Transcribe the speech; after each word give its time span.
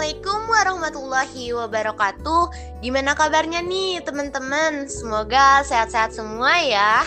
Assalamualaikum 0.00 0.42
warahmatullahi 0.48 1.44
wabarakatuh. 1.60 2.42
Gimana 2.80 3.12
kabarnya 3.12 3.60
nih 3.60 4.00
teman-teman? 4.00 4.88
Semoga 4.88 5.60
sehat-sehat 5.60 6.16
semua 6.16 6.56
ya. 6.56 7.04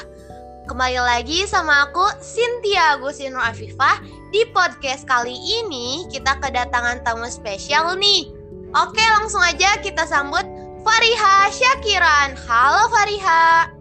Kembali 0.69 1.01
lagi 1.01 1.41
sama 1.49 1.89
aku 1.89 2.05
Cynthia 2.21 2.93
Agustin 2.93 3.33
Afifah 3.33 3.97
di 4.29 4.45
podcast 4.53 5.09
kali 5.09 5.33
ini 5.33 6.05
kita 6.13 6.37
kedatangan 6.37 7.01
tamu 7.01 7.25
spesial 7.33 7.97
nih. 7.97 8.29
Oke, 8.77 9.01
langsung 9.17 9.41
aja 9.41 9.73
kita 9.81 10.05
sambut 10.05 10.45
Fariha 10.85 11.49
Syakiran. 11.49 12.37
Halo 12.45 12.93
Fariha. 12.93 13.73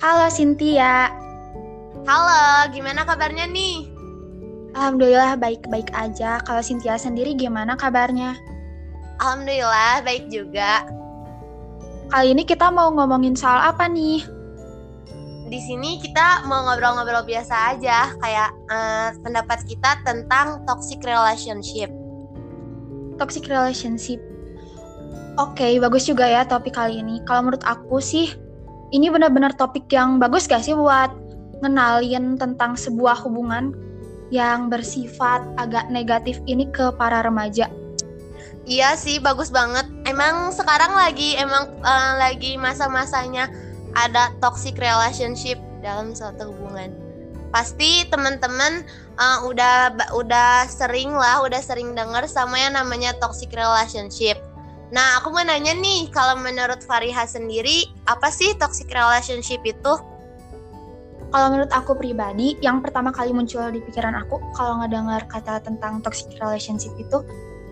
Halo 0.00 0.32
Cynthia. 0.32 1.12
Halo, 2.08 2.72
gimana 2.72 3.04
kabarnya 3.04 3.52
nih? 3.52 3.95
Alhamdulillah 4.76 5.40
baik-baik 5.40 5.88
aja. 5.96 6.36
Kalau 6.44 6.60
Cynthia 6.60 7.00
sendiri 7.00 7.32
gimana 7.32 7.80
kabarnya? 7.80 8.36
Alhamdulillah 9.16 10.04
baik 10.04 10.28
juga. 10.28 10.84
Kali 12.12 12.36
ini 12.36 12.44
kita 12.44 12.68
mau 12.68 12.92
ngomongin 12.92 13.32
soal 13.32 13.56
apa 13.56 13.88
nih? 13.88 14.20
Di 15.48 15.58
sini 15.64 15.96
kita 16.04 16.44
mau 16.44 16.68
ngobrol-ngobrol 16.68 17.24
biasa 17.24 17.72
aja, 17.72 18.12
kayak 18.20 18.50
uh, 18.68 19.16
pendapat 19.24 19.64
kita 19.64 19.96
tentang 20.04 20.60
toxic 20.68 21.00
relationship. 21.08 21.88
Toxic 23.16 23.48
relationship. 23.48 24.20
Oke, 25.40 25.56
okay, 25.56 25.72
bagus 25.80 26.04
juga 26.04 26.28
ya 26.28 26.44
topik 26.44 26.76
kali 26.76 27.00
ini. 27.00 27.24
Kalau 27.24 27.48
menurut 27.48 27.64
aku 27.64 27.96
sih, 27.96 28.28
ini 28.92 29.08
benar-benar 29.08 29.56
topik 29.56 29.88
yang 29.88 30.20
bagus 30.20 30.44
gak 30.44 30.60
sih 30.60 30.76
buat 30.76 31.08
ngenalin 31.64 32.36
tentang 32.36 32.76
sebuah 32.76 33.24
hubungan 33.24 33.72
yang 34.30 34.68
bersifat 34.68 35.42
agak 35.56 35.86
negatif 35.90 36.42
ini 36.50 36.66
ke 36.70 36.90
para 36.98 37.22
remaja. 37.22 37.70
Iya 38.66 38.98
sih, 38.98 39.22
bagus 39.22 39.54
banget. 39.54 39.86
Emang 40.02 40.50
sekarang 40.50 40.90
lagi 40.98 41.38
emang 41.38 41.70
uh, 41.86 42.12
lagi 42.18 42.58
masa-masanya 42.58 43.46
ada 43.94 44.34
toxic 44.42 44.74
relationship 44.74 45.54
dalam 45.86 46.10
suatu 46.10 46.50
hubungan. 46.50 46.90
Pasti 47.54 48.02
teman-teman 48.10 48.82
uh, 49.22 49.46
udah 49.46 49.94
udah 50.18 50.66
sering 50.66 51.14
lah, 51.14 51.46
udah 51.46 51.62
sering 51.62 51.94
dengar 51.94 52.26
sama 52.26 52.58
yang 52.58 52.74
namanya 52.74 53.14
toxic 53.22 53.54
relationship. 53.54 54.34
Nah, 54.90 55.18
aku 55.18 55.34
mau 55.34 55.42
nanya 55.42 55.74
nih, 55.74 56.10
kalau 56.14 56.38
menurut 56.38 56.78
Fariha 56.86 57.26
sendiri, 57.26 57.90
apa 58.06 58.30
sih 58.30 58.54
toxic 58.54 58.86
relationship 58.90 59.58
itu? 59.66 59.98
Kalau 61.34 61.46
menurut 61.52 61.72
aku 61.74 61.98
pribadi, 61.98 62.54
yang 62.62 62.80
pertama 62.80 63.10
kali 63.10 63.34
muncul 63.34 63.66
di 63.74 63.82
pikiran 63.82 64.14
aku 64.14 64.38
kalau 64.54 64.80
ngedengar 64.82 65.26
kata 65.26 65.58
tentang 65.60 66.00
toxic 66.00 66.30
relationship 66.38 66.94
itu 66.96 67.22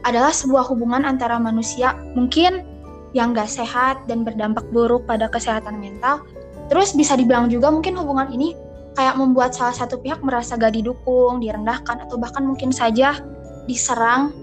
adalah 0.05 0.35
sebuah 0.35 0.69
hubungan 0.69 1.07
antara 1.07 1.41
manusia 1.41 1.97
mungkin 2.13 2.67
yang 3.15 3.31
gak 3.31 3.47
sehat 3.47 4.05
dan 4.11 4.27
berdampak 4.27 4.67
buruk 4.75 5.07
pada 5.07 5.31
kesehatan 5.31 5.79
mental. 5.79 6.27
Terus 6.69 6.93
bisa 6.99 7.15
dibilang 7.15 7.47
juga 7.47 7.71
mungkin 7.71 7.95
hubungan 7.95 8.29
ini 8.35 8.59
kayak 8.99 9.15
membuat 9.15 9.55
salah 9.55 9.75
satu 9.75 10.03
pihak 10.03 10.19
merasa 10.21 10.59
gak 10.59 10.75
didukung, 10.75 11.39
direndahkan, 11.39 12.05
atau 12.05 12.19
bahkan 12.19 12.43
mungkin 12.43 12.75
saja 12.75 13.23
diserang 13.71 14.35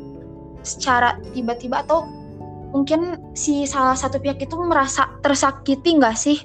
secara 0.64 1.20
tiba-tiba 1.36 1.84
atau 1.84 2.08
mungkin 2.72 3.20
si 3.36 3.68
salah 3.68 3.98
satu 3.98 4.18
pihak 4.18 4.40
itu 4.40 4.56
merasa 4.64 5.12
tersakiti 5.20 6.00
nggak 6.00 6.16
sih 6.16 6.40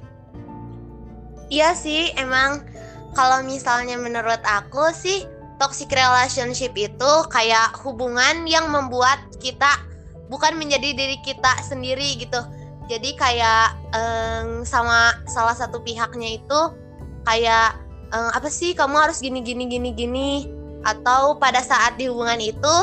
Iya 1.46 1.78
sih, 1.78 2.10
emang 2.18 2.66
kalau 3.14 3.40
misalnya 3.46 3.94
menurut 3.96 4.42
aku 4.42 4.90
sih 4.90 5.24
toxic 5.56 5.88
relationship 5.94 6.76
itu 6.76 7.12
kayak 7.32 7.72
hubungan 7.80 8.44
yang 8.44 8.68
membuat 8.68 9.22
kita 9.40 9.80
bukan 10.28 10.58
menjadi 10.58 10.92
diri 10.92 11.16
kita 11.22 11.62
sendiri 11.64 12.18
gitu. 12.18 12.42
Jadi 12.86 13.18
kayak 13.18 13.74
um, 13.94 14.62
sama 14.62 15.14
salah 15.26 15.54
satu 15.54 15.82
pihaknya 15.82 16.38
itu 16.38 16.60
kayak 17.26 17.74
um, 18.14 18.30
apa 18.30 18.46
sih 18.46 18.74
kamu 18.74 19.10
harus 19.10 19.18
gini 19.18 19.42
gini 19.42 19.66
gini 19.66 19.90
gini 19.90 20.30
atau 20.86 21.34
pada 21.34 21.58
saat 21.66 21.98
di 21.98 22.06
hubungan 22.06 22.38
itu 22.38 22.74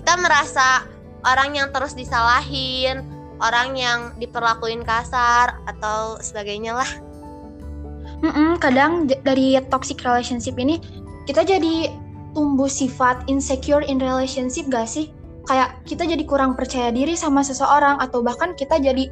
kita 0.00 0.16
merasa 0.16 0.88
orang 1.28 1.52
yang 1.52 1.68
terus 1.76 1.92
disalahin, 1.92 3.04
orang 3.44 3.76
yang 3.76 4.16
diperlakuin 4.16 4.80
kasar 4.80 5.60
atau 5.68 6.16
sebagainya 6.24 6.72
lah. 6.72 6.88
Mm-mm, 8.20 8.60
kadang 8.60 9.08
dari 9.08 9.56
toxic 9.72 10.04
relationship 10.04 10.60
ini 10.60 10.76
kita 11.24 11.40
jadi 11.40 11.88
tumbuh 12.36 12.68
sifat 12.68 13.24
insecure 13.32 13.80
in 13.84 13.96
relationship 13.96 14.68
gak 14.68 14.86
sih? 14.86 15.08
Kayak 15.48 15.80
kita 15.88 16.04
jadi 16.04 16.22
kurang 16.28 16.52
percaya 16.54 16.92
diri 16.92 17.16
sama 17.16 17.40
seseorang 17.40 17.96
atau 17.98 18.20
bahkan 18.20 18.52
kita 18.54 18.76
jadi 18.76 19.08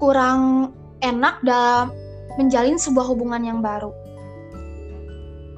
kurang 0.00 0.72
enak 1.04 1.44
dalam 1.44 1.92
menjalin 2.40 2.80
sebuah 2.80 3.04
hubungan 3.10 3.44
yang 3.44 3.60
baru. 3.60 3.92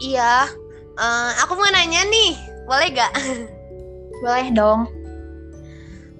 Iya, 0.00 0.48
uh, 0.96 1.30
aku 1.44 1.54
mau 1.54 1.68
nanya 1.70 2.08
nih, 2.08 2.32
boleh 2.64 2.88
gak? 2.96 3.12
Boleh 4.24 4.48
dong. 4.52 4.88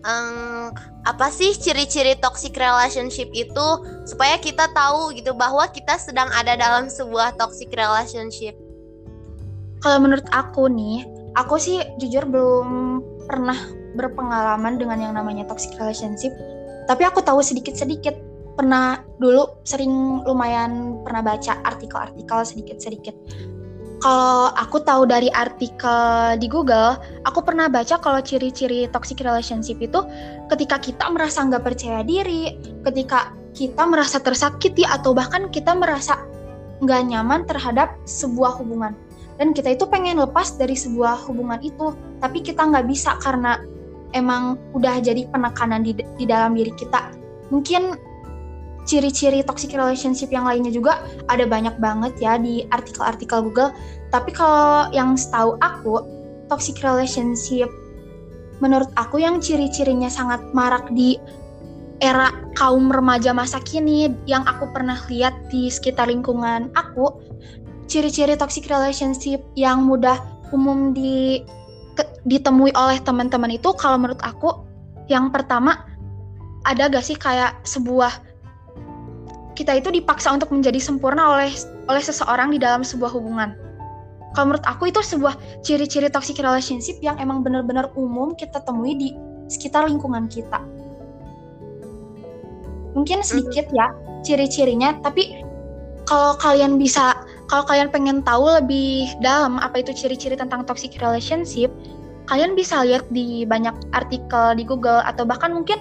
Um, 0.04 0.72
apa 1.08 1.32
sih 1.32 1.56
ciri-ciri 1.56 2.12
toxic 2.20 2.52
relationship 2.60 3.32
itu 3.32 3.68
supaya 4.04 4.36
kita 4.36 4.68
tahu 4.76 5.16
gitu 5.16 5.32
bahwa 5.32 5.64
kita 5.72 5.96
sedang 5.96 6.28
ada 6.36 6.56
dalam 6.60 6.92
sebuah 6.92 7.40
toxic 7.40 7.72
relationship. 7.72 8.52
Kalau 9.80 9.96
menurut 9.96 10.28
aku 10.28 10.68
nih, 10.68 11.08
aku 11.40 11.56
sih 11.56 11.80
jujur 11.96 12.28
belum 12.28 13.00
pernah 13.24 13.56
berpengalaman 13.96 14.76
dengan 14.76 15.00
yang 15.00 15.14
namanya 15.16 15.48
toxic 15.48 15.72
relationship, 15.80 16.36
tapi 16.84 17.08
aku 17.08 17.24
tahu 17.24 17.40
sedikit-sedikit. 17.40 18.28
Pernah 18.60 19.00
dulu 19.16 19.64
sering 19.64 20.20
lumayan 20.28 21.00
pernah 21.00 21.24
baca 21.24 21.64
artikel-artikel 21.64 22.44
sedikit-sedikit 22.44 23.16
kalau 24.00 24.48
aku 24.56 24.80
tahu 24.80 25.04
dari 25.04 25.28
artikel 25.28 26.34
di 26.40 26.48
Google, 26.48 26.96
aku 27.28 27.44
pernah 27.44 27.68
baca 27.68 28.00
kalau 28.00 28.24
ciri-ciri 28.24 28.88
toxic 28.88 29.20
relationship 29.20 29.76
itu 29.76 30.00
ketika 30.48 30.80
kita 30.80 31.04
merasa 31.12 31.44
nggak 31.44 31.60
percaya 31.60 32.00
diri, 32.00 32.56
ketika 32.88 33.36
kita 33.52 33.84
merasa 33.84 34.16
tersakiti 34.16 34.88
atau 34.88 35.12
bahkan 35.12 35.52
kita 35.52 35.76
merasa 35.76 36.16
nggak 36.80 37.12
nyaman 37.12 37.44
terhadap 37.44 37.92
sebuah 38.08 38.56
hubungan. 38.64 38.96
Dan 39.36 39.52
kita 39.52 39.76
itu 39.76 39.84
pengen 39.88 40.20
lepas 40.20 40.56
dari 40.56 40.76
sebuah 40.76 41.28
hubungan 41.28 41.60
itu, 41.60 41.96
tapi 42.20 42.44
kita 42.44 42.60
nggak 42.60 42.88
bisa 42.88 43.16
karena 43.20 43.60
emang 44.16 44.56
udah 44.76 45.00
jadi 45.00 45.28
penekanan 45.28 45.84
di, 45.84 45.96
di 45.96 46.24
dalam 46.24 46.56
diri 46.56 46.72
kita. 46.76 47.12
Mungkin 47.52 47.96
ciri-ciri 48.88 49.44
toxic 49.44 49.76
relationship 49.76 50.32
yang 50.32 50.48
lainnya 50.48 50.72
juga 50.72 51.04
ada 51.28 51.44
banyak 51.44 51.76
banget 51.78 52.12
ya 52.18 52.40
di 52.40 52.64
artikel-artikel 52.72 53.44
Google. 53.44 53.70
Tapi 54.10 54.34
kalau 54.34 54.90
yang 54.90 55.14
setahu 55.14 55.54
aku, 55.62 56.02
toxic 56.50 56.82
relationship 56.82 57.70
menurut 58.60 58.92
aku 58.94 59.18
yang 59.24 59.40
ciri-cirinya 59.40 60.12
sangat 60.12 60.40
marak 60.52 60.84
di 60.92 61.16
era 62.00 62.32
kaum 62.56 62.88
remaja 62.88 63.32
masa 63.32 63.60
kini 63.60 64.08
yang 64.24 64.44
aku 64.48 64.68
pernah 64.72 64.96
lihat 65.08 65.36
di 65.52 65.68
sekitar 65.68 66.08
lingkungan 66.08 66.72
aku, 66.76 67.20
ciri-ciri 67.88 68.36
toxic 68.36 68.68
relationship 68.68 69.40
yang 69.56 69.84
mudah 69.84 70.16
umum 70.52 70.96
di 70.96 71.44
ke, 71.96 72.04
ditemui 72.24 72.72
oleh 72.72 73.00
teman-teman 73.04 73.52
itu 73.52 73.72
kalau 73.76 74.00
menurut 74.00 74.20
aku 74.24 74.64
yang 75.12 75.28
pertama 75.28 75.84
ada 76.64 76.88
gak 76.88 77.04
sih 77.04 77.16
kayak 77.16 77.60
sebuah 77.64 78.29
kita 79.60 79.76
itu 79.76 79.92
dipaksa 79.92 80.32
untuk 80.32 80.48
menjadi 80.48 80.80
sempurna 80.80 81.36
oleh 81.36 81.52
oleh 81.92 82.00
seseorang 82.00 82.48
di 82.48 82.56
dalam 82.56 82.80
sebuah 82.80 83.12
hubungan. 83.12 83.52
Kalau 84.32 84.48
menurut 84.48 84.64
aku 84.64 84.88
itu 84.88 85.04
sebuah 85.04 85.36
ciri-ciri 85.60 86.08
toxic 86.08 86.40
relationship 86.40 86.96
yang 87.04 87.20
emang 87.20 87.44
benar-benar 87.44 87.92
umum 87.92 88.32
kita 88.32 88.64
temui 88.64 88.96
di 88.96 89.12
sekitar 89.52 89.84
lingkungan 89.84 90.32
kita. 90.32 90.64
Mungkin 92.96 93.20
sedikit 93.20 93.68
ya 93.74 93.92
ciri-cirinya, 94.24 94.96
tapi 95.04 95.44
kalau 96.08 96.38
kalian 96.40 96.78
bisa, 96.80 97.14
kalau 97.50 97.66
kalian 97.68 97.90
pengen 97.92 98.24
tahu 98.24 98.48
lebih 98.62 99.10
dalam 99.20 99.60
apa 99.60 99.82
itu 99.82 99.92
ciri-ciri 99.92 100.38
tentang 100.38 100.64
toxic 100.64 100.94
relationship, 101.02 101.70
kalian 102.30 102.54
bisa 102.54 102.82
lihat 102.86 103.06
di 103.10 103.42
banyak 103.44 103.74
artikel 103.92 104.54
di 104.54 104.62
Google 104.62 105.02
atau 105.06 105.26
bahkan 105.26 105.54
mungkin 105.54 105.78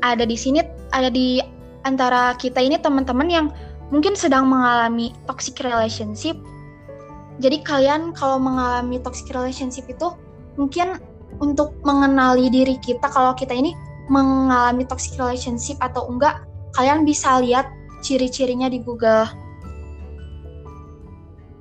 ada 0.00 0.24
di 0.24 0.36
sini, 0.36 0.64
ada 0.96 1.12
di 1.12 1.40
antara 1.84 2.36
kita 2.36 2.60
ini 2.60 2.76
teman-teman 2.76 3.28
yang 3.28 3.46
mungkin 3.90 4.14
sedang 4.14 4.46
mengalami 4.46 5.12
toxic 5.26 5.58
relationship. 5.60 6.38
Jadi 7.40 7.64
kalian 7.64 8.12
kalau 8.12 8.36
mengalami 8.36 9.00
toxic 9.00 9.32
relationship 9.32 9.88
itu 9.88 10.12
mungkin 10.60 11.00
untuk 11.40 11.72
mengenali 11.86 12.52
diri 12.52 12.76
kita 12.82 13.08
kalau 13.08 13.32
kita 13.32 13.54
ini 13.54 13.72
mengalami 14.10 14.84
toxic 14.84 15.16
relationship 15.16 15.78
atau 15.80 16.10
enggak, 16.10 16.42
kalian 16.74 17.06
bisa 17.06 17.38
lihat 17.40 17.70
ciri-cirinya 18.02 18.66
di 18.66 18.82
Google. 18.82 19.24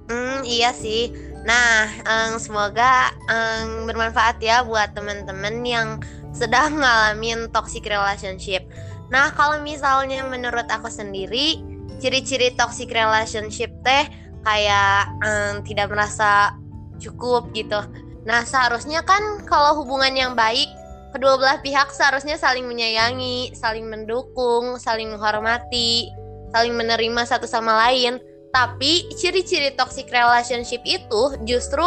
Hmm, 0.09 0.41
iya 0.41 0.73
sih. 0.73 1.13
Nah, 1.45 1.87
um, 2.03 2.41
semoga 2.41 3.13
um, 3.29 3.85
bermanfaat 3.85 4.41
ya 4.41 4.65
buat 4.65 4.91
teman-teman 4.97 5.61
yang 5.63 5.87
sedang 6.33 6.81
ngalamin 6.81 7.47
toxic 7.53 7.85
relationship. 7.85 8.65
Nah, 9.09 9.33
kalau 9.33 9.61
misalnya 9.65 10.21
menurut 10.25 10.69
aku 10.69 10.89
sendiri, 10.89 11.61
ciri-ciri 11.97 12.53
toxic 12.53 12.93
relationship 12.93 13.73
teh 13.81 14.05
kayak 14.45 15.09
um, 15.25 15.53
tidak 15.65 15.89
merasa 15.91 16.53
cukup 17.01 17.49
gitu. 17.57 17.81
Nah, 18.23 18.45
seharusnya 18.45 19.01
kan 19.01 19.43
kalau 19.49 19.81
hubungan 19.81 20.13
yang 20.13 20.33
baik, 20.37 20.69
kedua 21.11 21.41
belah 21.41 21.59
pihak 21.59 21.89
seharusnya 21.89 22.37
saling 22.37 22.69
menyayangi, 22.69 23.51
saling 23.57 23.89
mendukung, 23.89 24.77
saling 24.77 25.09
menghormati, 25.09 26.13
saling 26.53 26.77
menerima 26.77 27.21
satu 27.25 27.49
sama 27.49 27.89
lain. 27.89 28.21
Tapi 28.49 29.05
ciri-ciri 29.13 29.77
toxic 29.77 30.09
relationship 30.09 30.81
itu 30.85 31.21
justru 31.45 31.85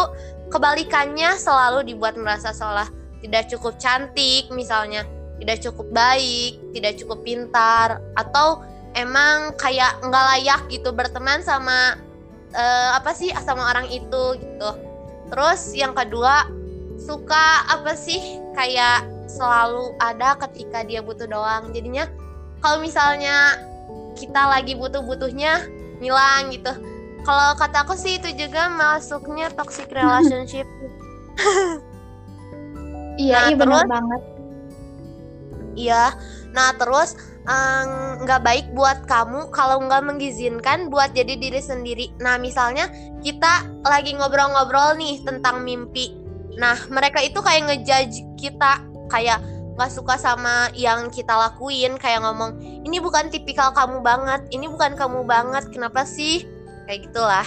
kebalikannya 0.51 1.35
selalu 1.35 1.87
dibuat 1.91 2.15
merasa 2.15 2.55
seolah 2.55 2.87
tidak 3.23 3.51
cukup 3.51 3.79
cantik 3.79 4.51
misalnya, 4.51 5.07
tidak 5.43 5.59
cukup 5.59 5.91
baik, 5.91 6.63
tidak 6.71 7.03
cukup 7.03 7.19
pintar 7.27 7.99
atau 8.15 8.63
emang 8.95 9.51
kayak 9.59 9.99
nggak 10.07 10.25
layak 10.35 10.63
gitu 10.71 10.95
berteman 10.95 11.43
sama 11.43 11.99
uh, 12.55 12.91
apa 12.95 13.11
sih 13.11 13.35
sama 13.43 13.67
orang 13.75 13.91
itu 13.91 14.39
gitu. 14.39 14.71
Terus 15.35 15.75
yang 15.75 15.99
kedua 15.99 16.47
suka 16.95 17.67
apa 17.67 17.99
sih 17.99 18.39
kayak 18.55 19.03
selalu 19.27 19.99
ada 19.99 20.39
ketika 20.47 20.87
dia 20.87 21.03
butuh 21.03 21.27
doang. 21.27 21.75
Jadinya 21.75 22.07
kalau 22.63 22.79
misalnya 22.79 23.59
kita 24.15 24.47
lagi 24.47 24.79
butuh-butuhnya 24.79 25.67
ngilang 25.99 26.53
gitu 26.53 26.73
kalau 27.23 27.55
kata 27.55 27.87
aku 27.87 27.95
sih 27.95 28.19
itu 28.19 28.35
juga 28.35 28.67
masuknya 28.75 29.49
toxic 29.55 29.87
relationship 29.95 30.67
iya 33.23 33.47
nah, 33.47 33.49
iya 33.51 33.57
benar 33.57 33.87
banget 33.87 34.23
iya. 35.75 36.15
Nah 36.53 36.75
terus 36.77 37.17
nggak 38.23 38.41
um, 38.41 38.47
baik 38.47 38.71
buat 38.71 39.03
kamu 39.11 39.51
kalau 39.51 39.83
nggak 39.83 40.07
mengizinkan 40.07 40.87
buat 40.93 41.11
jadi 41.11 41.35
diri 41.35 41.59
sendiri. 41.59 42.07
Nah 42.23 42.39
misalnya 42.39 42.87
kita 43.21 43.67
lagi 43.83 44.15
ngobrol-ngobrol 44.15 44.95
nih 44.95 45.23
tentang 45.27 45.67
mimpi. 45.67 46.15
Nah 46.55 46.79
mereka 46.93 47.19
itu 47.19 47.43
kayak 47.43 47.67
ngejudge 47.67 48.23
kita 48.39 48.87
kayak 49.11 49.43
nggak 49.73 49.91
suka 49.91 50.21
sama 50.21 50.69
yang 50.77 51.09
kita 51.09 51.33
lakuin 51.33 51.97
kayak 51.97 52.21
ngomong 52.21 52.61
ini 52.85 53.01
bukan 53.01 53.33
tipikal 53.33 53.73
kamu 53.73 54.05
banget 54.05 54.45
ini 54.53 54.69
bukan 54.69 54.95
kamu 54.95 55.27
banget 55.27 55.67
kenapa 55.75 56.07
sih? 56.07 56.47
Kayak 56.87 57.11
gitulah. 57.11 57.47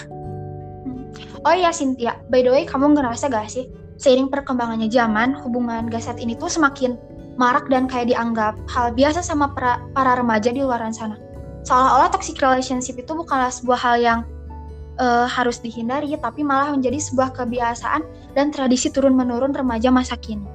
Oh 1.45 1.53
iya 1.53 1.69
Cynthia. 1.69 2.19
By 2.27 2.41
the 2.41 2.51
way 2.51 2.65
kamu 2.65 2.97
ngerasa 2.97 3.29
gak 3.29 3.47
sih 3.47 3.69
seiring 3.95 4.27
perkembangannya 4.27 4.91
zaman 4.91 5.39
hubungan 5.39 5.87
gasat 5.87 6.19
ini 6.19 6.35
tuh 6.35 6.51
semakin 6.51 6.99
marak 7.35 7.67
dan 7.67 7.87
kayak 7.87 8.11
dianggap 8.11 8.55
hal 8.71 8.95
biasa 8.95 9.19
sama 9.23 9.51
para, 9.51 9.83
para 9.91 10.15
remaja 10.15 10.51
di 10.51 10.63
luar 10.63 10.83
sana. 10.91 11.19
Seolah-olah 11.65 12.13
toxic 12.13 12.37
relationship 12.39 12.95
itu 12.95 13.11
bukanlah 13.11 13.49
sebuah 13.49 13.79
hal 13.79 13.95
yang 13.99 14.19
uh, 15.01 15.27
harus 15.27 15.59
dihindari 15.59 16.13
tapi 16.19 16.45
malah 16.45 16.71
menjadi 16.71 16.99
sebuah 17.01 17.35
kebiasaan 17.35 18.05
dan 18.37 18.51
tradisi 18.53 18.91
turun-menurun 18.91 19.51
remaja 19.51 19.91
masa 19.91 20.15
kini. 20.15 20.45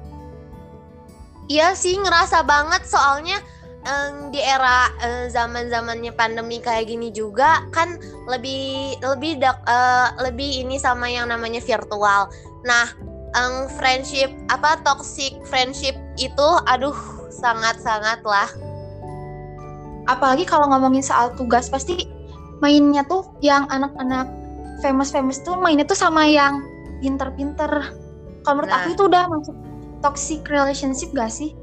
Iya 1.51 1.75
sih 1.75 1.99
ngerasa 1.99 2.47
banget. 2.47 2.87
Soalnya 2.87 3.43
um, 3.83 4.31
di 4.31 4.39
era 4.39 4.87
uh, 5.03 5.25
zaman 5.27 5.67
zamannya 5.67 6.13
pandemi 6.15 6.63
kayak 6.63 6.89
gini 6.89 7.11
juga 7.11 7.65
kan 7.75 7.99
lebih 8.29 8.95
lebih 9.03 9.41
uh, 9.43 10.15
lebih 10.21 10.63
ini 10.65 10.79
sama 10.79 11.11
yang 11.11 11.27
namanya 11.27 11.59
virtual. 11.59 12.31
Nah, 12.63 12.85
um, 13.35 13.67
friendship 13.79 14.31
apa 14.51 14.79
toxic 14.83 15.35
friendship 15.47 15.95
itu 16.19 16.47
aduh 16.67 16.95
sangat-sangat 17.31 18.21
lah. 18.23 18.49
Apalagi 20.09 20.43
kalau 20.43 20.67
ngomongin 20.69 21.05
soal 21.05 21.31
tugas 21.37 21.69
pasti 21.69 22.09
mainnya 22.61 23.05
tuh 23.05 23.25
yang 23.41 23.65
anak-anak 23.69 24.29
famous-famous 24.81 25.41
tuh 25.41 25.57
mainnya 25.57 25.85
tuh 25.85 25.97
sama 25.97 26.25
yang 26.25 26.61
pinter-pinter. 27.01 27.93
Kalau 28.41 28.55
menurut 28.57 28.73
nah. 28.73 28.81
aku 28.85 28.89
itu 28.97 29.03
udah 29.05 29.23
masuk 29.29 29.55
toxic 30.01 30.41
relationship 30.49 31.13
gak 31.13 31.29
sih? 31.29 31.53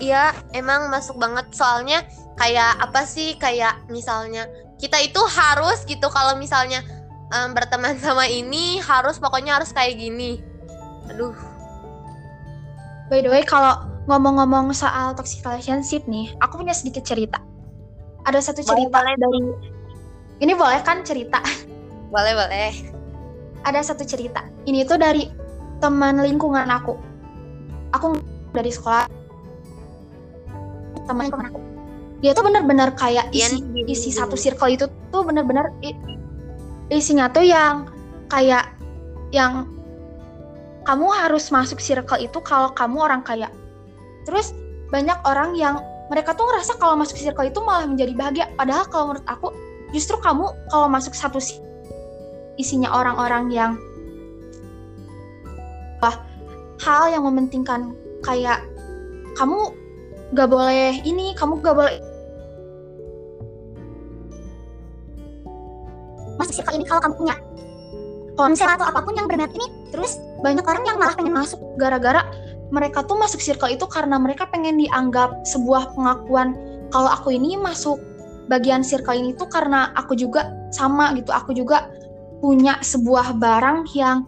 Iya, 0.00 0.34
emang 0.56 0.88
masuk 0.90 1.20
banget 1.20 1.46
soalnya 1.54 2.02
kayak 2.34 2.82
apa 2.82 3.06
sih 3.06 3.38
kayak 3.38 3.86
misalnya 3.86 4.50
kita 4.80 4.98
itu 4.98 5.22
harus 5.22 5.86
gitu 5.86 6.10
kalau 6.10 6.34
misalnya 6.34 6.82
um, 7.30 7.54
berteman 7.54 7.94
sama 8.02 8.26
ini 8.26 8.82
harus 8.82 9.22
pokoknya 9.22 9.58
harus 9.58 9.70
kayak 9.70 9.98
gini. 9.98 10.42
Aduh. 11.12 11.34
By 13.12 13.20
the 13.20 13.28
way, 13.28 13.44
kalau 13.44 13.84
ngomong-ngomong 14.08 14.72
soal 14.72 15.12
toxic 15.12 15.44
relationship 15.44 16.04
nih, 16.08 16.32
aku 16.40 16.64
punya 16.64 16.72
sedikit 16.72 17.04
cerita. 17.04 17.40
Ada 18.24 18.40
satu 18.40 18.64
cerita 18.64 19.04
boleh, 19.04 19.16
dari 19.20 19.40
ini 20.40 20.52
boleh 20.56 20.80
kan 20.80 21.04
cerita? 21.04 21.44
Boleh, 22.14 22.32
boleh. 22.32 22.72
Ada 23.66 23.92
satu 23.92 24.06
cerita. 24.06 24.46
Ini 24.64 24.86
tuh 24.88 24.96
dari 24.96 25.26
teman 25.84 26.16
lingkungan 26.16 26.64
aku 26.70 26.96
aku 27.92 28.16
dari 28.56 28.72
sekolah 28.72 29.04
teman 31.04 31.28
teman 31.28 31.52
aku 31.52 31.60
dia 32.24 32.32
tuh 32.32 32.40
benar-benar 32.46 32.96
kayak 32.96 33.28
isi 33.36 33.60
isi 33.84 34.08
satu 34.08 34.32
circle 34.32 34.72
itu 34.72 34.88
tuh 35.12 35.22
benar-benar 35.28 35.68
isinya 36.88 37.28
tuh 37.28 37.44
yang 37.44 37.84
kayak 38.32 38.72
yang 39.28 39.68
kamu 40.84 41.08
harus 41.08 41.48
masuk 41.48 41.80
circle 41.80 42.20
itu 42.20 42.38
kalau 42.44 42.70
kamu 42.76 43.00
orang 43.00 43.24
kaya. 43.24 43.48
Terus 44.28 44.52
banyak 44.92 45.16
orang 45.24 45.56
yang 45.56 45.80
mereka 46.12 46.36
tuh 46.36 46.44
ngerasa 46.44 46.76
kalau 46.76 46.94
masuk 46.94 47.16
circle 47.16 47.48
itu 47.48 47.60
malah 47.64 47.88
menjadi 47.88 48.12
bahagia. 48.12 48.46
Padahal 48.60 48.84
kalau 48.92 49.04
menurut 49.12 49.26
aku 49.26 49.48
justru 49.96 50.20
kamu 50.20 50.44
kalau 50.68 50.86
masuk 50.92 51.16
satu 51.16 51.40
isinya 52.60 52.92
orang-orang 52.92 53.50
yang 53.50 53.72
wah 55.98 56.14
hal 56.84 57.10
yang 57.10 57.24
mementingkan 57.24 57.96
kayak 58.20 58.60
kamu 59.34 59.72
gak 60.36 60.46
boleh 60.52 61.00
ini, 61.02 61.32
kamu 61.34 61.58
gak 61.64 61.74
boleh 61.74 61.96
masuk 66.36 66.60
circle 66.60 66.76
ini 66.76 66.84
kalau 66.84 67.00
kamu 67.00 67.14
punya. 67.16 67.36
Konsep 68.34 68.66
atau 68.66 68.90
apa 68.90 68.98
pun 68.98 69.14
yang 69.14 69.30
bermerek 69.30 69.54
ini 69.54 69.83
terus 69.94 70.18
banyak 70.42 70.66
orang 70.66 70.82
yang 70.82 70.98
malah 70.98 71.14
pengen 71.14 71.38
masuk 71.38 71.62
gara-gara 71.78 72.26
mereka 72.74 73.06
tuh 73.06 73.14
masuk 73.14 73.38
circle 73.38 73.70
itu 73.70 73.86
karena 73.86 74.18
mereka 74.18 74.50
pengen 74.50 74.74
dianggap 74.82 75.46
sebuah 75.46 75.94
pengakuan 75.94 76.58
kalau 76.90 77.06
aku 77.06 77.30
ini 77.30 77.54
masuk 77.54 78.02
bagian 78.50 78.82
circle 78.82 79.14
ini 79.14 79.30
tuh 79.38 79.46
karena 79.46 79.94
aku 79.94 80.18
juga 80.18 80.50
sama 80.74 81.14
gitu 81.14 81.30
aku 81.30 81.54
juga 81.54 81.86
punya 82.42 82.76
sebuah 82.82 83.38
barang 83.38 83.88
yang 83.94 84.26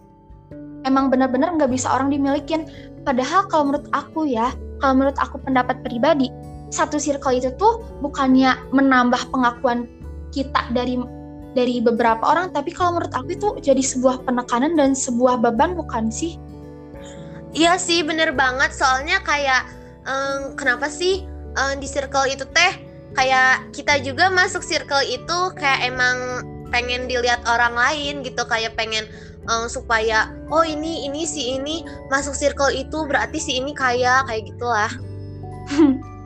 emang 0.87 1.11
benar-benar 1.11 1.51
nggak 1.59 1.69
bisa 1.69 1.91
orang 1.91 2.07
dimilikin. 2.09 2.65
Padahal 3.03 3.43
kalau 3.51 3.71
menurut 3.71 3.87
aku 3.91 4.23
ya, 4.25 4.55
kalau 4.79 5.03
menurut 5.03 5.19
aku 5.19 5.37
pendapat 5.43 5.83
pribadi, 5.83 6.31
satu 6.71 6.95
circle 6.95 7.35
itu 7.35 7.51
tuh 7.59 7.83
bukannya 7.99 8.55
menambah 8.71 9.19
pengakuan 9.31 9.87
kita 10.31 10.71
dari 10.71 10.99
dari 11.57 11.81
beberapa 11.81 12.21
orang, 12.21 12.53
tapi 12.53 12.69
kalau 12.69 13.01
menurut 13.01 13.13
aku 13.17 13.33
itu 13.33 13.47
jadi 13.65 13.81
sebuah 13.81 14.21
penekanan 14.29 14.77
dan 14.77 14.93
sebuah 14.93 15.41
beban 15.41 15.73
bukan 15.73 16.13
sih? 16.13 16.37
Iya 17.57 17.81
sih, 17.81 18.05
bener 18.05 18.37
banget. 18.37 18.69
Soalnya 18.77 19.17
kayak 19.25 19.65
um, 20.05 20.53
kenapa 20.53 20.85
sih 20.85 21.25
um, 21.57 21.81
di 21.81 21.89
circle 21.89 22.29
itu 22.29 22.45
teh 22.53 22.73
kayak 23.17 23.73
kita 23.73 23.97
juga 24.05 24.29
masuk 24.29 24.61
circle 24.61 25.01
itu 25.01 25.39
kayak 25.57 25.89
emang 25.89 26.45
pengen 26.69 27.09
dilihat 27.09 27.41
orang 27.49 27.73
lain 27.73 28.21
gitu 28.21 28.43
kayak 28.45 28.77
pengen 28.77 29.09
um, 29.49 29.65
supaya 29.65 30.29
oh 30.51 30.61
ini 30.61 31.07
ini 31.07 31.23
si 31.23 31.57
ini 31.57 31.81
masuk 32.11 32.35
circle 32.35 32.69
itu 32.69 33.07
berarti 33.07 33.39
si 33.39 33.57
ini 33.57 33.71
kaya 33.73 34.21
kayak 34.27 34.51
gitulah 34.53 34.91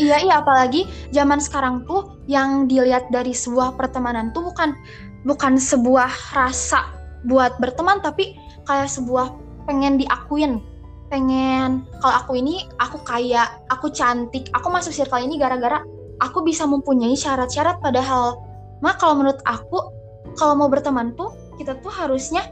iya 0.00 0.20
iya 0.22 0.34
apalagi 0.40 0.86
zaman 1.10 1.38
sekarang 1.38 1.86
tuh 1.88 2.18
yang 2.30 2.66
dilihat 2.66 3.08
dari 3.12 3.32
sebuah 3.32 3.76
pertemanan 3.78 4.30
tuh 4.32 4.48
bukan 4.48 4.74
bukan 5.24 5.56
sebuah 5.56 6.10
rasa 6.36 6.92
buat 7.24 7.56
berteman 7.58 8.04
tapi 8.04 8.36
kayak 8.68 8.88
sebuah 8.88 9.32
pengen 9.64 9.96
diakuin. 10.00 10.60
Pengen 11.12 11.84
kalau 12.00 12.14
aku 12.24 12.32
ini 12.40 12.64
aku 12.80 13.00
kaya 13.04 13.48
aku 13.72 13.92
cantik 13.92 14.48
aku 14.52 14.68
masuk 14.72 14.92
circle 14.92 15.20
ini 15.20 15.36
gara-gara 15.40 15.84
aku 16.20 16.44
bisa 16.44 16.68
mempunyai 16.68 17.16
syarat-syarat. 17.16 17.80
Padahal 17.80 18.40
mah 18.84 18.96
kalau 19.00 19.20
menurut 19.20 19.40
aku 19.48 19.92
kalau 20.36 20.56
mau 20.56 20.68
berteman 20.68 21.16
tuh 21.16 21.32
kita 21.56 21.78
tuh 21.80 21.92
harusnya 21.92 22.44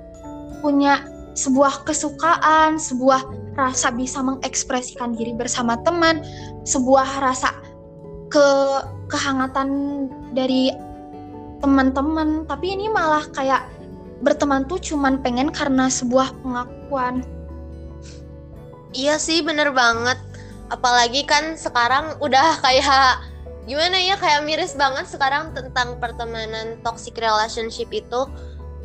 punya 0.62 1.04
sebuah 1.32 1.84
kesukaan, 1.88 2.76
sebuah 2.76 3.24
rasa 3.56 3.92
bisa 3.92 4.20
mengekspresikan 4.20 5.16
diri 5.16 5.36
bersama 5.36 5.76
teman, 5.84 6.24
sebuah 6.64 7.20
rasa 7.20 7.52
ke 8.32 8.48
kehangatan 9.12 9.68
dari 10.32 10.72
teman-teman. 11.60 12.48
Tapi 12.48 12.76
ini 12.76 12.88
malah 12.88 13.24
kayak 13.32 13.68
berteman 14.24 14.64
tuh 14.68 14.80
cuman 14.80 15.20
pengen 15.20 15.52
karena 15.52 15.88
sebuah 15.88 16.32
pengakuan. 16.40 17.24
Iya 18.92 19.16
sih 19.16 19.40
bener 19.40 19.72
banget 19.72 20.20
apalagi 20.72 21.28
kan 21.28 21.54
sekarang 21.54 22.16
udah 22.24 22.56
kayak 22.64 23.20
gimana 23.68 23.94
ya 23.94 24.18
kayak 24.18 24.42
miris 24.42 24.74
banget 24.74 25.06
sekarang 25.06 25.54
tentang 25.54 26.00
pertemanan 26.02 26.80
toxic 26.82 27.14
relationship 27.20 27.86
itu 27.94 28.26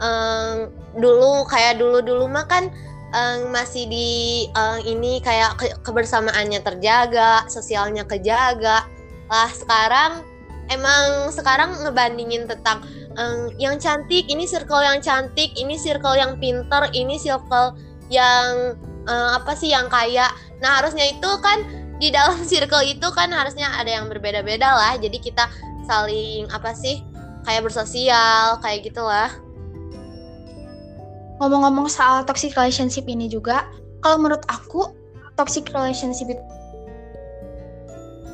um, 0.02 0.70
dulu 0.98 1.46
kayak 1.50 1.78
dulu 1.78 2.02
dulu 2.02 2.26
mah 2.30 2.46
kan 2.50 2.70
um, 3.14 3.54
masih 3.54 3.88
di 3.88 4.10
um, 4.58 4.80
ini 4.84 5.20
kayak 5.22 5.58
ke 5.60 5.68
kebersamaannya 5.86 6.62
terjaga 6.64 7.46
sosialnya 7.48 8.04
kejaga. 8.04 8.88
Lah 9.28 9.52
sekarang 9.52 10.24
emang 10.72 11.32
sekarang 11.32 11.76
ngebandingin 11.84 12.48
tentang 12.48 12.84
um, 13.16 13.52
yang 13.60 13.80
cantik 13.80 14.28
ini 14.28 14.48
circle 14.48 14.84
yang 14.84 15.00
cantik 15.00 15.52
ini 15.56 15.76
circle 15.80 16.16
yang 16.16 16.36
pinter 16.40 16.88
ini 16.92 17.16
circle 17.20 17.76
yang 18.08 18.76
um, 19.08 19.30
apa 19.36 19.54
sih 19.56 19.72
yang 19.72 19.88
kaya. 19.92 20.32
Nah 20.64 20.82
harusnya 20.82 21.08
itu 21.08 21.32
kan 21.44 21.64
di 21.98 22.14
dalam 22.14 22.40
circle 22.50 22.84
itu 22.84 23.08
kan 23.16 23.32
harusnya 23.32 23.72
ada 23.76 23.90
yang 23.90 24.08
berbeda-beda 24.08 24.70
lah. 24.76 24.94
Jadi 25.00 25.18
kita 25.20 25.48
saling 25.88 26.52
apa 26.52 26.76
sih 26.76 27.00
kayak 27.48 27.64
bersosial 27.64 28.60
kayak 28.60 28.92
gitulah 28.92 29.32
ngomong-ngomong 31.38 31.88
soal 31.90 32.26
toxic 32.26 32.54
relationship 32.58 33.06
ini 33.06 33.30
juga 33.30 33.68
kalau 34.02 34.22
menurut 34.22 34.44
aku 34.50 34.94
toxic 35.38 35.70
relationship 35.74 36.30
itu 36.32 36.44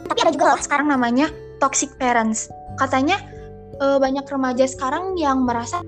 tapi 0.08 0.20
ada 0.24 0.32
juga 0.32 0.46
loh 0.54 0.62
sekarang 0.62 0.88
namanya 0.92 1.28
toxic 1.60 1.92
parents 2.00 2.48
katanya 2.80 3.20
e, 3.80 3.86
banyak 4.00 4.24
remaja 4.28 4.66
sekarang 4.68 5.16
yang 5.20 5.44
merasa 5.44 5.84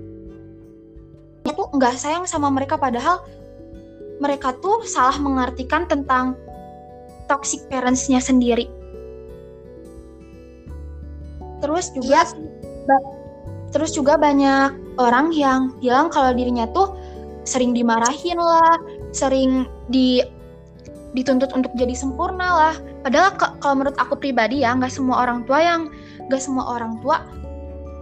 itu 1.45 1.63
nggak 1.77 1.95
sayang 1.95 2.25
sama 2.25 2.49
mereka 2.49 2.75
padahal 2.75 3.21
mereka 4.19 4.55
tuh 4.63 4.83
salah 4.87 5.15
mengartikan 5.19 5.85
tentang 5.85 6.39
toxic 7.27 7.65
parents-nya 7.67 8.21
sendiri. 8.21 8.69
Terus 11.59 11.89
juga 11.95 12.23
iya. 12.23 12.97
terus 13.73 13.91
juga 13.91 14.15
banyak 14.15 14.95
orang 15.01 15.35
yang 15.35 15.75
bilang 15.83 16.07
kalau 16.07 16.31
dirinya 16.31 16.69
tuh 16.71 16.95
sering 17.45 17.71
dimarahin 17.71 18.37
lah, 18.37 18.75
sering 19.13 19.69
di 19.93 20.21
dituntut 21.15 21.55
untuk 21.55 21.71
jadi 21.79 21.95
sempurna 21.95 22.49
lah. 22.51 22.75
Padahal 23.05 23.37
kalau 23.39 23.75
menurut 23.79 23.95
aku 23.95 24.19
pribadi 24.19 24.67
ya, 24.67 24.75
nggak 24.75 24.91
semua 24.91 25.23
orang 25.23 25.47
tua 25.47 25.63
yang 25.63 25.81
nggak 26.27 26.41
semua 26.41 26.65
orang 26.75 26.99
tua 26.99 27.23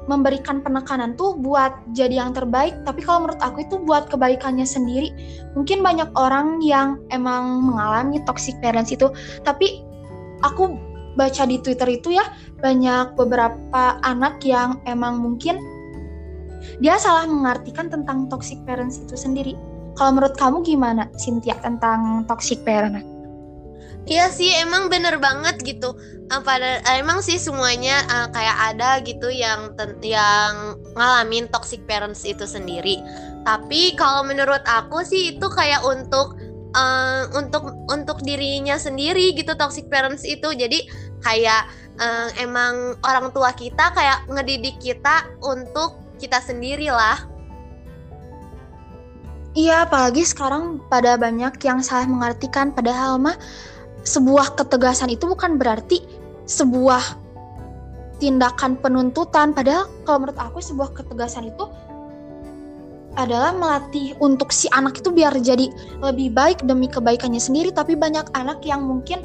memberikan 0.04 0.60
penekanan 0.60 1.16
tuh 1.16 1.32
buat 1.40 1.72
jadi 1.96 2.28
yang 2.28 2.36
terbaik, 2.36 2.76
tapi 2.84 3.00
kalau 3.08 3.24
menurut 3.24 3.40
aku 3.40 3.64
itu 3.64 3.80
buat 3.80 4.12
kebaikannya 4.12 4.68
sendiri. 4.68 5.16
Mungkin 5.56 5.80
banyak 5.80 6.12
orang 6.20 6.60
yang 6.60 7.00
emang 7.08 7.64
mengalami 7.64 8.20
toxic 8.28 8.60
parents 8.60 8.92
itu, 8.92 9.08
tapi 9.48 9.80
aku 10.44 10.76
baca 11.16 11.48
di 11.48 11.62
Twitter 11.62 11.88
itu 11.88 12.18
ya 12.18 12.26
banyak 12.60 13.16
beberapa 13.16 14.02
anak 14.04 14.42
yang 14.44 14.82
emang 14.90 15.22
mungkin 15.22 15.62
dia 16.80 16.96
salah 17.00 17.28
mengartikan 17.28 17.90
tentang 17.92 18.28
toxic 18.32 18.60
parents 18.68 19.00
itu 19.02 19.16
sendiri. 19.16 19.54
Kalau 19.94 20.18
menurut 20.18 20.34
kamu 20.38 20.66
gimana, 20.66 21.06
Cynthia, 21.22 21.54
tentang 21.62 22.26
toxic 22.26 22.66
parents? 22.66 23.14
Iya 24.04 24.28
sih, 24.28 24.52
emang 24.60 24.92
bener 24.92 25.16
banget 25.16 25.64
gitu. 25.64 25.96
Uh, 26.28 26.42
pada 26.44 26.84
uh, 26.84 26.96
emang 27.00 27.24
sih 27.24 27.40
semuanya 27.40 28.04
uh, 28.12 28.28
kayak 28.36 28.76
ada 28.76 29.00
gitu 29.00 29.32
yang 29.32 29.72
yang 30.04 30.76
ngalamin 31.00 31.48
toxic 31.48 31.80
parents 31.88 32.28
itu 32.28 32.44
sendiri. 32.44 33.00
Tapi 33.48 33.96
kalau 33.96 34.28
menurut 34.28 34.60
aku 34.68 35.08
sih 35.08 35.36
itu 35.36 35.48
kayak 35.48 35.80
untuk 35.88 36.36
uh, 36.76 37.32
untuk 37.32 37.72
untuk 37.88 38.20
dirinya 38.28 38.76
sendiri 38.76 39.32
gitu 39.40 39.56
toxic 39.56 39.88
parents 39.88 40.28
itu. 40.28 40.52
Jadi 40.52 40.84
kayak 41.24 41.72
uh, 41.96 42.28
emang 42.44 43.00
orang 43.08 43.32
tua 43.32 43.56
kita 43.56 43.96
kayak 43.96 44.28
ngedidik 44.28 44.84
kita 44.84 45.32
untuk 45.40 46.03
kita 46.24 46.40
sendiri 46.40 46.88
lah. 46.88 47.28
Iya, 49.54 49.86
apalagi 49.86 50.24
sekarang 50.26 50.82
pada 50.88 51.20
banyak 51.20 51.60
yang 51.62 51.84
salah 51.84 52.08
mengartikan. 52.08 52.72
Padahal 52.72 53.20
mah 53.20 53.38
sebuah 54.08 54.56
ketegasan 54.58 55.12
itu 55.12 55.30
bukan 55.30 55.60
berarti 55.60 56.02
sebuah 56.48 57.04
tindakan 58.18 58.80
penuntutan. 58.80 59.52
Padahal 59.52 59.92
kalau 60.08 60.26
menurut 60.26 60.40
aku 60.40 60.58
sebuah 60.64 60.96
ketegasan 60.96 61.54
itu 61.54 61.70
adalah 63.14 63.54
melatih 63.54 64.18
untuk 64.18 64.50
si 64.50 64.66
anak 64.74 64.98
itu 64.98 65.14
biar 65.14 65.38
jadi 65.38 65.70
lebih 66.02 66.34
baik 66.34 66.66
demi 66.66 66.90
kebaikannya 66.90 67.38
sendiri. 67.38 67.70
Tapi 67.70 67.94
banyak 67.94 68.34
anak 68.34 68.66
yang 68.66 68.82
mungkin 68.82 69.22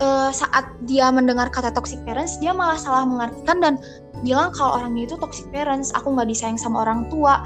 uh, 0.00 0.32
saat 0.32 0.72
dia 0.88 1.12
mendengar 1.12 1.52
kata 1.52 1.70
toxic 1.72 2.00
parents 2.08 2.40
dia 2.40 2.56
malah 2.56 2.80
salah 2.80 3.04
mengartikan 3.04 3.60
dan 3.60 3.74
bilang 4.24 4.52
kalau 4.54 4.80
orangnya 4.80 5.12
itu 5.12 5.16
toxic 5.20 5.46
parents. 5.52 5.92
Aku 5.92 6.16
nggak 6.16 6.28
disayang 6.30 6.56
sama 6.56 6.84
orang 6.84 7.08
tua. 7.12 7.44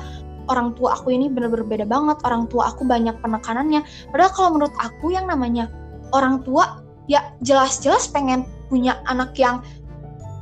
Orang 0.51 0.75
tua 0.75 0.99
aku 0.99 1.15
ini 1.15 1.31
bener-bener 1.31 1.67
beda 1.67 1.87
banget. 1.87 2.19
Orang 2.27 2.47
tua 2.51 2.71
aku 2.71 2.87
banyak 2.87 3.15
penekanannya. 3.23 3.83
Padahal 4.11 4.33
kalau 4.35 4.51
menurut 4.59 4.75
aku 4.79 5.15
yang 5.15 5.27
namanya 5.27 5.71
orang 6.15 6.43
tua 6.43 6.83
ya 7.11 7.35
jelas-jelas 7.43 8.07
pengen 8.11 8.47
punya 8.71 9.03
anak 9.11 9.35
yang 9.35 9.63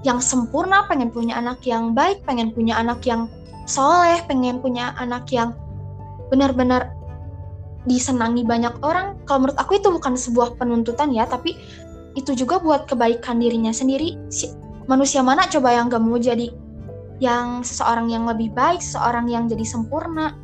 yang 0.06 0.22
sempurna, 0.22 0.86
pengen 0.86 1.10
punya 1.10 1.36
anak 1.40 1.64
yang 1.66 1.96
baik, 1.96 2.22
pengen 2.22 2.54
punya 2.54 2.78
anak 2.78 3.02
yang 3.02 3.26
soleh, 3.66 4.20
pengen 4.30 4.62
punya 4.62 4.94
anak 4.96 5.26
yang 5.34 5.52
benar-benar 6.30 6.92
disenangi 7.88 8.44
banyak 8.44 8.78
orang. 8.84 9.18
Kalau 9.24 9.48
menurut 9.48 9.58
aku 9.58 9.80
itu 9.80 9.88
bukan 9.88 10.14
sebuah 10.14 10.60
penuntutan 10.60 11.10
ya, 11.10 11.24
tapi 11.24 11.56
itu 12.14 12.36
juga 12.36 12.60
buat 12.60 12.84
kebaikan 12.86 13.40
dirinya 13.40 13.72
sendiri. 13.72 14.20
Si, 14.28 14.52
manusia 14.84 15.24
mana 15.24 15.48
coba 15.48 15.72
yang 15.74 15.88
gak 15.88 16.02
mau 16.04 16.20
jadi 16.20 16.52
yang 17.18 17.66
seseorang 17.66 18.12
yang 18.12 18.28
lebih 18.28 18.54
baik, 18.54 18.78
seseorang 18.78 19.26
yang 19.26 19.50
jadi 19.50 19.66
sempurna. 19.66 20.36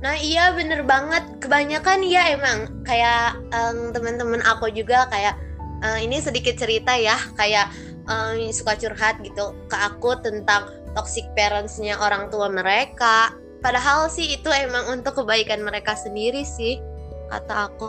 Nah 0.00 0.16
iya 0.16 0.52
bener 0.56 0.80
banget 0.88 1.44
kebanyakan 1.44 2.00
ya 2.08 2.32
emang 2.32 2.84
kayak 2.88 3.36
um, 3.52 3.92
teman-teman 3.92 4.40
aku 4.48 4.72
juga 4.72 5.04
kayak 5.12 5.36
uh, 5.84 6.00
ini 6.00 6.16
sedikit 6.24 6.56
cerita 6.56 6.96
ya 6.96 7.20
kayak 7.36 7.68
um, 8.08 8.48
suka 8.48 8.80
curhat 8.80 9.20
gitu 9.20 9.52
ke 9.68 9.76
aku 9.76 10.16
tentang 10.24 10.72
toxic 10.96 11.28
parentsnya 11.36 12.00
orang 12.00 12.32
tua 12.32 12.48
mereka. 12.48 13.36
Padahal 13.60 14.08
sih 14.08 14.36
itu 14.36 14.48
emang 14.48 14.88
untuk 14.98 15.20
kebaikan 15.20 15.60
mereka 15.60 15.92
sendiri 15.96 16.44
sih 16.44 16.80
kata 17.28 17.70
aku. 17.70 17.88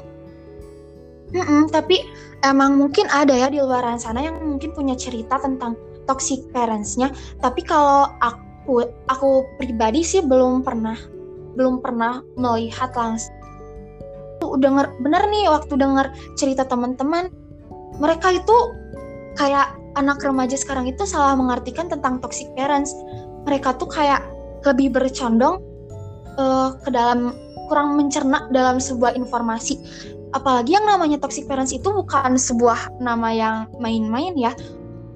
Mm 1.32 1.44
-mm, 1.48 1.62
tapi 1.72 2.04
emang 2.44 2.76
mungkin 2.76 3.08
ada 3.08 3.32
ya 3.32 3.48
di 3.48 3.64
luar 3.64 3.88
sana 3.96 4.20
yang 4.20 4.36
mungkin 4.44 4.76
punya 4.76 5.00
cerita 5.00 5.40
tentang 5.40 5.80
toxic 6.04 6.44
parentsnya. 6.52 7.08
Tapi 7.40 7.64
kalau 7.64 8.12
aku 8.20 8.84
aku 9.08 9.48
pribadi 9.56 10.04
sih 10.04 10.20
belum 10.20 10.62
pernah 10.62 11.00
belum 11.56 11.84
pernah 11.84 12.24
melihat 12.36 12.92
langsung 12.96 13.32
denger 14.42 14.92
bener 15.00 15.24
nih 15.30 15.48
waktu 15.48 15.74
denger 15.78 16.08
cerita 16.36 16.66
teman-teman 16.66 17.30
mereka 18.02 18.34
itu 18.34 18.58
kayak 19.38 19.78
anak 19.96 20.20
remaja 20.24 20.56
sekarang 20.58 20.90
itu 20.90 21.04
salah 21.04 21.36
mengartikan 21.38 21.88
tentang 21.88 22.20
toxic 22.20 22.48
parents 22.58 22.92
mereka 23.46 23.76
tuh 23.78 23.88
kayak 23.88 24.24
lebih 24.66 24.94
bercondong 24.94 25.62
uh, 26.38 26.78
ke 26.82 26.90
dalam 26.94 27.34
kurang 27.72 27.96
mencerna 27.96 28.52
dalam 28.52 28.78
sebuah 28.84 29.16
informasi. 29.16 29.80
Apalagi 30.32 30.76
yang 30.76 30.88
namanya 30.88 31.20
toxic 31.20 31.48
parents 31.48 31.76
itu 31.76 31.88
bukan 31.92 32.40
sebuah 32.40 33.00
nama 33.04 33.32
yang 33.32 33.56
main-main 33.80 34.36
ya. 34.36 34.52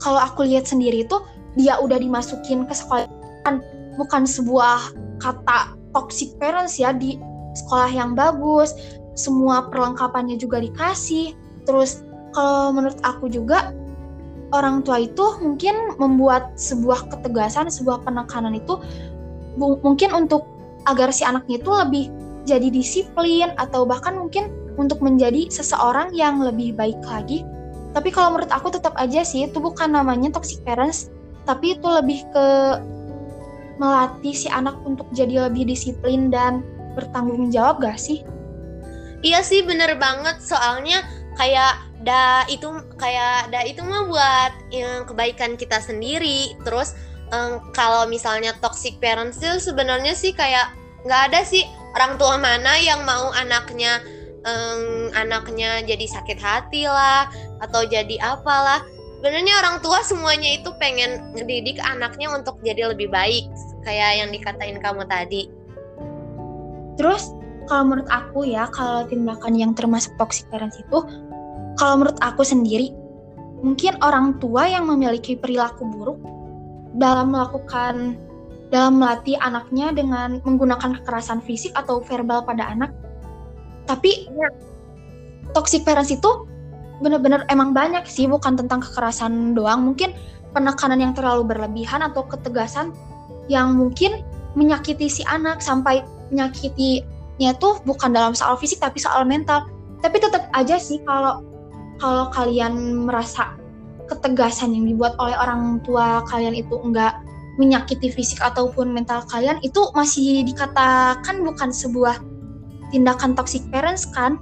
Kalau 0.04 0.20
aku 0.20 0.44
lihat 0.44 0.68
sendiri 0.68 1.08
itu 1.08 1.20
dia 1.56 1.80
udah 1.80 2.00
dimasukin 2.00 2.68
ke 2.68 2.74
sekolah. 2.76 3.08
Bukan 3.96 4.28
sebuah 4.28 4.92
kata 5.24 5.80
toxic 5.96 6.36
parents 6.36 6.76
ya 6.76 6.92
di 6.92 7.16
sekolah 7.56 7.88
yang 7.88 8.12
bagus, 8.12 8.76
semua 9.16 9.72
perlengkapannya 9.72 10.36
juga 10.36 10.60
dikasih. 10.60 11.32
Terus 11.64 12.04
kalau 12.36 12.76
menurut 12.76 13.00
aku 13.08 13.32
juga 13.32 13.72
orang 14.52 14.84
tua 14.84 15.08
itu 15.08 15.24
mungkin 15.40 15.96
membuat 15.96 16.60
sebuah 16.60 17.08
ketegasan, 17.08 17.72
sebuah 17.72 18.04
penekanan 18.04 18.56
itu 18.56 18.84
mungkin 19.58 20.12
untuk 20.14 20.46
agar 20.86 21.10
si 21.10 21.26
anaknya 21.26 21.60
itu 21.60 21.72
lebih 21.72 22.06
jadi 22.46 22.70
disiplin 22.70 23.52
atau 23.58 23.84
bahkan 23.90 24.16
mungkin 24.16 24.54
untuk 24.78 25.02
menjadi 25.02 25.50
seseorang 25.50 26.14
yang 26.14 26.40
lebih 26.44 26.76
baik 26.78 27.00
lagi. 27.08 27.42
Tapi 27.96 28.12
kalau 28.12 28.36
menurut 28.36 28.52
aku 28.52 28.76
tetap 28.76 28.94
aja 29.00 29.24
sih 29.24 29.48
itu 29.48 29.58
bukan 29.58 29.96
namanya 29.96 30.36
toxic 30.36 30.60
parents, 30.68 31.10
tapi 31.48 31.80
itu 31.80 31.88
lebih 31.88 32.28
ke 32.30 32.48
melatih 33.80 34.36
si 34.36 34.48
anak 34.52 34.76
untuk 34.84 35.08
jadi 35.16 35.48
lebih 35.48 35.68
disiplin 35.68 36.28
dan 36.28 36.64
bertanggung 36.96 37.52
jawab 37.52 37.84
gak 37.84 38.00
sih? 38.00 38.24
Iya 39.24 39.42
sih 39.42 39.64
bener 39.64 39.96
banget 39.98 40.38
soalnya 40.44 41.02
kayak 41.40 41.82
da 42.06 42.46
itu 42.48 42.70
kayak 43.00 43.50
da 43.50 43.66
itu 43.66 43.82
mah 43.82 44.06
buat 44.08 44.52
yang 44.70 45.08
kebaikan 45.10 45.58
kita 45.58 45.82
sendiri 45.82 46.54
terus 46.64 46.94
um, 47.34 47.62
kalau 47.74 48.06
misalnya 48.06 48.54
toxic 48.62 48.98
parents 49.02 49.42
itu 49.42 49.72
sebenarnya 49.72 50.14
sih 50.14 50.36
kayak 50.36 50.74
nggak 51.06 51.22
ada 51.32 51.42
sih 51.46 51.64
orang 51.96 52.18
tua 52.18 52.36
mana 52.36 52.76
yang 52.82 53.06
mau 53.06 53.32
anaknya 53.34 54.02
um, 54.46 55.10
anaknya 55.14 55.86
jadi 55.86 56.06
sakit 56.06 56.38
hati 56.38 56.86
lah 56.86 57.30
atau 57.64 57.86
jadi 57.88 58.20
apalah. 58.22 58.84
Sebenarnya 59.22 59.58
orang 59.58 59.82
tua 59.82 60.06
semuanya 60.06 60.54
itu 60.54 60.70
pengen 60.78 61.34
ngedidik 61.34 61.82
anaknya 61.82 62.30
untuk 62.30 62.62
jadi 62.62 62.94
lebih 62.94 63.10
baik 63.10 63.50
kayak 63.82 64.22
yang 64.22 64.30
dikatain 64.30 64.78
kamu 64.78 65.02
tadi. 65.10 65.50
Terus 67.00 67.34
kalau 67.66 67.90
menurut 67.90 68.10
aku 68.14 68.46
ya 68.46 68.70
kalau 68.70 69.08
tindakan 69.10 69.58
yang 69.58 69.74
termasuk 69.74 70.14
toxic 70.22 70.46
parents 70.54 70.78
itu 70.78 71.02
kalau 71.82 71.94
menurut 71.98 72.20
aku 72.22 72.46
sendiri 72.46 72.94
mungkin 73.66 73.98
orang 74.06 74.38
tua 74.38 74.70
yang 74.70 74.86
memiliki 74.86 75.34
perilaku 75.34 75.90
buruk 75.90 76.22
dalam 76.96 77.36
melakukan 77.36 78.16
dalam 78.74 78.98
melatih 78.98 79.38
anaknya 79.40 79.94
dengan 79.94 80.42
menggunakan 80.42 81.00
kekerasan 81.02 81.40
fisik 81.46 81.72
atau 81.78 82.02
verbal 82.02 82.42
pada 82.44 82.66
anak. 82.74 82.92
Tapi 83.86 84.26
ya, 84.34 84.50
toxic 85.54 85.86
parents 85.86 86.10
itu 86.10 86.50
benar-benar 87.00 87.46
emang 87.54 87.76
banyak 87.76 88.08
sih 88.10 88.26
bukan 88.26 88.58
tentang 88.58 88.82
kekerasan 88.82 89.54
doang. 89.54 89.86
Mungkin 89.86 90.12
penekanan 90.52 91.00
yang 91.00 91.14
terlalu 91.14 91.56
berlebihan 91.56 92.02
atau 92.02 92.26
ketegasan 92.26 92.96
yang 93.52 93.78
mungkin 93.78 94.26
menyakiti 94.58 95.12
si 95.12 95.22
anak 95.30 95.62
sampai 95.62 96.02
menyakitinya 96.34 97.54
tuh 97.62 97.78
bukan 97.86 98.16
dalam 98.16 98.34
soal 98.34 98.58
fisik 98.58 98.82
tapi 98.82 98.98
soal 98.98 99.28
mental. 99.28 99.70
Tapi 100.02 100.18
tetap 100.18 100.50
aja 100.58 100.82
sih 100.82 101.00
kalau 101.06 101.46
kalau 102.02 102.28
kalian 102.34 103.06
merasa 103.08 103.56
ketegasan 104.06 104.74
yang 104.74 104.86
dibuat 104.86 105.18
oleh 105.18 105.36
orang 105.38 105.82
tua 105.82 106.22
kalian 106.30 106.54
itu 106.58 106.76
enggak 106.82 107.18
menyakiti 107.56 108.12
fisik 108.12 108.44
ataupun 108.44 108.92
mental 108.92 109.24
kalian 109.32 109.58
itu 109.64 109.88
masih 109.96 110.44
dikatakan 110.44 111.40
bukan 111.42 111.72
sebuah 111.72 112.20
tindakan 112.92 113.34
toxic 113.34 113.64
parents 113.72 114.06
kan 114.12 114.38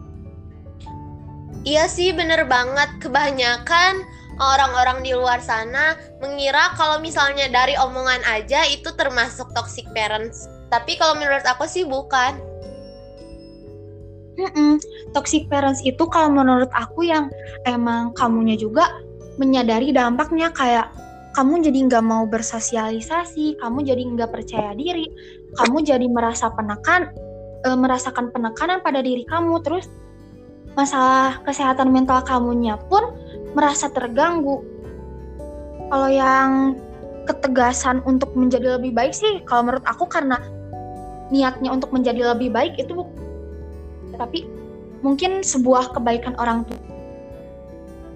Iya 1.64 1.88
sih 1.88 2.12
bener 2.12 2.44
banget 2.44 3.00
kebanyakan 3.00 4.04
orang-orang 4.36 5.00
di 5.00 5.16
luar 5.16 5.40
sana 5.40 5.96
mengira 6.20 6.76
kalau 6.76 7.00
misalnya 7.00 7.48
dari 7.48 7.80
omongan 7.80 8.20
aja 8.28 8.68
itu 8.68 8.92
termasuk 9.00 9.48
toxic 9.56 9.88
parents. 9.96 10.52
Tapi 10.68 11.00
kalau 11.00 11.16
menurut 11.16 11.46
aku 11.48 11.64
sih 11.64 11.88
bukan. 11.88 12.36
Mm-mm. 14.34 14.82
Toxic 15.16 15.48
parents 15.48 15.80
itu 15.86 16.04
kalau 16.12 16.34
menurut 16.36 16.68
aku 16.76 17.08
yang 17.08 17.32
emang 17.70 18.12
kamunya 18.18 18.60
juga 18.60 18.90
menyadari 19.38 19.90
dampaknya 19.96 20.54
kayak 20.54 20.94
kamu 21.34 21.66
jadi 21.66 21.80
nggak 21.90 22.06
mau 22.06 22.24
bersosialisasi, 22.30 23.58
kamu 23.58 23.78
jadi 23.82 24.02
nggak 24.06 24.30
percaya 24.30 24.78
diri, 24.78 25.10
kamu 25.58 25.82
jadi 25.82 26.06
merasa 26.06 26.54
penekan, 26.54 27.10
e, 27.66 27.70
merasakan 27.74 28.30
penekanan 28.30 28.86
pada 28.86 29.02
diri 29.02 29.26
kamu, 29.26 29.58
terus 29.66 29.90
masalah 30.78 31.42
kesehatan 31.42 31.90
mental 31.90 32.22
kamunya 32.22 32.78
pun 32.86 33.18
merasa 33.58 33.90
terganggu. 33.90 34.62
Kalau 35.90 36.10
yang 36.10 36.78
ketegasan 37.26 38.06
untuk 38.06 38.38
menjadi 38.38 38.78
lebih 38.78 38.94
baik 38.94 39.18
sih, 39.18 39.42
kalau 39.50 39.66
menurut 39.66 39.86
aku 39.90 40.06
karena 40.06 40.38
niatnya 41.34 41.74
untuk 41.74 41.90
menjadi 41.90 42.38
lebih 42.38 42.54
baik 42.54 42.78
itu 42.78 42.94
tapi 44.14 44.46
mungkin 45.02 45.42
sebuah 45.42 45.98
kebaikan 45.98 46.38
orang 46.38 46.62
tua 46.70 46.93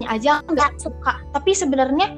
aja 0.06 0.44
nggak 0.46 0.78
suka 0.78 1.18
tapi 1.34 1.50
sebenarnya 1.50 2.14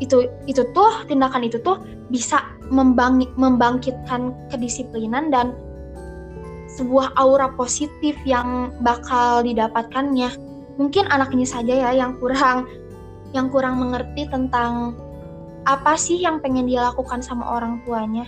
itu 0.00 0.26
itu 0.48 0.64
tuh 0.72 1.04
tindakan 1.06 1.44
itu 1.44 1.60
tuh 1.60 1.78
bisa 2.08 2.42
membang, 2.72 3.22
membangkitkan 3.36 4.34
kedisiplinan 4.48 5.28
dan 5.28 5.52
sebuah 6.74 7.12
aura 7.20 7.52
positif 7.54 8.16
yang 8.24 8.72
bakal 8.80 9.44
didapatkannya. 9.44 10.32
Mungkin 10.80 11.12
anaknya 11.12 11.44
saja 11.44 11.74
ya 11.76 11.90
yang 11.92 12.16
kurang 12.16 12.64
yang 13.36 13.52
kurang 13.52 13.78
mengerti 13.78 14.26
tentang 14.26 14.96
apa 15.68 15.94
sih 15.94 16.18
yang 16.18 16.40
pengen 16.40 16.66
dia 16.66 16.88
lakukan 16.88 17.20
sama 17.20 17.44
orang 17.44 17.84
tuanya. 17.84 18.24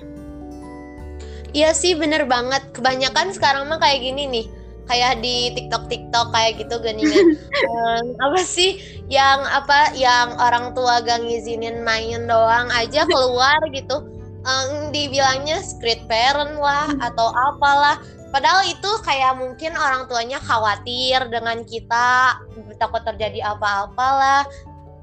Iya 1.56 1.72
sih 1.72 1.96
bener 1.96 2.28
banget. 2.28 2.60
Kebanyakan 2.76 3.32
sekarang 3.32 3.72
mah 3.72 3.80
kayak 3.80 4.04
gini 4.04 4.28
nih. 4.28 4.46
Kayak 4.92 5.24
di 5.24 5.56
TikTok 5.56 5.88
TikTok 5.88 6.36
kayak 6.36 6.60
gitu 6.60 6.76
geningan. 6.84 7.40
um, 7.72 8.04
apa 8.20 8.44
sih 8.44 8.76
yang 9.08 9.40
apa 9.48 9.96
yang 9.96 10.36
orang 10.36 10.76
tua 10.76 11.00
gak 11.00 11.24
ngizinin 11.24 11.80
main 11.80 12.28
doang 12.28 12.68
aja 12.76 13.08
keluar 13.08 13.56
gitu. 13.72 14.04
Um, 14.44 14.92
dibilangnya 14.92 15.64
script 15.64 16.04
parent 16.10 16.60
lah 16.60 16.92
atau 17.00 17.32
apalah 17.32 17.96
Padahal 18.32 18.64
itu 18.64 18.88
kayak 19.04 19.36
mungkin 19.36 19.76
orang 19.76 20.08
tuanya 20.08 20.40
khawatir 20.40 21.20
dengan 21.28 21.68
kita, 21.68 22.40
takut 22.80 23.04
terjadi 23.04 23.44
apa-apalah. 23.44 24.48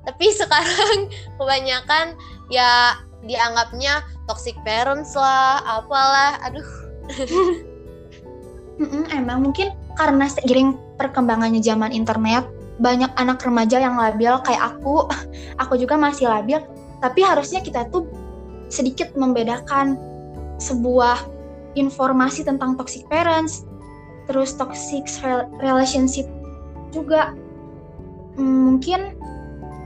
Tapi 0.10 0.34
sekarang 0.34 1.14
kebanyakan 1.38 2.18
ya 2.50 2.98
dianggapnya 3.22 4.02
toxic 4.26 4.58
parents 4.66 5.14
lah, 5.14 5.62
apalah. 5.62 6.42
Aduh. 6.50 6.66
Emang 9.12 9.44
mungkin 9.44 9.76
karena 10.00 10.32
seiring 10.32 10.80
perkembangannya 10.96 11.60
zaman 11.60 11.92
internet, 11.92 12.48
banyak 12.80 13.12
anak 13.20 13.44
remaja 13.44 13.84
yang 13.84 14.00
labil 14.00 14.32
kayak 14.48 14.76
aku. 14.76 15.08
Aku 15.62 15.76
juga 15.76 16.00
masih 16.00 16.32
labil, 16.32 16.64
tapi 17.04 17.20
harusnya 17.24 17.60
kita 17.60 17.92
tuh 17.92 18.08
sedikit 18.72 19.12
membedakan 19.20 20.00
sebuah 20.62 21.28
informasi 21.76 22.48
tentang 22.48 22.80
toxic 22.80 23.04
parents, 23.12 23.68
terus 24.32 24.56
toxic 24.56 25.04
relationship 25.60 26.26
juga. 26.96 27.36
Hmm, 28.40 28.76
mungkin 28.76 29.20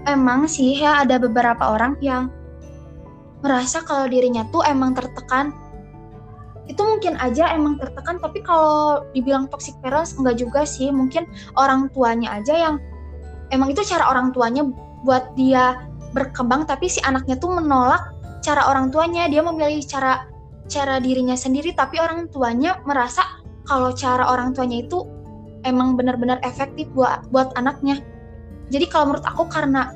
emang 0.06 0.45
sih 0.45 0.77
ya 0.77 1.01
ada 1.01 1.17
beberapa 1.17 1.73
orang 1.73 1.97
yang 2.03 2.29
merasa 3.41 3.82
kalau 3.82 4.06
dirinya 4.06 4.45
tuh 4.53 4.62
emang 4.69 4.93
tertekan. 4.93 5.62
Itu 6.69 6.82
mungkin 6.84 7.19
aja 7.19 7.52
emang 7.52 7.76
tertekan, 7.76 8.19
tapi 8.23 8.39
kalau 8.43 9.04
dibilang 9.12 9.52
toxic 9.52 9.76
parents 9.84 10.15
enggak 10.15 10.39
juga 10.39 10.63
sih. 10.63 10.89
Mungkin 10.89 11.28
orang 11.60 11.91
tuanya 11.91 12.39
aja 12.39 12.56
yang 12.56 12.76
emang 13.52 13.71
itu 13.71 13.84
cara 13.84 14.08
orang 14.08 14.32
tuanya 14.32 14.63
buat 15.04 15.36
dia 15.36 15.84
berkembang, 16.15 16.63
tapi 16.63 16.88
si 16.88 17.04
anaknya 17.04 17.36
tuh 17.36 17.52
menolak 17.52 18.15
cara 18.39 18.67
orang 18.71 18.89
tuanya. 18.93 19.28
Dia 19.28 19.43
memilih 19.43 19.84
cara 19.84 20.30
cara 20.71 20.99
dirinya 21.04 21.36
sendiri 21.36 21.76
tapi 21.76 21.99
orang 21.99 22.32
tuanya 22.32 22.80
merasa 22.88 23.21
kalau 23.67 23.91
cara 23.91 24.32
orang 24.32 24.56
tuanya 24.56 24.84
itu 24.84 25.04
emang 25.67 25.95
benar-benar 25.95 26.39
efektif 26.43 26.88
buat 26.95 27.28
buat 27.32 27.52
anaknya. 27.60 27.99
Jadi 28.71 28.86
kalau 28.88 29.12
menurut 29.12 29.28
aku 29.28 29.47
karena 29.52 29.91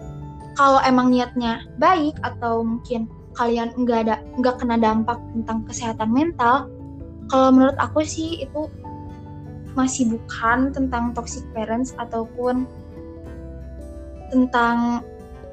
kalau 0.59 0.81
emang 0.83 1.11
niatnya 1.11 1.63
baik 1.79 2.19
atau 2.23 2.63
mungkin 2.63 3.07
kalian 3.37 3.71
nggak 3.77 3.99
ada 4.09 4.15
nggak 4.41 4.57
kena 4.57 4.81
dampak 4.81 5.21
tentang 5.37 5.63
kesehatan 5.69 6.09
mental, 6.09 6.67
kalau 7.29 7.53
menurut 7.53 7.77
aku 7.77 8.01
sih 8.01 8.41
itu 8.41 8.65
masih 9.77 10.09
bukan 10.09 10.73
tentang 10.73 11.13
toxic 11.13 11.45
parents 11.53 11.93
ataupun 12.01 12.65
tentang 14.33 15.05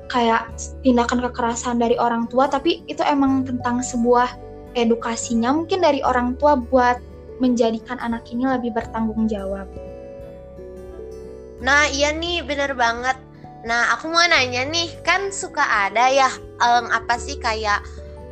kayak 0.09 0.49
tindakan 0.81 1.21
kekerasan 1.29 1.77
dari 1.77 1.97
orang 2.01 2.25
tua, 2.33 2.49
tapi 2.49 2.81
itu 2.89 3.05
emang 3.05 3.45
tentang 3.45 3.85
sebuah 3.85 4.33
edukasinya 4.75 5.55
mungkin 5.55 5.85
dari 5.85 6.01
orang 6.03 6.35
tua 6.41 6.57
buat 6.59 6.99
menjadikan 7.39 8.01
anak 8.01 8.27
ini 8.31 8.49
lebih 8.49 8.75
bertanggung 8.75 9.29
jawab. 9.29 9.67
Nah 11.63 11.89
iya 11.91 12.13
nih 12.15 12.45
bener 12.45 12.75
banget. 12.77 13.17
Nah 13.65 13.97
aku 13.97 14.13
mau 14.13 14.25
nanya 14.29 14.69
nih 14.69 14.93
kan 15.03 15.33
suka 15.33 15.65
ada 15.65 16.09
ya 16.13 16.29
um, 16.61 16.89
apa 16.93 17.17
sih 17.17 17.41
kayak 17.41 17.81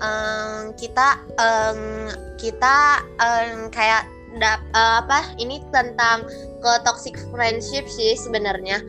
um, 0.00 0.76
kita 0.76 1.20
um, 1.40 2.12
kita 2.36 3.00
um, 3.20 3.72
kayak 3.72 4.04
da, 4.36 4.60
uh, 4.72 5.04
apa 5.04 5.36
ini 5.36 5.60
tentang 5.72 6.24
ke 6.60 6.72
toxic 6.84 7.16
friendship 7.32 7.84
sih 7.88 8.16
sebenarnya. 8.16 8.80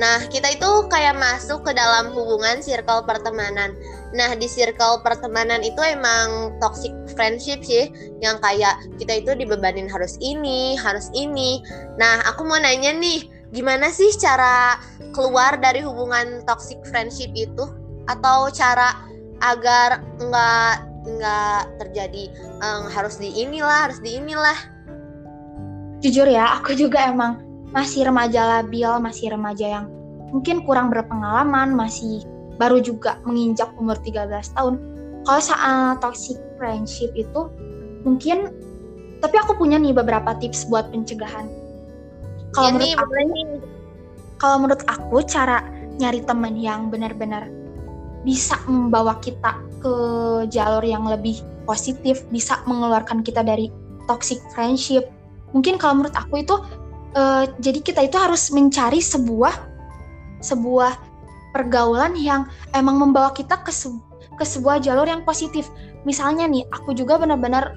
Nah, 0.00 0.16
kita 0.32 0.56
itu 0.56 0.88
kayak 0.88 1.20
masuk 1.20 1.60
ke 1.60 1.76
dalam 1.76 2.08
hubungan 2.16 2.64
circle 2.64 3.04
pertemanan. 3.04 3.76
Nah, 4.16 4.32
di 4.32 4.48
circle 4.48 5.04
pertemanan 5.04 5.60
itu 5.60 5.76
emang 5.84 6.56
toxic 6.56 6.88
friendship 7.12 7.60
sih, 7.60 7.92
yang 8.24 8.40
kayak 8.40 8.80
kita 8.96 9.20
itu 9.20 9.36
dibebanin 9.36 9.92
harus 9.92 10.16
ini, 10.24 10.72
harus 10.80 11.12
ini. 11.12 11.60
Nah, 12.00 12.24
aku 12.24 12.48
mau 12.48 12.56
nanya 12.56 12.96
nih, 12.96 13.28
gimana 13.50 13.90
sih 13.90 14.10
cara 14.18 14.78
keluar 15.10 15.58
dari 15.58 15.82
hubungan 15.82 16.42
toxic 16.46 16.78
friendship 16.86 17.30
itu? 17.34 17.66
Atau 18.06 18.50
cara 18.50 19.06
agar 19.40 20.02
nggak 20.18 20.74
nggak 21.00 21.60
terjadi 21.80 22.28
um, 22.60 22.86
harus 22.92 23.16
di 23.16 23.32
inilah, 23.32 23.90
harus 23.90 23.98
di 24.04 24.20
inilah? 24.20 24.58
Jujur 26.00 26.28
ya, 26.28 26.60
aku 26.60 26.72
juga 26.76 27.08
emang 27.08 27.44
masih 27.70 28.08
remaja 28.08 28.60
labil, 28.60 28.88
masih 29.00 29.32
remaja 29.32 29.80
yang 29.80 29.86
mungkin 30.32 30.64
kurang 30.64 30.88
berpengalaman, 30.88 31.76
masih 31.76 32.24
baru 32.56 32.80
juga 32.80 33.20
menginjak 33.24 33.68
umur 33.76 33.96
13 34.00 34.56
tahun. 34.56 34.74
Kalau 35.24 35.40
soal 35.40 35.80
toxic 36.00 36.36
friendship 36.56 37.12
itu 37.12 37.48
mungkin 38.04 38.48
tapi 39.20 39.36
aku 39.36 39.52
punya 39.60 39.76
nih 39.76 39.92
beberapa 39.92 40.32
tips 40.40 40.64
buat 40.68 40.88
pencegahan. 40.88 41.59
Kalau 42.56 42.68
ya 42.68 42.72
menurut 42.74 42.94
aku 42.98 43.14
kalau 44.40 44.56
menurut 44.64 44.82
aku 44.88 45.16
cara 45.28 45.60
nyari 46.00 46.24
teman 46.24 46.56
yang 46.56 46.88
benar-benar 46.88 47.52
bisa 48.24 48.56
membawa 48.68 49.16
kita 49.20 49.56
ke 49.80 49.94
jalur 50.52 50.84
yang 50.84 51.04
lebih 51.08 51.40
positif, 51.64 52.24
bisa 52.28 52.60
mengeluarkan 52.68 53.24
kita 53.24 53.40
dari 53.40 53.72
toxic 54.08 54.40
friendship. 54.52 55.08
Mungkin 55.52 55.80
kalau 55.80 56.00
menurut 56.00 56.16
aku 56.16 56.40
itu 56.40 56.56
uh, 57.16 57.44
jadi 57.60 57.80
kita 57.80 58.00
itu 58.08 58.16
harus 58.16 58.48
mencari 58.52 59.00
sebuah 59.00 59.54
sebuah 60.40 60.92
pergaulan 61.52 62.16
yang 62.16 62.48
emang 62.72 62.96
membawa 62.96 63.32
kita 63.36 63.60
ke 63.60 63.72
se 63.72 63.92
ke 64.40 64.44
sebuah 64.44 64.80
jalur 64.80 65.04
yang 65.04 65.20
positif. 65.24 65.68
Misalnya 66.08 66.48
nih, 66.48 66.64
aku 66.72 66.96
juga 66.96 67.20
benar-benar 67.20 67.76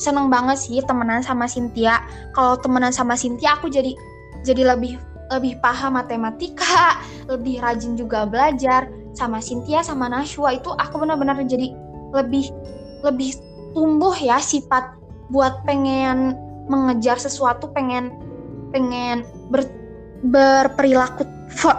seneng 0.00 0.32
banget 0.32 0.56
sih 0.56 0.80
temenan 0.80 1.20
sama 1.20 1.44
Cynthia. 1.44 2.00
Kalau 2.32 2.56
temenan 2.56 2.90
sama 2.90 3.14
Cynthia, 3.14 3.60
aku 3.60 3.68
jadi 3.68 3.92
jadi 4.40 4.72
lebih 4.72 4.96
lebih 5.30 5.60
paham 5.62 5.94
matematika, 5.94 6.98
lebih 7.28 7.62
rajin 7.62 7.94
juga 7.94 8.26
belajar 8.26 8.88
sama 9.14 9.38
Cynthia 9.38 9.84
sama 9.84 10.08
Nashwa 10.10 10.56
itu 10.56 10.72
aku 10.74 10.98
benar-benar 10.98 11.38
jadi 11.46 11.70
lebih 12.16 12.50
lebih 13.06 13.36
tumbuh 13.76 14.16
ya 14.16 14.42
sifat 14.42 14.98
buat 15.30 15.62
pengen 15.62 16.34
mengejar 16.66 17.18
sesuatu, 17.18 17.70
pengen 17.70 18.10
pengen 18.74 19.22
ber, 19.50 19.66
berperilaku 20.26 21.26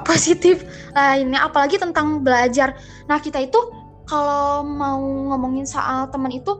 positif 0.07 0.63
lainnya 0.95 1.47
apalagi 1.47 1.79
tentang 1.79 2.23
belajar. 2.23 2.75
Nah, 3.07 3.19
kita 3.19 3.43
itu 3.43 3.59
kalau 4.07 4.63
mau 4.63 4.99
ngomongin 4.99 5.63
soal 5.63 6.11
teman 6.11 6.35
itu 6.35 6.59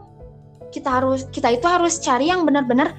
kita 0.72 0.90
harus 0.90 1.28
kita 1.30 1.52
itu 1.52 1.68
harus 1.68 2.00
cari 2.00 2.32
yang 2.32 2.48
benar-benar 2.48 2.96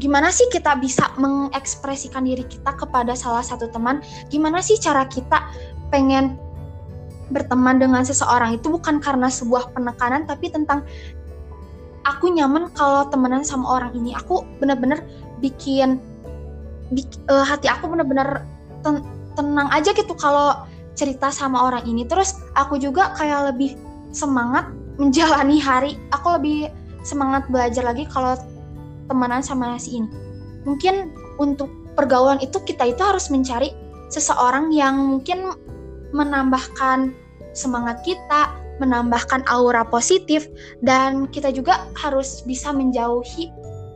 gimana 0.00 0.32
sih 0.32 0.48
kita 0.48 0.78
bisa 0.80 1.12
mengekspresikan 1.20 2.24
diri 2.24 2.48
kita 2.48 2.72
kepada 2.72 3.12
salah 3.12 3.44
satu 3.44 3.68
teman? 3.68 4.00
Gimana 4.32 4.64
sih 4.64 4.80
cara 4.80 5.04
kita 5.04 5.52
pengen 5.92 6.40
berteman 7.28 7.76
dengan 7.76 8.00
seseorang? 8.00 8.56
Itu 8.56 8.72
bukan 8.72 9.04
karena 9.04 9.28
sebuah 9.28 9.76
penekanan 9.76 10.24
tapi 10.24 10.48
tentang 10.48 10.88
aku 12.08 12.32
nyaman 12.32 12.72
kalau 12.72 13.04
temenan 13.12 13.44
sama 13.44 13.80
orang 13.80 13.92
ini. 13.92 14.16
Aku 14.16 14.48
benar-benar 14.62 15.04
bikin 15.44 16.00
bik, 16.96 17.08
uh, 17.28 17.44
hati 17.44 17.68
aku 17.68 17.92
benar-benar 17.92 18.48
ten 18.80 19.04
tenang 19.36 19.68
aja 19.72 19.92
gitu 19.92 20.12
kalau 20.16 20.64
cerita 20.96 21.28
sama 21.28 21.68
orang 21.68 21.84
ini. 21.84 22.08
Terus 22.08 22.40
aku 22.56 22.80
juga 22.80 23.12
kayak 23.16 23.52
lebih 23.52 23.76
semangat 24.12 24.72
menjalani 25.00 25.56
hari 25.60 25.96
aku 26.12 26.36
lebih 26.40 26.68
semangat 27.02 27.48
belajar 27.48 27.82
lagi 27.82 28.06
kalau 28.10 28.38
temenan 29.08 29.44
sama 29.44 29.76
si 29.80 30.00
ini. 30.00 30.08
Mungkin 30.62 31.10
untuk 31.42 31.68
pergaulan 31.98 32.38
itu 32.40 32.56
kita 32.62 32.94
itu 32.94 33.02
harus 33.02 33.28
mencari 33.28 33.74
seseorang 34.12 34.70
yang 34.70 34.96
mungkin 34.96 35.52
menambahkan 36.12 37.12
semangat 37.52 38.00
kita 38.04 38.52
menambahkan 38.80 39.44
aura 39.46 39.84
positif 39.86 40.48
dan 40.82 41.28
kita 41.28 41.52
juga 41.52 41.86
harus 42.00 42.42
bisa 42.42 42.72
menjauhi 42.72 43.52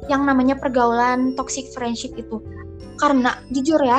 yang 0.07 0.23
namanya 0.23 0.55
pergaulan 0.55 1.35
toxic 1.35 1.67
friendship 1.75 2.15
itu. 2.15 2.39
Karena 3.01 3.35
jujur 3.51 3.81
ya 3.83 3.99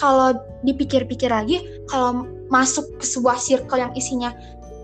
kalau 0.00 0.34
dipikir-pikir 0.64 1.30
lagi 1.30 1.62
kalau 1.86 2.26
masuk 2.50 2.88
ke 2.98 3.04
sebuah 3.06 3.38
circle 3.38 3.78
yang 3.78 3.92
isinya 3.94 4.34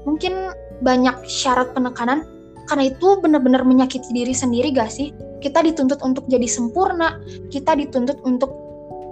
mungkin 0.06 0.54
banyak 0.84 1.16
syarat 1.28 1.72
penekanan 1.72 2.26
karena 2.66 2.90
itu 2.90 3.20
benar-benar 3.22 3.62
menyakiti 3.62 4.10
diri 4.10 4.34
sendiri 4.34 4.74
gak 4.74 4.90
sih? 4.90 5.14
Kita 5.40 5.62
dituntut 5.62 6.02
untuk 6.02 6.26
jadi 6.26 6.48
sempurna 6.48 7.20
kita 7.52 7.78
dituntut 7.78 8.18
untuk 8.26 8.50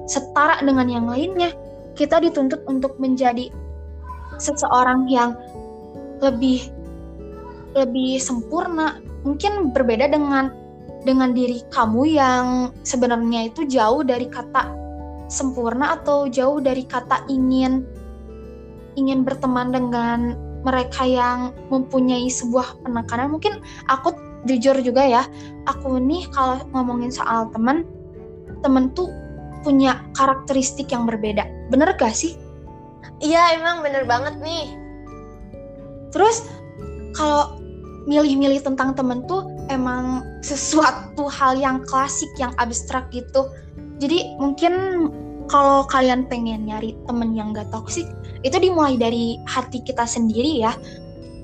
setara 0.04 0.60
dengan 0.60 0.88
yang 0.90 1.06
lainnya 1.08 1.54
kita 1.94 2.18
dituntut 2.18 2.66
untuk 2.66 2.98
menjadi 2.98 3.48
seseorang 4.42 5.06
yang 5.06 5.38
lebih 6.18 6.66
lebih 7.74 8.18
sempurna. 8.18 8.98
Mungkin 9.24 9.72
berbeda 9.72 10.10
dengan 10.10 10.52
dengan 11.04 11.32
diri 11.32 11.64
kamu 11.72 12.02
yang 12.12 12.46
sebenarnya 12.84 13.48
itu 13.52 13.64
jauh 13.68 14.04
dari 14.04 14.28
kata 14.28 14.72
sempurna 15.28 15.96
atau 16.00 16.28
jauh 16.28 16.60
dari 16.60 16.84
kata 16.84 17.24
ingin 17.32 17.84
ingin 18.94 19.24
berteman 19.24 19.72
dengan 19.72 20.36
mereka 20.64 21.04
yang 21.04 21.52
mempunyai 21.68 22.26
sebuah 22.26 22.82
penekanan. 22.82 23.30
Mungkin 23.30 23.60
aku 23.86 24.16
jujur 24.44 24.76
juga 24.84 25.04
ya 25.04 25.22
aku 25.64 25.96
nih 25.96 26.28
kalau 26.32 26.60
ngomongin 26.76 27.08
soal 27.08 27.48
teman 27.52 27.88
temen 28.60 28.92
tuh 28.92 29.08
punya 29.64 30.04
karakteristik 30.12 30.92
yang 30.92 31.08
berbeda. 31.08 31.44
Bener 31.72 31.96
gak 31.96 32.12
sih? 32.12 32.36
Iya 33.24 33.60
emang 33.60 33.80
bener 33.80 34.04
banget 34.04 34.36
nih. 34.44 34.76
Terus 36.12 36.44
kalau 37.16 37.56
milih-milih 38.04 38.60
tentang 38.60 38.92
temen 38.92 39.24
tuh 39.24 39.48
emang 39.72 40.20
sesuatu 40.44 41.24
hal 41.32 41.56
yang 41.56 41.80
klasik 41.88 42.28
yang 42.36 42.52
abstrak 42.60 43.08
gitu. 43.08 43.48
Jadi 43.96 44.36
mungkin 44.36 44.74
kalau 45.48 45.84
kalian 45.86 46.24
pengen 46.26 46.68
nyari 46.68 46.96
temen 47.04 47.36
yang 47.36 47.52
gak 47.52 47.68
toksik, 47.68 48.08
itu 48.44 48.56
dimulai 48.56 48.96
dari 48.96 49.36
hati 49.44 49.84
kita 49.84 50.08
sendiri 50.08 50.64
ya. 50.64 50.72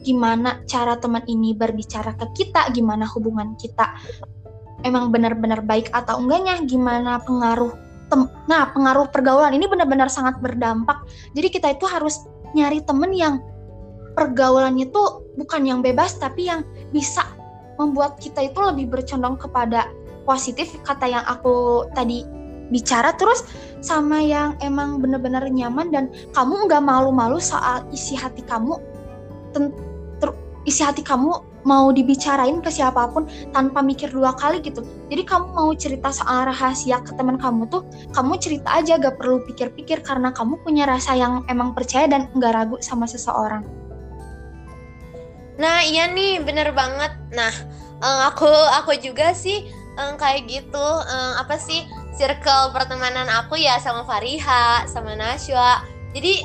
Gimana 0.00 0.64
cara 0.64 0.96
teman 0.96 1.20
ini 1.28 1.52
berbicara 1.52 2.16
ke 2.16 2.26
kita, 2.32 2.72
gimana 2.72 3.04
hubungan 3.04 3.52
kita 3.60 3.92
emang 4.80 5.12
benar-benar 5.12 5.60
baik 5.60 5.92
atau 5.92 6.20
enggaknya, 6.24 6.64
gimana 6.64 7.20
pengaruh 7.20 7.72
tem 8.10 8.26
nah 8.50 8.74
pengaruh 8.74 9.06
pergaulan 9.12 9.54
ini 9.54 9.68
benar-benar 9.68 10.08
sangat 10.08 10.40
berdampak. 10.40 11.04
Jadi 11.36 11.48
kita 11.52 11.68
itu 11.76 11.84
harus 11.86 12.24
nyari 12.56 12.82
temen 12.82 13.12
yang 13.14 13.38
pergaulannya 14.18 14.90
tuh 14.90 15.22
bukan 15.38 15.62
yang 15.62 15.80
bebas 15.80 16.18
tapi 16.18 16.50
yang 16.50 16.66
bisa 16.90 17.22
membuat 17.78 18.18
kita 18.18 18.50
itu 18.50 18.58
lebih 18.58 18.90
bercondong 18.90 19.38
kepada 19.38 19.88
positif 20.26 20.74
kata 20.82 21.06
yang 21.08 21.24
aku 21.24 21.86
tadi 21.94 22.26
bicara 22.70 23.12
terus 23.18 23.44
sama 23.84 24.22
yang 24.22 24.54
emang 24.62 25.02
bener-bener 25.02 25.42
nyaman 25.50 25.90
dan 25.90 26.04
kamu 26.32 26.70
nggak 26.70 26.82
malu-malu 26.82 27.42
soal 27.42 27.82
isi 27.90 28.14
hati 28.14 28.46
kamu 28.46 28.78
isi 30.68 30.84
hati 30.84 31.00
kamu 31.00 31.50
mau 31.64 31.92
dibicarain 31.92 32.60
ke 32.64 32.72
siapa 32.72 33.08
pun 33.12 33.28
tanpa 33.52 33.84
mikir 33.84 34.08
dua 34.08 34.32
kali 34.36 34.64
gitu. 34.64 34.80
Jadi 35.12 35.22
kamu 35.28 35.52
mau 35.52 35.70
cerita 35.76 36.08
soal 36.08 36.48
rahasia 36.48 37.00
ke 37.04 37.12
teman 37.16 37.36
kamu 37.36 37.68
tuh 37.68 37.84
kamu 38.16 38.40
cerita 38.40 38.80
aja 38.80 38.96
gak 38.96 39.20
perlu 39.20 39.44
pikir-pikir 39.44 40.00
karena 40.00 40.32
kamu 40.32 40.56
punya 40.64 40.88
rasa 40.88 41.16
yang 41.16 41.44
emang 41.52 41.76
percaya 41.76 42.08
dan 42.08 42.32
nggak 42.32 42.52
ragu 42.52 42.76
sama 42.80 43.04
seseorang. 43.04 43.64
Nah 45.60 45.84
iya 45.84 46.08
nih 46.08 46.40
bener 46.40 46.72
banget. 46.72 47.12
Nah 47.36 47.52
eh, 48.00 48.20
aku 48.28 48.48
aku 48.80 48.96
juga 49.00 49.36
sih 49.36 49.68
eh, 50.00 50.12
kayak 50.16 50.48
gitu. 50.48 50.86
Eh, 51.04 51.32
apa 51.36 51.60
sih 51.60 51.84
circle 52.20 52.76
pertemanan 52.76 53.24
aku 53.32 53.56
ya 53.56 53.80
sama 53.80 54.04
Fariha, 54.04 54.84
sama 54.84 55.16
Nashwa. 55.16 55.80
Jadi 56.12 56.44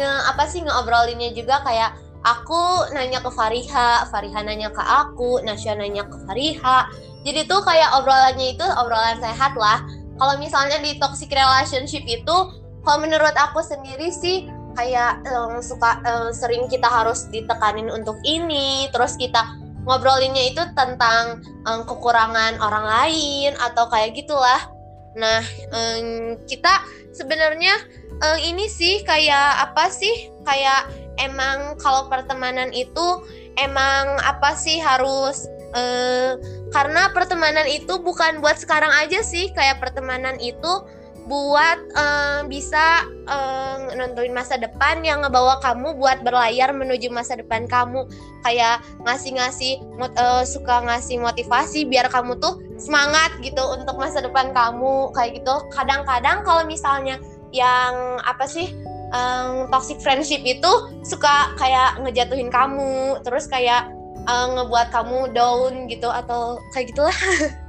nge, 0.00 0.12
apa 0.32 0.48
sih 0.48 0.64
ngobrolinya 0.64 1.28
juga 1.36 1.60
kayak 1.60 1.92
aku 2.24 2.88
nanya 2.96 3.20
ke 3.20 3.28
Fariha, 3.28 4.08
Fariha 4.08 4.40
nanya 4.40 4.72
ke 4.72 4.80
aku, 4.80 5.44
Nashwa 5.44 5.76
nanya 5.76 6.08
ke 6.08 6.16
Fariha. 6.24 6.88
Jadi 7.20 7.44
tuh 7.44 7.60
kayak 7.60 7.92
obrolannya 8.00 8.56
itu 8.56 8.64
obrolan 8.80 9.20
sehat 9.20 9.52
lah. 9.60 9.84
Kalau 10.16 10.40
misalnya 10.40 10.80
di 10.80 10.96
toxic 10.96 11.28
relationship 11.28 12.04
itu, 12.08 12.36
kalau 12.80 12.98
menurut 13.04 13.36
aku 13.36 13.60
sendiri 13.60 14.08
sih 14.08 14.48
kayak 14.72 15.20
um, 15.28 15.60
suka 15.60 16.00
um, 16.04 16.32
sering 16.32 16.64
kita 16.72 16.88
harus 16.88 17.28
ditekanin 17.28 17.92
untuk 17.92 18.16
ini, 18.24 18.88
terus 18.94 19.20
kita 19.20 19.42
ngobrolinnya 19.84 20.54
itu 20.54 20.62
tentang 20.72 21.44
um, 21.68 21.84
kekurangan 21.84 22.56
orang 22.60 22.84
lain 22.88 23.52
atau 23.60 23.84
kayak 23.92 24.16
gitulah 24.16 24.73
Nah, 25.14 25.42
um, 25.70 26.34
kita 26.46 26.82
sebenarnya 27.14 27.74
um, 28.18 28.38
ini 28.42 28.66
sih 28.66 29.02
kayak 29.06 29.70
apa 29.70 29.90
sih? 29.90 30.30
Kayak 30.42 30.90
emang 31.22 31.78
kalau 31.78 32.10
pertemanan 32.10 32.74
itu 32.74 33.22
emang 33.54 34.18
apa 34.22 34.58
sih 34.58 34.82
harus 34.82 35.46
uh, 35.74 36.34
karena 36.74 37.14
pertemanan 37.14 37.70
itu 37.70 38.02
bukan 38.02 38.42
buat 38.42 38.58
sekarang 38.58 38.90
aja 38.98 39.22
sih, 39.22 39.54
kayak 39.54 39.78
pertemanan 39.78 40.34
itu 40.42 40.82
buat 41.24 41.78
uh, 41.96 42.40
bisa 42.44 43.08
uh, 43.24 43.88
nentuin 43.96 44.32
masa 44.36 44.60
depan 44.60 45.00
yang 45.00 45.24
ngebawa 45.24 45.56
kamu 45.64 45.96
buat 45.96 46.20
berlayar 46.20 46.76
menuju 46.76 47.08
masa 47.08 47.36
depan 47.40 47.64
kamu. 47.64 48.04
Kayak 48.44 48.84
ngasih-ngasih 49.04 49.80
uh, 50.20 50.44
suka 50.44 50.84
ngasih 50.84 51.20
motivasi 51.20 51.88
biar 51.88 52.12
kamu 52.12 52.36
tuh 52.40 52.60
semangat 52.76 53.32
gitu 53.40 53.60
untuk 53.72 53.96
masa 53.96 54.20
depan 54.20 54.52
kamu 54.52 55.12
kayak 55.16 55.40
gitu. 55.40 55.54
Kadang-kadang 55.72 56.44
kalau 56.44 56.68
misalnya 56.68 57.16
yang 57.54 58.20
apa 58.26 58.44
sih 58.44 58.74
um, 59.14 59.70
toxic 59.70 60.02
friendship 60.02 60.42
itu 60.42 60.72
suka 61.06 61.54
kayak 61.56 62.02
ngejatuhin 62.02 62.50
kamu 62.50 63.22
terus 63.22 63.46
kayak 63.46 63.88
uh, 64.26 64.46
ngebuat 64.58 64.90
kamu 64.90 65.30
down 65.32 65.86
gitu 65.86 66.10
atau 66.10 66.58
kayak 66.74 66.90
gitulah 66.92 67.14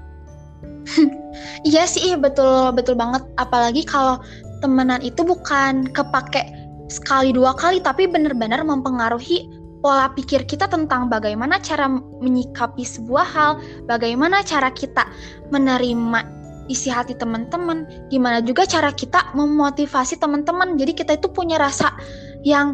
Iya 1.68 1.84
sih, 1.90 2.16
betul 2.16 2.72
betul 2.72 2.96
banget. 2.96 3.26
Apalagi 3.42 3.84
kalau 3.84 4.22
temenan 4.64 5.02
itu 5.02 5.26
bukan 5.26 5.90
kepake 5.92 6.46
sekali 6.88 7.34
dua 7.34 7.58
kali, 7.58 7.82
tapi 7.82 8.06
benar-benar 8.06 8.62
mempengaruhi 8.62 9.50
pola 9.82 10.10
pikir 10.14 10.46
kita 10.50 10.66
tentang 10.66 11.10
bagaimana 11.12 11.62
cara 11.62 11.86
menyikapi 12.22 12.82
sebuah 12.82 13.26
hal, 13.26 13.52
bagaimana 13.86 14.42
cara 14.42 14.74
kita 14.74 15.06
menerima 15.54 16.26
isi 16.66 16.90
hati 16.90 17.14
teman-teman, 17.14 17.86
gimana 18.10 18.42
juga 18.42 18.66
cara 18.66 18.90
kita 18.90 19.34
memotivasi 19.38 20.18
teman-teman. 20.18 20.78
Jadi 20.82 20.98
kita 20.98 21.12
itu 21.18 21.30
punya 21.30 21.62
rasa 21.62 21.94
yang 22.42 22.74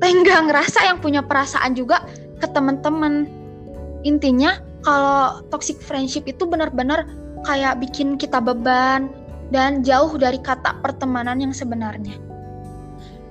tenggang, 0.00 0.52
rasa 0.58 0.84
yang 0.84 1.00
punya 1.00 1.24
perasaan 1.24 1.72
juga 1.72 2.04
ke 2.40 2.48
teman-teman. 2.52 3.24
Intinya 4.04 4.60
kalau 4.84 5.44
toxic 5.52 5.80
friendship 5.80 6.24
itu 6.28 6.44
benar-benar 6.48 7.04
kayak 7.44 7.80
bikin 7.80 8.16
kita 8.20 8.38
beban 8.38 9.08
dan 9.50 9.82
jauh 9.82 10.14
dari 10.14 10.38
kata 10.38 10.78
pertemanan 10.80 11.42
yang 11.42 11.54
sebenarnya. 11.54 12.16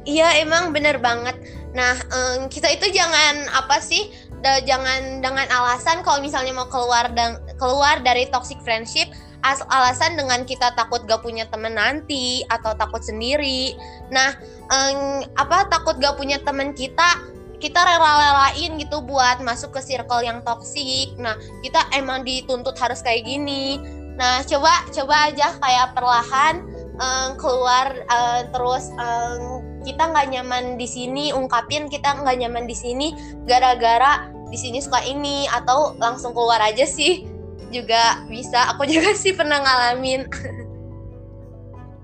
Iya 0.07 0.41
emang 0.41 0.71
bener 0.71 0.99
banget. 0.99 1.37
Nah 1.75 1.95
um, 2.09 2.49
kita 2.49 2.71
itu 2.71 2.89
jangan 2.89 3.45
apa 3.51 3.77
sih, 3.83 4.09
da, 4.41 4.63
jangan 4.63 5.21
dengan 5.21 5.47
alasan 5.51 6.01
kalau 6.01 6.23
misalnya 6.23 6.55
mau 6.55 6.67
keluar 6.71 7.11
dan 7.13 7.37
keluar 7.59 7.99
dari 8.01 8.25
toxic 8.31 8.57
friendship, 8.65 9.11
as 9.45 9.61
alasan 9.69 10.17
dengan 10.17 10.47
kita 10.47 10.73
takut 10.73 11.05
gak 11.05 11.21
punya 11.21 11.45
temen 11.51 11.75
nanti 11.75 12.41
atau 12.49 12.73
takut 12.73 13.03
sendiri. 13.03 13.75
Nah 14.09 14.33
um, 14.71 15.23
apa 15.37 15.67
takut 15.69 15.99
gak 15.99 16.15
punya 16.17 16.41
temen 16.41 16.73
kita 16.73 17.19
kita 17.59 17.83
rela-relain 17.83 18.79
gitu 18.79 19.03
buat 19.03 19.43
masuk 19.43 19.75
ke 19.75 19.83
circle 19.83 20.23
yang 20.23 20.39
toksik. 20.47 21.11
Nah, 21.19 21.35
kita 21.59 21.91
emang 21.91 22.23
dituntut 22.23 22.73
harus 22.79 23.03
kayak 23.03 23.27
gini. 23.27 23.83
Nah, 24.19 24.43
coba 24.43 24.83
coba 24.91 25.31
aja 25.31 25.55
kayak 25.63 25.95
perlahan 25.95 26.67
um, 26.99 27.29
keluar 27.39 28.03
uh, 28.11 28.43
terus 28.51 28.91
um, 28.99 29.63
kita 29.87 30.11
nggak 30.11 30.27
nyaman 30.35 30.75
di 30.75 30.83
sini, 30.83 31.31
ungkapin 31.31 31.87
kita 31.87 32.19
nggak 32.19 32.35
nyaman 32.43 32.67
di 32.67 32.75
sini 32.75 33.15
gara-gara 33.47 34.27
di 34.51 34.57
sini 34.59 34.83
suka 34.83 34.99
ini 35.07 35.47
atau 35.47 35.95
langsung 35.97 36.35
keluar 36.35 36.59
aja 36.59 36.83
sih 36.83 37.23
juga 37.71 38.27
bisa. 38.27 38.75
Aku 38.75 38.83
juga 38.91 39.15
sih 39.15 39.31
pernah 39.31 39.63
ngalamin. 39.63 40.27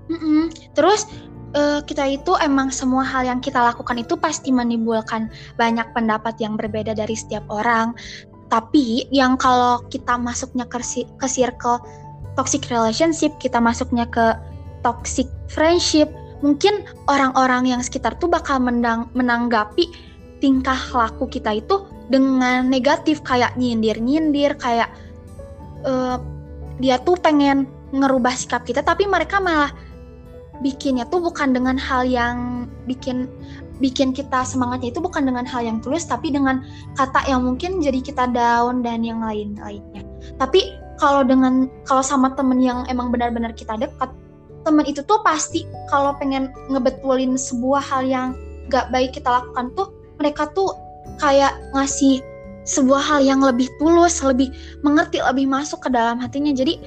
Mm 0.06 0.18
-mm. 0.18 0.42
Terus 0.72 1.04
uh, 1.52 1.84
kita 1.84 2.06
itu 2.08 2.32
emang 2.40 2.72
semua 2.72 3.04
hal 3.04 3.28
yang 3.28 3.44
kita 3.44 3.60
lakukan 3.60 4.00
itu 4.00 4.16
pasti 4.16 4.54
menimbulkan 4.54 5.28
banyak 5.60 5.84
pendapat 5.92 6.38
yang 6.40 6.56
berbeda 6.56 6.96
dari 6.96 7.12
setiap 7.12 7.44
orang. 7.52 7.92
Tapi 8.46 9.10
yang 9.10 9.34
kalau 9.34 9.82
kita 9.90 10.14
masuknya 10.14 10.70
ke, 10.70 10.78
ke 11.18 11.26
circle 11.26 11.82
toxic 12.36 12.68
relationship, 12.68 13.32
kita 13.40 13.58
masuknya 13.58 14.06
ke 14.06 14.36
toxic 14.84 15.26
friendship, 15.48 16.12
mungkin 16.44 16.84
orang-orang 17.08 17.66
yang 17.76 17.80
sekitar 17.80 18.14
tuh 18.20 18.28
bakal 18.28 18.60
menang, 18.60 19.08
menanggapi 19.16 19.88
tingkah 20.38 20.78
laku 20.92 21.26
kita 21.26 21.58
itu 21.58 21.88
dengan 22.12 22.68
negatif 22.68 23.24
kayak 23.24 23.56
nyindir-nyindir 23.58 24.54
kayak 24.60 24.92
uh, 25.82 26.20
dia 26.78 27.00
tuh 27.02 27.16
pengen 27.18 27.64
ngerubah 27.90 28.36
sikap 28.36 28.62
kita 28.68 28.84
tapi 28.84 29.08
mereka 29.08 29.40
malah 29.40 29.72
bikinnya 30.60 31.08
tuh 31.08 31.24
bukan 31.24 31.56
dengan 31.56 31.76
hal 31.76 32.04
yang 32.04 32.68
bikin 32.84 33.28
bikin 33.76 34.12
kita 34.16 34.40
semangatnya 34.44 34.88
itu 34.88 35.00
bukan 35.04 35.28
dengan 35.28 35.44
hal 35.44 35.60
yang 35.60 35.84
tulus 35.84 36.08
tapi 36.08 36.32
dengan 36.32 36.64
kata 36.96 37.28
yang 37.28 37.44
mungkin 37.44 37.80
jadi 37.84 38.00
kita 38.00 38.32
down 38.32 38.80
dan 38.80 39.04
yang 39.04 39.20
lain-lainnya. 39.20 40.00
Tapi 40.40 40.72
kalau 40.96 41.22
dengan 41.22 41.68
kalau 41.84 42.02
sama 42.04 42.32
temen 42.34 42.60
yang 42.60 42.84
emang 42.88 43.12
benar-benar 43.12 43.52
kita 43.52 43.76
dekat 43.76 44.10
temen 44.66 44.82
itu 44.84 45.00
tuh 45.06 45.22
pasti 45.22 45.62
kalau 45.92 46.16
pengen 46.18 46.50
ngebetulin 46.72 47.38
sebuah 47.38 47.80
hal 47.80 48.02
yang 48.02 48.28
gak 48.66 48.90
baik 48.90 49.14
kita 49.14 49.30
lakukan 49.30 49.70
tuh 49.78 49.94
mereka 50.18 50.50
tuh 50.56 50.74
kayak 51.22 51.54
ngasih 51.70 52.18
sebuah 52.66 52.98
hal 52.98 53.20
yang 53.22 53.38
lebih 53.38 53.70
tulus, 53.78 54.18
lebih 54.26 54.50
mengerti, 54.82 55.22
lebih 55.22 55.46
masuk 55.46 55.86
ke 55.86 55.88
dalam 55.94 56.18
hatinya. 56.18 56.50
Jadi 56.50 56.82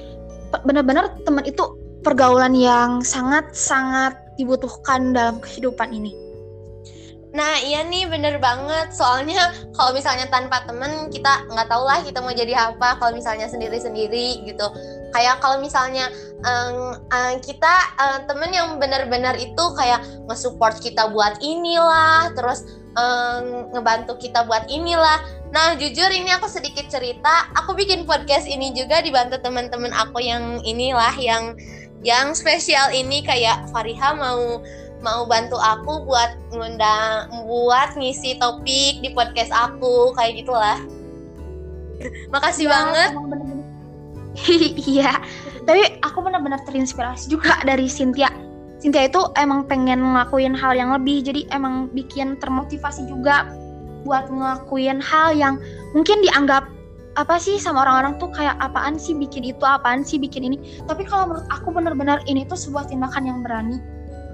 benar-benar 0.68 1.16
teman 1.24 1.48
itu 1.48 1.64
pergaulan 2.04 2.52
yang 2.52 3.00
sangat-sangat 3.00 4.12
dibutuhkan 4.36 5.16
dalam 5.16 5.40
kehidupan 5.40 5.88
ini. 5.96 6.12
Nah 7.30 7.62
iya 7.62 7.86
nih 7.86 8.10
bener 8.10 8.42
banget. 8.42 8.90
Soalnya 8.90 9.54
kalau 9.74 9.94
misalnya 9.94 10.26
tanpa 10.26 10.66
temen 10.66 11.10
kita 11.14 11.46
nggak 11.46 11.68
tahu 11.70 11.84
lah 11.86 12.02
kita 12.02 12.18
mau 12.18 12.34
jadi 12.34 12.74
apa 12.74 12.98
kalau 12.98 13.14
misalnya 13.14 13.46
sendiri-sendiri 13.46 14.42
gitu. 14.46 14.66
Kayak 15.14 15.42
kalau 15.42 15.62
misalnya 15.62 16.10
um, 16.42 16.98
um, 16.98 17.34
kita 17.42 17.74
um, 17.98 18.18
temen 18.26 18.50
yang 18.50 18.68
benar-benar 18.82 19.38
itu 19.38 19.64
kayak 19.78 20.02
nge-support 20.26 20.78
kita 20.82 21.10
buat 21.10 21.38
inilah 21.42 22.34
terus 22.34 22.66
um, 22.98 23.70
ngebantu 23.74 24.18
kita 24.18 24.42
buat 24.46 24.66
inilah. 24.66 25.22
Nah 25.54 25.74
jujur 25.78 26.10
ini 26.10 26.34
aku 26.34 26.50
sedikit 26.50 26.86
cerita. 26.90 27.50
Aku 27.62 27.74
bikin 27.78 28.06
podcast 28.06 28.46
ini 28.46 28.74
juga 28.74 29.02
dibantu 29.02 29.38
teman-teman 29.38 29.94
aku 29.94 30.18
yang 30.22 30.62
inilah 30.66 31.14
yang 31.18 31.54
yang 32.02 32.34
spesial 32.34 32.90
ini. 32.90 33.22
Kayak 33.22 33.70
Fariha 33.70 34.14
mau 34.18 34.62
mau 35.00 35.24
bantu 35.24 35.56
aku 35.56 36.04
buat 36.04 36.36
ngundang 36.52 37.32
buat 37.48 37.96
ngisi 37.96 38.36
topik 38.36 39.00
di 39.00 39.12
podcast 39.16 39.52
aku 39.52 40.12
kayak 40.16 40.44
gitulah. 40.44 40.78
Makasih 42.32 42.68
ya, 42.68 42.72
banget. 42.72 43.10
iya. 44.88 45.12
Tapi 45.64 46.00
aku 46.00 46.24
benar-benar 46.24 46.60
terinspirasi 46.64 47.28
juga 47.32 47.60
dari 47.64 47.88
Cynthia. 47.88 48.32
Cynthia 48.80 49.12
itu 49.12 49.20
emang 49.36 49.68
pengen 49.68 50.00
ngelakuin 50.00 50.56
hal 50.56 50.72
yang 50.72 50.96
lebih 50.96 51.20
jadi 51.20 51.44
emang 51.52 51.92
bikin 51.92 52.40
termotivasi 52.40 53.04
juga 53.12 53.44
buat 54.08 54.32
ngelakuin 54.32 54.96
hal 55.04 55.36
yang 55.36 55.60
mungkin 55.92 56.24
dianggap 56.24 56.64
apa 57.20 57.36
sih 57.36 57.60
sama 57.60 57.84
orang-orang 57.84 58.16
tuh 58.16 58.32
kayak 58.32 58.56
apaan 58.64 58.96
sih 58.96 59.12
bikin 59.12 59.44
itu? 59.44 59.60
Apaan 59.60 60.00
sih 60.00 60.16
bikin 60.16 60.46
ini? 60.46 60.80
Tapi 60.88 61.04
kalau 61.04 61.28
menurut 61.28 61.46
aku 61.52 61.68
benar-benar 61.68 62.24
ini 62.24 62.48
tuh 62.48 62.56
sebuah 62.56 62.88
tindakan 62.88 63.28
yang 63.28 63.38
berani. 63.44 63.76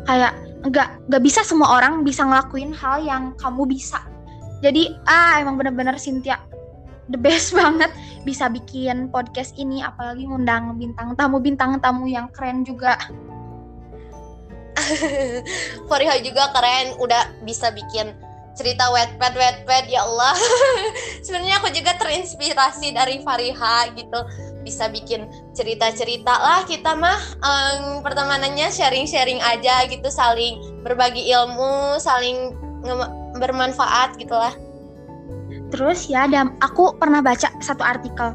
Kayak 0.06 0.38
nggak 0.64 0.88
nggak 1.12 1.22
bisa 1.22 1.44
semua 1.44 1.76
orang 1.76 2.00
bisa 2.06 2.24
ngelakuin 2.24 2.72
hal 2.72 3.02
yang 3.04 3.36
kamu 3.36 3.68
bisa. 3.68 4.00
Jadi 4.64 4.88
ah 5.04 5.36
emang 5.42 5.60
bener-bener 5.60 6.00
Cynthia 6.00 6.40
the 7.10 7.18
best 7.18 7.54
banget 7.58 7.90
bisa 8.26 8.50
bikin 8.50 9.10
podcast 9.10 9.54
ini 9.58 9.82
apalagi 9.82 10.26
ngundang 10.26 10.74
bintang 10.78 11.14
tamu 11.14 11.38
bintang 11.38 11.78
tamu 11.78 12.06
yang 12.10 12.30
keren 12.34 12.66
juga. 12.66 12.98
Fariha 15.88 16.20
juga 16.20 16.52
keren 16.52 17.00
udah 17.00 17.32
bisa 17.48 17.72
bikin 17.72 18.12
cerita 18.56 18.88
wet 18.92 19.16
wet 19.20 19.64
wet 19.64 19.86
ya 19.88 20.04
Allah. 20.04 20.36
Sebenarnya 21.24 21.60
aku 21.60 21.72
juga 21.72 21.96
terinspirasi 21.96 22.92
dari 22.92 23.20
Fariha 23.24 23.92
gitu 23.96 24.20
bisa 24.66 24.90
bikin 24.90 25.30
cerita-cerita 25.54 26.34
lah. 26.34 26.66
Kita 26.66 26.98
mah 26.98 27.18
um, 27.38 28.02
pertemanannya 28.02 28.74
sharing-sharing 28.74 29.38
aja 29.38 29.86
gitu 29.86 30.10
saling 30.10 30.82
berbagi 30.82 31.30
ilmu 31.30 32.02
saling 32.02 32.58
bermanfaat 33.38 34.18
gitulah 34.18 34.54
terus 35.70 36.06
ya 36.06 36.30
dan 36.30 36.54
aku 36.62 36.94
pernah 36.98 37.22
baca 37.22 37.50
satu 37.58 37.82
artikel. 37.82 38.34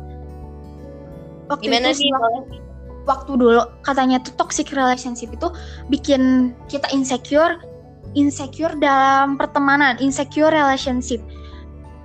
Waktu 1.48 1.68
gimana 1.68 1.92
itu, 1.92 2.08
sih 2.08 2.10
waktu 3.10 3.32
dulu 3.34 3.64
katanya 3.84 4.22
tuh 4.22 4.36
toxic 4.38 4.72
relationship 4.72 5.34
itu 5.34 5.50
bikin 5.90 6.54
kita 6.70 6.88
insecure 6.94 7.60
insecure 8.14 8.76
dalam 8.80 9.40
pertemanan 9.40 10.00
insecure 10.00 10.52
relationship. 10.52 11.20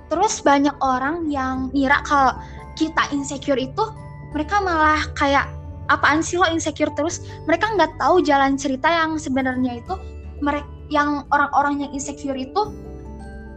Terus 0.07 0.39
banyak 0.39 0.73
orang 0.79 1.27
yang 1.27 1.67
ngira 1.75 1.99
kalau 2.07 2.33
kita 2.79 3.11
insecure 3.11 3.59
itu 3.59 3.83
mereka 4.37 4.61
malah 4.61 5.01
kayak 5.17 5.49
apaan 5.89 6.21
sih 6.21 6.37
lo 6.37 6.45
insecure 6.45 6.93
terus 6.93 7.25
mereka 7.49 7.73
nggak 7.73 7.97
tahu 7.97 8.21
jalan 8.21 8.53
cerita 8.53 8.85
yang 8.85 9.17
sebenarnya 9.17 9.81
itu 9.81 9.97
mereka 10.45 10.69
yang 10.93 11.25
orang-orang 11.33 11.83
yang 11.83 11.91
insecure 11.97 12.37
itu 12.37 12.69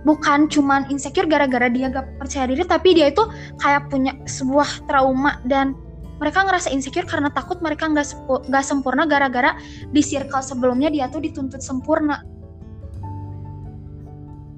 bukan 0.09 0.49
cuman 0.49 0.89
insecure 0.89 1.29
gara-gara 1.29 1.69
dia 1.69 1.93
gak 1.93 2.17
percaya 2.17 2.49
diri 2.49 2.65
tapi 2.65 2.97
dia 2.97 3.13
itu 3.13 3.21
kayak 3.61 3.93
punya 3.93 4.17
sebuah 4.25 4.89
trauma 4.89 5.37
dan 5.45 5.77
mereka 6.17 6.49
ngerasa 6.49 6.73
insecure 6.73 7.05
karena 7.05 7.29
takut 7.29 7.61
mereka 7.61 7.85
nggak 7.89 8.17
nggak 8.49 8.65
sempurna 8.65 9.05
gara-gara 9.05 9.57
di 9.93 10.01
circle 10.01 10.41
sebelumnya 10.41 10.89
dia 10.93 11.09
tuh 11.09 11.25
dituntut 11.25 11.65
sempurna. 11.65 12.21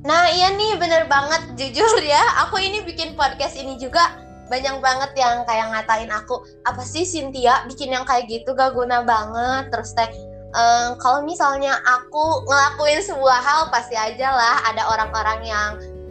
Nah 0.03 0.27
iya 0.35 0.51
nih 0.59 0.75
bener 0.75 1.07
banget 1.07 1.55
jujur 1.55 2.03
ya 2.03 2.19
aku 2.47 2.59
ini 2.59 2.83
bikin 2.83 3.15
podcast 3.15 3.55
ini 3.55 3.79
juga 3.79 4.32
banyak 4.51 4.83
banget 4.83 5.11
yang 5.17 5.47
kayak 5.47 5.71
ngatain 5.71 6.11
aku 6.11 6.43
apa 6.67 6.83
sih 6.83 7.07
Cynthia 7.07 7.63
bikin 7.71 7.95
yang 7.95 8.07
kayak 8.07 8.27
gitu? 8.27 8.53
Gak 8.57 8.75
guna 8.75 9.03
banget. 9.07 9.71
Terus 9.71 9.95
teh 9.95 10.11
um, 10.57 10.99
kalau 11.01 11.25
misalnya 11.25 11.79
aku 11.85 12.45
ngelakuin 12.47 13.01
sebuah 13.03 13.41
hal 13.41 13.61
pasti 13.73 13.97
aja 13.97 14.33
lah 14.33 14.57
ada 14.69 14.83
orang-orang 14.89 15.41
yang 15.47 15.71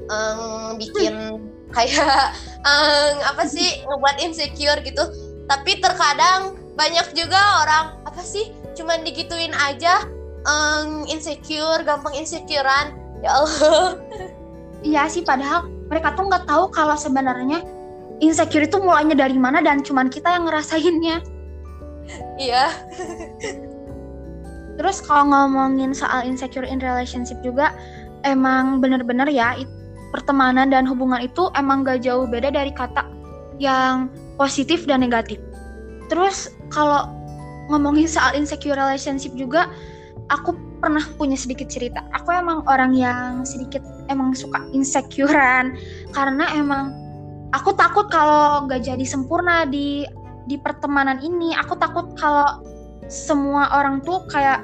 um, 0.09 0.75
bikin 0.77 1.13
kayak 1.75 2.35
um, 2.67 3.13
apa 3.23 3.43
sih 3.47 3.83
ngebuat 3.87 4.17
insecure 4.23 4.79
gitu. 4.83 5.03
Tapi 5.47 5.83
terkadang 5.83 6.55
banyak 6.75 7.11
juga 7.15 7.39
orang 7.65 7.85
apa 8.07 8.21
sih? 8.23 8.51
Cuman 8.75 9.03
digituin 9.03 9.51
aja 9.55 10.07
um, 10.47 11.03
insecure 11.07 11.83
gampang 11.83 12.15
insecurean. 12.15 12.95
Ya 13.21 13.37
Allah. 13.37 14.01
Iya 14.81 15.05
sih 15.13 15.21
padahal 15.21 15.69
mereka 15.93 16.17
tuh 16.17 16.25
nggak 16.25 16.49
tahu 16.49 16.73
kalau 16.73 16.97
sebenarnya 16.97 17.61
insecure 18.21 18.63
itu 18.69 18.77
mulainya 18.77 19.17
dari 19.17 19.35
mana 19.35 19.59
dan 19.59 19.81
cuman 19.81 20.07
kita 20.07 20.29
yang 20.29 20.45
ngerasainnya? 20.47 21.19
Iya. 22.37 22.69
Terus 24.79 25.03
kalau 25.03 25.29
ngomongin 25.29 25.91
soal 25.91 26.25
insecure 26.25 26.65
in 26.65 26.81
relationship 26.81 27.37
juga 27.45 27.73
emang 28.23 28.79
bener-bener 28.79 29.29
ya 29.29 29.57
pertemanan 30.13 30.69
dan 30.69 30.85
hubungan 30.85 31.21
itu 31.25 31.49
emang 31.57 31.83
gak 31.83 32.05
jauh 32.05 32.25
beda 32.29 32.53
dari 32.53 32.71
kata 32.71 33.05
yang 33.61 34.09
positif 34.37 34.85
dan 34.85 35.05
negatif. 35.05 35.37
Terus 36.09 36.49
kalau 36.73 37.07
ngomongin 37.69 38.09
soal 38.09 38.35
insecure 38.35 38.75
relationship 38.75 39.31
juga 39.37 39.69
aku 40.33 40.53
pernah 40.81 41.03
punya 41.15 41.37
sedikit 41.37 41.69
cerita. 41.69 42.01
Aku 42.17 42.33
emang 42.33 42.65
orang 42.65 42.97
yang 42.97 43.45
sedikit 43.45 43.85
emang 44.09 44.33
suka 44.33 44.65
insecurean. 44.73 45.77
Karena 46.11 46.49
emang 46.57 47.00
aku 47.51 47.75
takut 47.75 48.07
kalau 48.07 48.65
gak 48.67 48.83
jadi 48.83 49.03
sempurna 49.03 49.67
di 49.67 50.07
di 50.49 50.55
pertemanan 50.57 51.21
ini. 51.21 51.53
Aku 51.55 51.77
takut 51.77 52.11
kalau 52.17 52.63
semua 53.11 53.69
orang 53.75 54.01
tuh 54.01 54.23
kayak 54.31 54.63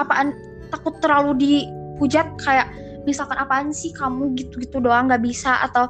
apaan 0.00 0.32
takut 0.72 0.96
terlalu 1.04 1.36
dihujat 1.36 2.26
kayak 2.40 2.72
misalkan 3.04 3.36
apaan 3.36 3.70
sih 3.74 3.92
kamu 3.92 4.32
gitu-gitu 4.34 4.80
doang 4.82 5.06
nggak 5.06 5.22
bisa. 5.22 5.60
Atau 5.62 5.88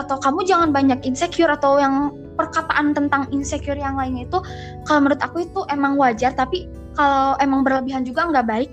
atau 0.00 0.16
kamu 0.16 0.48
jangan 0.48 0.70
banyak 0.72 1.04
insecure 1.04 1.52
atau 1.52 1.76
yang 1.76 2.16
perkataan 2.32 2.96
tentang 2.96 3.28
insecure 3.28 3.76
yang 3.76 3.92
lainnya 3.92 4.24
itu 4.24 4.40
kalau 4.88 5.04
menurut 5.04 5.20
aku 5.20 5.44
itu 5.44 5.60
emang 5.68 6.00
wajar. 6.00 6.32
Tapi 6.32 6.70
kalau 6.96 7.36
emang 7.42 7.60
berlebihan 7.66 8.06
juga 8.06 8.28
nggak 8.30 8.46
baik. 8.48 8.70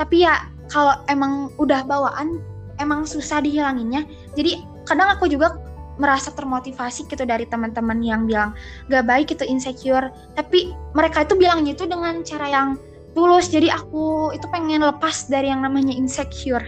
Tapi 0.00 0.26
ya 0.26 0.48
kalau 0.72 0.96
emang 1.06 1.52
udah 1.60 1.86
bawaan 1.86 2.42
emang 2.82 3.06
susah 3.06 3.38
dihilanginnya. 3.44 4.02
Jadi 4.34 4.64
kadang 4.88 5.12
aku 5.12 5.30
juga 5.30 5.54
merasa 6.00 6.32
termotivasi 6.32 7.04
gitu 7.06 7.28
dari 7.28 7.44
teman-teman 7.44 8.00
yang 8.00 8.24
bilang 8.24 8.56
gak 8.88 9.04
baik 9.04 9.28
itu 9.36 9.44
insecure. 9.44 10.08
Tapi 10.34 10.72
mereka 10.96 11.28
itu 11.28 11.36
bilangnya 11.36 11.76
itu 11.76 11.84
dengan 11.84 12.24
cara 12.24 12.48
yang 12.48 12.68
tulus. 13.12 13.52
Jadi 13.52 13.68
aku 13.68 14.32
itu 14.32 14.48
pengen 14.48 14.80
lepas 14.80 15.28
dari 15.28 15.52
yang 15.52 15.60
namanya 15.60 15.92
insecure. 15.92 16.64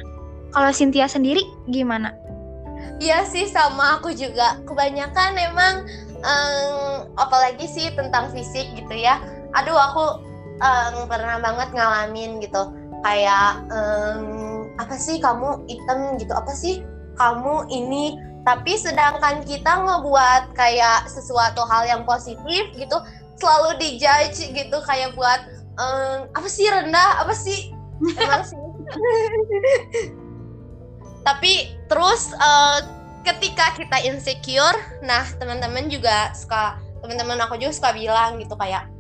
Kalau 0.53 0.71
Cynthia 0.71 1.09
sendiri 1.09 1.41
gimana? 1.73 2.13
Iya 3.01 3.25
sih 3.25 3.49
sama 3.49 3.99
aku 3.99 4.13
juga. 4.13 4.61
Kebanyakan 4.69 5.33
emang 5.41 5.75
um, 6.21 7.09
apalagi 7.17 7.65
sih 7.65 7.89
tentang 7.97 8.31
fisik 8.31 8.69
gitu 8.77 8.95
ya. 8.95 9.19
Aduh 9.57 9.75
aku 9.75 10.21
um, 10.61 10.95
pernah 11.09 11.41
banget 11.41 11.73
ngalamin 11.73 12.39
gitu. 12.45 12.69
Kayak 13.03 13.65
um, 13.73 14.69
apa 14.79 14.95
sih 15.01 15.19
kamu 15.19 15.65
hitam 15.67 16.21
gitu? 16.21 16.31
Apa 16.37 16.53
sih 16.53 16.85
kamu 17.19 17.67
ini 17.73 18.19
tapi 18.43 18.75
sedangkan 18.75 19.47
kita 19.47 19.87
ngebuat 19.87 20.59
kayak 20.59 21.07
sesuatu 21.07 21.63
hal 21.71 21.87
yang 21.87 22.03
positif 22.03 22.75
gitu 22.75 22.99
selalu 23.39 23.79
dijudge 23.79 24.51
gitu 24.51 24.79
kayak 24.83 25.15
buat 25.15 25.47
um, 25.79 26.27
apa 26.35 26.49
sih 26.51 26.67
rendah? 26.67 27.23
Apa 27.23 27.35
sih? 27.35 27.71
Emang 28.19 28.43
sih. 28.43 28.59
Tapi 31.27 31.79
terus 31.87 32.35
uh, 32.35 32.83
ketika 33.23 33.79
kita 33.79 34.03
insecure 34.03 34.75
nah 35.07 35.23
teman-teman 35.39 35.87
juga 35.87 36.35
suka 36.35 36.83
teman-teman 36.99 37.39
aku 37.47 37.55
juga 37.59 37.71
suka 37.71 37.91
bilang 37.95 38.43
gitu 38.43 38.59
kayak 38.59 38.91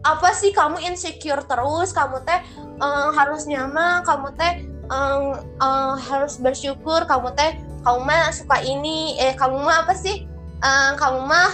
apa 0.00 0.32
sih 0.32 0.56
kamu 0.56 0.80
insecure 0.88 1.44
terus? 1.44 1.92
Kamu 1.92 2.24
teh 2.24 2.40
um, 2.80 3.12
harus 3.12 3.44
nyaman 3.44 4.00
kamu 4.08 4.32
teh 4.40 4.64
um, 4.88 5.36
um, 5.60 5.92
harus 6.00 6.40
bersyukur 6.40 7.04
kamu 7.04 7.36
teh 7.36 7.52
kamu 7.82 8.00
mah 8.04 8.30
suka 8.34 8.62
ini. 8.62 9.18
Eh 9.18 9.34
kamu 9.34 9.58
mah 9.62 9.86
apa 9.86 9.94
sih? 9.94 10.26
Um, 10.58 10.92
kamu 10.98 11.20
mah 11.26 11.50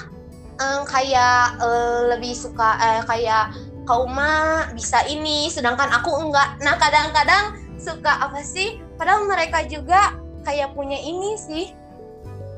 um, 0.60 0.80
kayak 0.88 1.58
uh, 1.60 2.14
lebih 2.14 2.32
suka 2.32 2.78
eh 2.80 3.02
kayak 3.04 3.52
kamu 3.84 4.06
mah 4.08 4.72
bisa 4.72 5.04
ini 5.04 5.52
sedangkan 5.52 5.92
aku 5.92 6.10
enggak. 6.16 6.56
Nah 6.64 6.80
kadang-kadang 6.80 7.60
suka 7.76 8.24
apa 8.24 8.40
sih? 8.40 8.80
Padahal 8.96 9.28
mereka 9.28 9.66
juga 9.68 10.16
kayak 10.46 10.72
punya 10.72 10.96
ini 10.96 11.36
sih. 11.36 11.76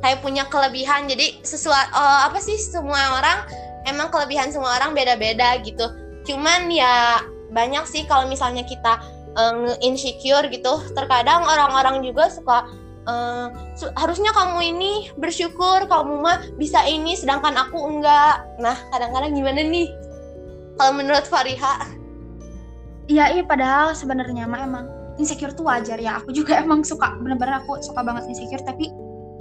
Kayak 0.04 0.22
punya 0.22 0.46
kelebihan. 0.46 1.10
Jadi 1.10 1.42
sesuatu 1.42 1.90
uh, 1.96 1.98
eh, 1.98 2.20
apa 2.30 2.38
sih? 2.38 2.54
Semua 2.54 3.18
orang 3.18 3.38
emang 3.90 4.10
kelebihan 4.14 4.54
semua 4.54 4.78
orang 4.78 4.94
beda-beda 4.94 5.58
gitu. 5.66 5.90
Cuman 6.22 6.70
ya 6.70 7.22
banyak 7.50 7.86
sih 7.90 8.06
kalau 8.06 8.30
misalnya 8.30 8.62
kita 8.62 9.02
uh, 9.34 9.74
insecure 9.82 10.46
gitu. 10.46 10.78
Terkadang 10.94 11.42
orang-orang 11.42 12.06
juga 12.06 12.30
suka 12.30 12.70
uh, 13.06 13.48
harusnya 13.96 14.30
kamu 14.34 14.76
ini 14.76 14.92
bersyukur 15.16 15.86
kamu 15.86 16.20
mah 16.20 16.42
bisa 16.58 16.82
ini 16.84 17.14
sedangkan 17.14 17.54
aku 17.56 17.78
enggak. 17.78 18.42
Nah 18.60 18.76
kadang-kadang 18.92 19.32
gimana 19.34 19.62
nih? 19.62 19.88
Kalau 20.76 20.92
menurut 20.92 21.24
Fariha? 21.24 21.96
Iya, 23.06 23.38
iya 23.38 23.42
padahal 23.46 23.94
sebenarnya 23.96 24.44
mah 24.44 24.60
emang 24.66 24.84
insecure 25.16 25.54
tuh 25.54 25.64
wajar 25.64 25.96
ya. 25.96 26.20
Aku 26.20 26.34
juga 26.34 26.58
emang 26.64 26.82
suka 26.82 27.14
bener-bener 27.22 27.62
aku 27.62 27.80
suka 27.80 28.02
banget 28.02 28.28
insecure 28.28 28.62
tapi 28.66 28.90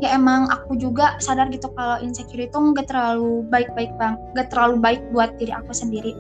ya 0.04 0.12
emang 0.16 0.52
aku 0.52 0.76
juga 0.76 1.16
sadar 1.24 1.48
gitu 1.52 1.72
kalau 1.72 2.00
insecure 2.04 2.44
itu 2.44 2.56
nggak 2.56 2.92
terlalu 2.92 3.48
baik-baik 3.48 3.96
bang 3.96 4.20
nggak 4.36 4.52
terlalu 4.52 4.76
baik 4.80 5.02
buat 5.12 5.36
diri 5.42 5.52
aku 5.52 5.74
sendiri. 5.74 6.14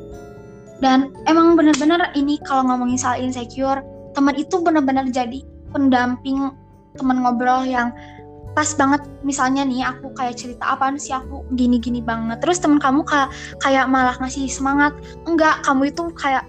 Dan 0.83 1.15
emang 1.23 1.55
bener-bener 1.55 2.11
ini 2.19 2.35
kalau 2.43 2.67
ngomongin 2.67 2.99
soal 2.99 3.15
insecure 3.15 3.79
teman 4.11 4.35
itu 4.35 4.59
bener-bener 4.59 5.07
jadi 5.11 5.39
pendamping 5.71 6.51
teman 6.95 7.21
ngobrol 7.21 7.67
yang 7.67 7.91
pas 8.55 8.71
banget. 8.73 9.03
Misalnya 9.21 9.67
nih 9.67 9.83
aku 9.83 10.15
kayak 10.15 10.39
cerita 10.39 10.63
apaan 10.73 10.95
sih 10.95 11.11
aku 11.11 11.43
gini-gini 11.53 11.99
banget? 11.99 12.39
Terus 12.39 12.63
teman 12.63 12.79
kamu 12.79 13.03
kayak 13.03 13.29
kayak 13.59 13.85
malah 13.91 14.15
ngasih 14.23 14.47
semangat 14.47 14.95
enggak 15.27 15.59
kamu 15.67 15.91
itu 15.91 16.07
kayak 16.15 16.47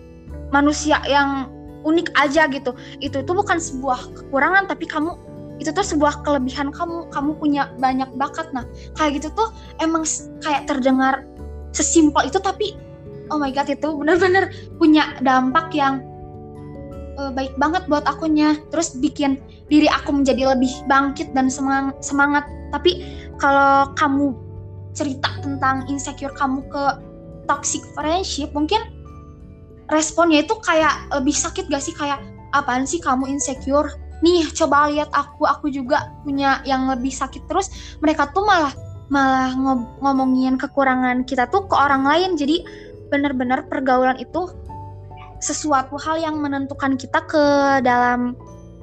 manusia 0.55 1.03
yang 1.11 1.51
unik 1.83 2.15
aja 2.15 2.47
gitu. 2.47 2.73
Itu 3.03 3.27
itu 3.27 3.33
bukan 3.35 3.59
sebuah 3.59 3.99
kekurangan 4.15 4.71
tapi 4.71 4.87
kamu 4.87 5.19
itu 5.59 5.75
tuh 5.75 5.83
sebuah 5.83 6.23
kelebihan 6.23 6.71
kamu. 6.71 7.11
Kamu 7.11 7.43
punya 7.43 7.75
banyak 7.83 8.09
bakat. 8.15 8.55
Nah 8.55 8.63
kayak 8.95 9.19
gitu 9.19 9.29
tuh 9.35 9.51
emang 9.83 10.07
kayak 10.41 10.71
terdengar 10.71 11.27
sesimpel 11.75 12.31
itu 12.31 12.39
tapi 12.39 12.79
oh 13.35 13.37
my 13.43 13.51
god 13.51 13.67
itu 13.67 13.91
benar-benar 13.99 14.55
punya 14.79 15.19
dampak 15.21 15.75
yang 15.75 16.07
uh, 17.19 17.35
baik 17.35 17.59
banget 17.59 17.83
buat 17.91 18.07
akunya. 18.07 18.55
Terus 18.71 18.95
bikin 18.95 19.43
diri 19.67 19.91
aku 19.91 20.15
menjadi 20.15 20.55
lebih 20.55 20.71
bangkit 20.87 21.35
dan 21.35 21.51
semangat, 21.51 21.99
semangat. 22.03 22.45
tapi 22.75 23.03
kalau 23.39 23.95
kamu 23.95 24.35
cerita 24.91 25.29
tentang 25.45 25.87
insecure 25.87 26.35
kamu 26.35 26.67
ke 26.67 26.85
toxic 27.47 27.85
friendship 27.95 28.51
mungkin 28.53 28.83
responnya 29.91 30.43
itu 30.43 30.55
kayak 30.67 30.95
lebih 31.15 31.35
sakit 31.35 31.71
gak 31.71 31.83
sih? 31.83 31.95
Kayak 31.95 32.23
apaan 32.55 32.89
sih 32.89 32.99
kamu 32.99 33.31
insecure? 33.31 33.91
Nih 34.25 34.49
coba 34.51 34.91
lihat 34.91 35.13
aku 35.15 35.47
aku 35.47 35.71
juga 35.71 36.11
punya 36.27 36.65
yang 36.67 36.91
lebih 36.91 37.13
sakit 37.13 37.47
terus. 37.47 37.71
Mereka 38.03 38.35
tuh 38.35 38.43
malah 38.43 38.75
malah 39.07 39.55
ngomongin 40.03 40.59
kekurangan 40.59 41.23
kita 41.23 41.47
tuh 41.53 41.69
ke 41.71 41.75
orang 41.77 42.03
lain. 42.03 42.35
Jadi 42.35 42.67
benar-benar 43.13 43.71
pergaulan 43.71 44.19
itu 44.19 44.51
sesuatu 45.39 46.01
hal 46.01 46.19
yang 46.19 46.41
menentukan 46.41 46.97
kita 46.97 47.23
ke 47.29 47.45
dalam 47.85 48.35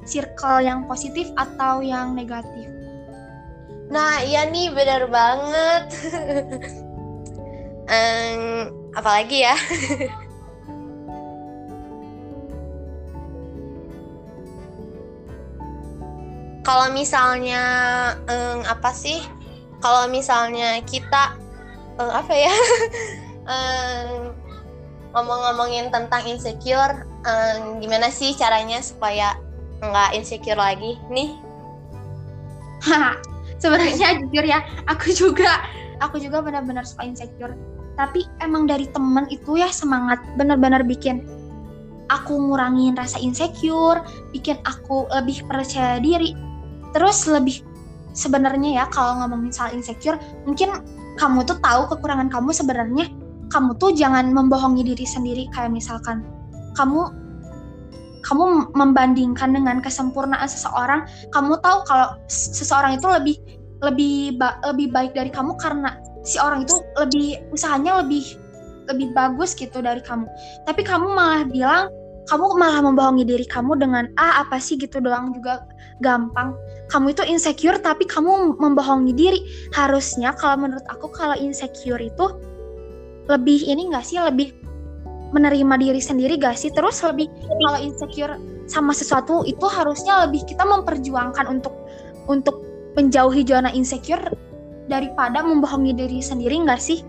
circle 0.04 0.64
yang 0.64 0.86
positif 0.88 1.28
atau 1.36 1.80
yang 1.80 2.16
negatif. 2.16 2.68
Nah, 3.92 4.24
iya 4.24 4.48
nih 4.48 4.72
benar 4.72 5.08
banget. 5.12 5.84
um, 7.92 8.40
apalagi 8.96 9.44
ya? 9.44 9.56
kalau 16.64 16.88
misalnya 16.96 17.62
um, 18.24 18.64
apa 18.64 18.90
sih 18.90 19.20
kalau 19.84 20.08
misalnya 20.08 20.80
kita 20.88 21.36
um, 22.00 22.08
apa 22.08 22.32
ya 22.32 22.54
um, 23.52 24.32
ngomong-ngomongin 25.12 25.92
tentang 25.92 26.24
insecure 26.24 27.04
um, 27.28 27.78
gimana 27.78 28.08
sih 28.08 28.32
caranya 28.34 28.80
supaya 28.80 29.36
nggak 29.90 30.16
insecure 30.16 30.58
lagi. 30.58 30.96
Nih. 31.12 31.36
Sebenarnya 33.62 34.20
jujur 34.20 34.44
ya 34.44 34.60
aku 34.84 35.08
juga 35.16 35.64
aku 36.04 36.20
juga 36.20 36.44
benar-benar 36.44 36.84
suka 36.84 37.08
insecure. 37.08 37.56
Tapi 37.94 38.26
emang 38.42 38.66
dari 38.66 38.90
temen 38.90 39.24
itu 39.30 39.56
ya 39.56 39.70
semangat 39.70 40.20
benar-benar 40.34 40.82
bikin 40.82 41.22
aku 42.12 42.36
ngurangin 42.36 42.92
rasa 42.98 43.16
insecure 43.22 44.04
bikin 44.34 44.60
aku 44.68 45.08
lebih 45.14 45.46
percaya 45.48 45.96
diri. 46.02 46.36
Terus 46.92 47.24
lebih 47.30 47.64
sebenarnya 48.12 48.82
ya 48.82 48.84
kalau 48.92 49.24
ngomongin 49.24 49.50
soal 49.54 49.72
insecure 49.72 50.20
mungkin 50.44 50.70
kamu 51.16 51.46
tuh 51.46 51.56
tahu 51.62 51.88
kekurangan 51.94 52.28
kamu 52.28 52.50
sebenarnya. 52.52 53.08
Kamu 53.48 53.78
tuh 53.78 53.94
jangan 53.94 54.34
membohongi 54.34 54.82
diri 54.82 55.06
sendiri 55.06 55.46
kayak 55.54 55.70
misalkan 55.70 56.26
kamu 56.74 57.06
kamu 58.24 58.72
membandingkan 58.72 59.52
dengan 59.52 59.84
kesempurnaan 59.84 60.48
seseorang, 60.48 61.04
kamu 61.30 61.60
tahu 61.60 61.84
kalau 61.84 62.16
seseorang 62.28 62.96
itu 62.96 63.06
lebih 63.06 63.36
lebih 63.84 64.40
ba 64.40 64.56
lebih 64.64 64.88
baik 64.90 65.12
dari 65.12 65.28
kamu 65.28 65.54
karena 65.60 66.00
si 66.24 66.40
orang 66.40 66.64
itu 66.64 66.80
lebih 66.96 67.44
usahanya 67.52 68.00
lebih 68.00 68.24
lebih 68.88 69.12
bagus 69.12 69.52
gitu 69.52 69.84
dari 69.84 70.00
kamu. 70.00 70.24
Tapi 70.64 70.82
kamu 70.84 71.12
malah 71.12 71.44
bilang 71.44 71.92
kamu 72.32 72.56
malah 72.56 72.80
membohongi 72.80 73.28
diri 73.28 73.44
kamu 73.44 73.76
dengan 73.76 74.08
ah 74.16 74.40
apa 74.40 74.56
sih 74.56 74.80
gitu 74.80 75.00
doang 75.04 75.36
juga 75.36 75.68
gampang. 76.00 76.56
Kamu 76.88 77.12
itu 77.12 77.22
insecure 77.28 77.76
tapi 77.80 78.08
kamu 78.08 78.56
membohongi 78.56 79.12
diri. 79.12 79.44
Harusnya 79.76 80.32
kalau 80.36 80.64
menurut 80.64 80.84
aku 80.88 81.12
kalau 81.12 81.36
insecure 81.36 82.00
itu 82.00 82.26
lebih 83.28 83.64
ini 83.64 83.88
enggak 83.88 84.04
sih 84.04 84.20
lebih 84.20 84.52
menerima 85.34 85.74
diri 85.82 85.98
sendiri 85.98 86.38
gak 86.38 86.54
sih? 86.54 86.70
Terus 86.70 87.02
lebih 87.02 87.26
kalau 87.42 87.82
insecure 87.82 88.38
sama 88.70 88.94
sesuatu 88.94 89.42
itu 89.42 89.66
harusnya 89.66 90.24
lebih 90.24 90.46
kita 90.46 90.62
memperjuangkan 90.62 91.50
untuk 91.50 91.74
untuk 92.30 92.62
menjauhi 92.94 93.42
zona 93.42 93.74
insecure 93.74 94.22
daripada 94.86 95.42
membohongi 95.42 95.92
diri 95.98 96.22
sendiri 96.22 96.62
gak 96.62 96.78
sih? 96.78 97.02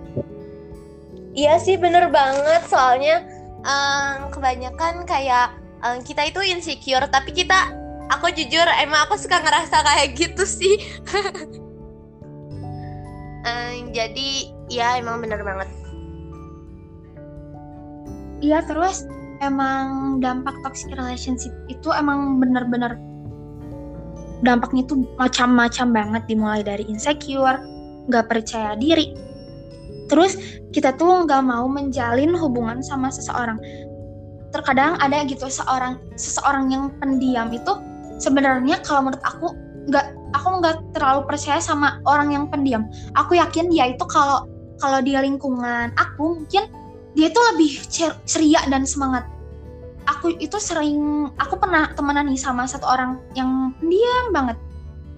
Iya 1.37 1.61
sih 1.61 1.77
bener 1.77 2.09
banget. 2.09 2.65
Soalnya 2.65 3.21
um, 3.61 4.33
kebanyakan 4.33 5.05
kayak 5.05 5.53
um, 5.85 6.01
kita 6.01 6.33
itu 6.33 6.41
insecure 6.41 7.05
tapi 7.13 7.29
kita 7.29 7.77
aku 8.09 8.33
jujur 8.33 8.65
emang 8.81 9.05
aku 9.05 9.21
suka 9.21 9.37
ngerasa 9.37 9.85
kayak 9.85 10.17
gitu 10.17 10.43
sih. 10.49 10.81
Um, 13.45 13.91
jadi 13.97 14.49
ya 14.73 14.97
emang 14.97 15.21
bener 15.21 15.45
banget 15.45 15.84
iya 18.45 18.61
terus 18.61 19.09
emang 19.41 20.17
dampak 20.21 20.53
toxic 20.61 20.93
relationship 20.93 21.51
itu 21.65 21.89
emang 21.89 22.37
bener-bener 22.37 22.95
dampaknya 24.45 24.85
itu 24.85 24.95
macam-macam 25.17 25.87
banget 25.89 26.23
dimulai 26.29 26.61
dari 26.61 26.85
insecure, 26.85 27.57
nggak 28.05 28.25
percaya 28.29 28.77
diri. 28.77 29.17
Terus 30.05 30.37
kita 30.69 30.93
tuh 30.93 31.25
nggak 31.25 31.41
mau 31.41 31.65
menjalin 31.65 32.37
hubungan 32.37 32.85
sama 32.85 33.09
seseorang. 33.09 33.57
Terkadang 34.53 35.01
ada 35.01 35.25
gitu 35.25 35.49
seorang 35.49 35.97
seseorang 36.13 36.69
yang 36.69 36.93
pendiam 37.01 37.49
itu 37.49 37.73
sebenarnya 38.21 38.79
kalau 38.85 39.09
menurut 39.09 39.23
aku 39.25 39.47
nggak 39.89 40.05
aku 40.37 40.47
nggak 40.61 40.75
terlalu 40.93 41.21
percaya 41.25 41.57
sama 41.57 41.97
orang 42.05 42.29
yang 42.29 42.45
pendiam. 42.47 42.85
Aku 43.17 43.33
yakin 43.33 43.73
dia 43.73 43.97
itu 43.97 44.05
kalau 44.05 44.45
kalau 44.77 45.01
di 45.01 45.17
lingkungan 45.17 45.89
aku 45.97 46.43
mungkin 46.43 46.69
dia 47.15 47.31
itu 47.31 47.39
lebih 47.55 47.71
ceria 48.27 48.61
dan 48.67 48.83
semangat. 48.83 49.23
Aku 50.05 50.35
itu 50.37 50.59
sering 50.61 51.31
aku 51.41 51.57
pernah 51.57 51.89
temenan 51.95 52.29
nih 52.29 52.37
sama 52.37 52.67
satu 52.69 52.85
orang 52.85 53.17
yang 53.33 53.73
pendiam 53.79 54.35
banget. 54.35 54.57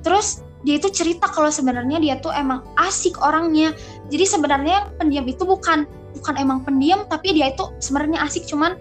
Terus 0.06 0.46
dia 0.64 0.80
itu 0.80 0.88
cerita 0.94 1.28
kalau 1.28 1.52
sebenarnya 1.52 2.00
dia 2.00 2.16
tuh 2.22 2.32
emang 2.32 2.64
asik 2.80 3.20
orangnya. 3.20 3.74
Jadi 4.08 4.24
sebenarnya 4.24 4.86
yang 4.86 4.88
pendiam 4.96 5.26
itu 5.28 5.44
bukan 5.44 5.90
bukan 6.16 6.36
emang 6.40 6.64
pendiam 6.64 7.04
tapi 7.10 7.36
dia 7.36 7.52
itu 7.52 7.68
sebenarnya 7.84 8.24
asik. 8.24 8.48
Cuman 8.48 8.78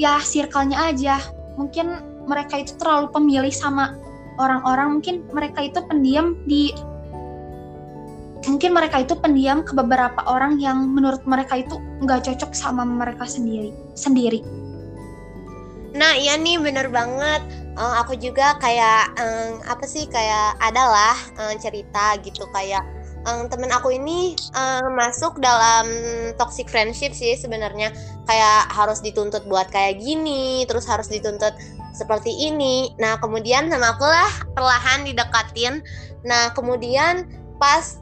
ya 0.00 0.18
circle-nya 0.18 0.90
aja. 0.90 1.20
Mungkin 1.60 2.02
mereka 2.26 2.58
itu 2.58 2.74
terlalu 2.80 3.12
pemilih 3.12 3.52
sama 3.54 3.94
orang-orang. 4.40 4.98
Mungkin 4.98 5.28
mereka 5.30 5.68
itu 5.68 5.78
pendiam 5.86 6.34
di 6.48 6.74
mungkin 8.48 8.72
mereka 8.72 9.04
itu 9.04 9.14
pendiam 9.14 9.60
ke 9.62 9.76
beberapa 9.76 10.24
orang 10.24 10.56
yang 10.58 10.88
menurut 10.88 11.22
mereka 11.28 11.60
itu 11.60 11.76
nggak 12.02 12.24
cocok 12.24 12.50
sama 12.56 12.82
mereka 12.82 13.28
sendiri 13.28 13.70
sendiri. 13.94 14.40
Nah 15.92 16.16
iya 16.16 16.40
nih 16.40 16.56
bener 16.58 16.88
banget. 16.88 17.44
Uh, 17.78 18.02
aku 18.02 18.18
juga 18.18 18.58
kayak 18.58 19.14
um, 19.22 19.62
apa 19.70 19.86
sih 19.86 20.10
kayak 20.10 20.58
adalah 20.58 21.14
um, 21.38 21.54
cerita 21.62 22.18
gitu 22.26 22.42
kayak 22.50 22.82
um, 23.28 23.46
temen 23.46 23.70
aku 23.70 23.94
ini 23.94 24.34
um, 24.56 24.98
masuk 24.98 25.38
dalam 25.38 25.86
toxic 26.40 26.66
friendship 26.66 27.12
sih 27.12 27.36
sebenarnya 27.36 27.92
kayak 28.26 28.66
harus 28.72 28.98
dituntut 28.98 29.44
buat 29.46 29.70
kayak 29.70 30.00
gini 30.02 30.66
terus 30.66 30.86
harus 30.86 31.06
dituntut 31.06 31.54
seperti 31.94 32.30
ini 32.30 32.94
nah 32.96 33.18
kemudian 33.18 33.70
sama 33.70 33.94
aku 33.94 34.06
lah 34.06 34.32
perlahan 34.54 35.06
didekatin 35.06 35.82
nah 36.22 36.50
kemudian 36.54 37.26
pas 37.58 37.98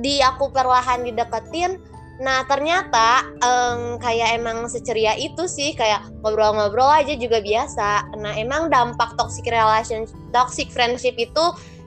di 0.00 0.22
aku 0.22 0.50
perlahan 0.50 1.04
dideketin. 1.04 1.78
Nah 2.18 2.42
ternyata 2.50 3.30
um, 3.46 3.94
kayak 4.02 4.42
emang 4.42 4.66
seceria 4.66 5.14
itu 5.14 5.46
sih 5.46 5.74
kayak 5.78 6.02
ngobrol-ngobrol 6.22 6.90
aja 6.90 7.14
juga 7.14 7.38
biasa. 7.38 8.18
Nah 8.18 8.34
emang 8.34 8.70
dampak 8.70 9.14
toxic 9.14 9.46
relation 9.46 10.02
toxic 10.34 10.66
friendship 10.74 11.14
itu 11.14 11.44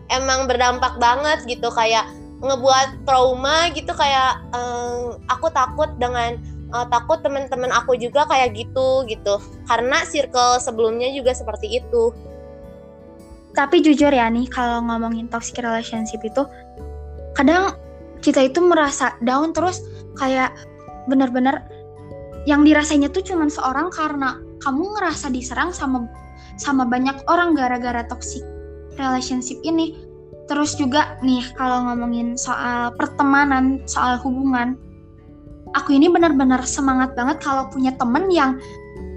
emang 0.08 0.48
berdampak 0.48 0.96
banget 1.00 1.44
gitu 1.48 1.68
kayak 1.72 2.08
ngebuat 2.42 3.06
trauma 3.06 3.70
gitu 3.76 3.92
kayak 3.94 4.40
um, 4.56 5.20
aku 5.30 5.52
takut 5.54 5.92
dengan 6.02 6.40
uh, 6.74 6.88
takut 6.90 7.20
teman-teman 7.22 7.70
aku 7.70 8.00
juga 8.00 8.24
kayak 8.26 8.56
gitu 8.56 9.04
gitu. 9.12 9.36
Karena 9.68 10.04
circle 10.08 10.64
sebelumnya 10.64 11.12
juga 11.12 11.36
seperti 11.36 11.84
itu. 11.84 12.16
Tapi 13.52 13.84
jujur 13.84 14.16
ya 14.16 14.32
nih 14.32 14.48
kalau 14.48 14.80
ngomongin 14.80 15.28
toxic 15.28 15.60
relationship 15.60 16.24
itu 16.24 16.48
kadang 17.36 17.76
kita 18.22 18.48
itu 18.48 18.62
merasa 18.62 19.18
down 19.26 19.52
terus 19.52 19.82
kayak 20.18 20.54
benar-benar 21.10 21.66
yang 22.46 22.66
dirasainya 22.66 23.10
tuh 23.10 23.22
cuma 23.22 23.50
seorang 23.50 23.90
karena 23.94 24.38
kamu 24.62 24.98
ngerasa 24.98 25.34
diserang 25.34 25.74
sama 25.74 26.06
sama 26.58 26.86
banyak 26.86 27.18
orang 27.26 27.58
gara-gara 27.58 28.06
toxic 28.06 28.46
relationship 28.98 29.58
ini. 29.66 29.98
Terus 30.50 30.76
juga 30.76 31.18
nih 31.24 31.42
kalau 31.56 31.90
ngomongin 31.90 32.36
soal 32.36 32.92
pertemanan, 33.00 33.82
soal 33.88 34.20
hubungan, 34.22 34.76
aku 35.78 35.96
ini 35.96 36.12
benar-benar 36.12 36.62
semangat 36.68 37.16
banget 37.16 37.40
kalau 37.40 37.72
punya 37.72 37.96
temen 37.96 38.28
yang 38.28 38.60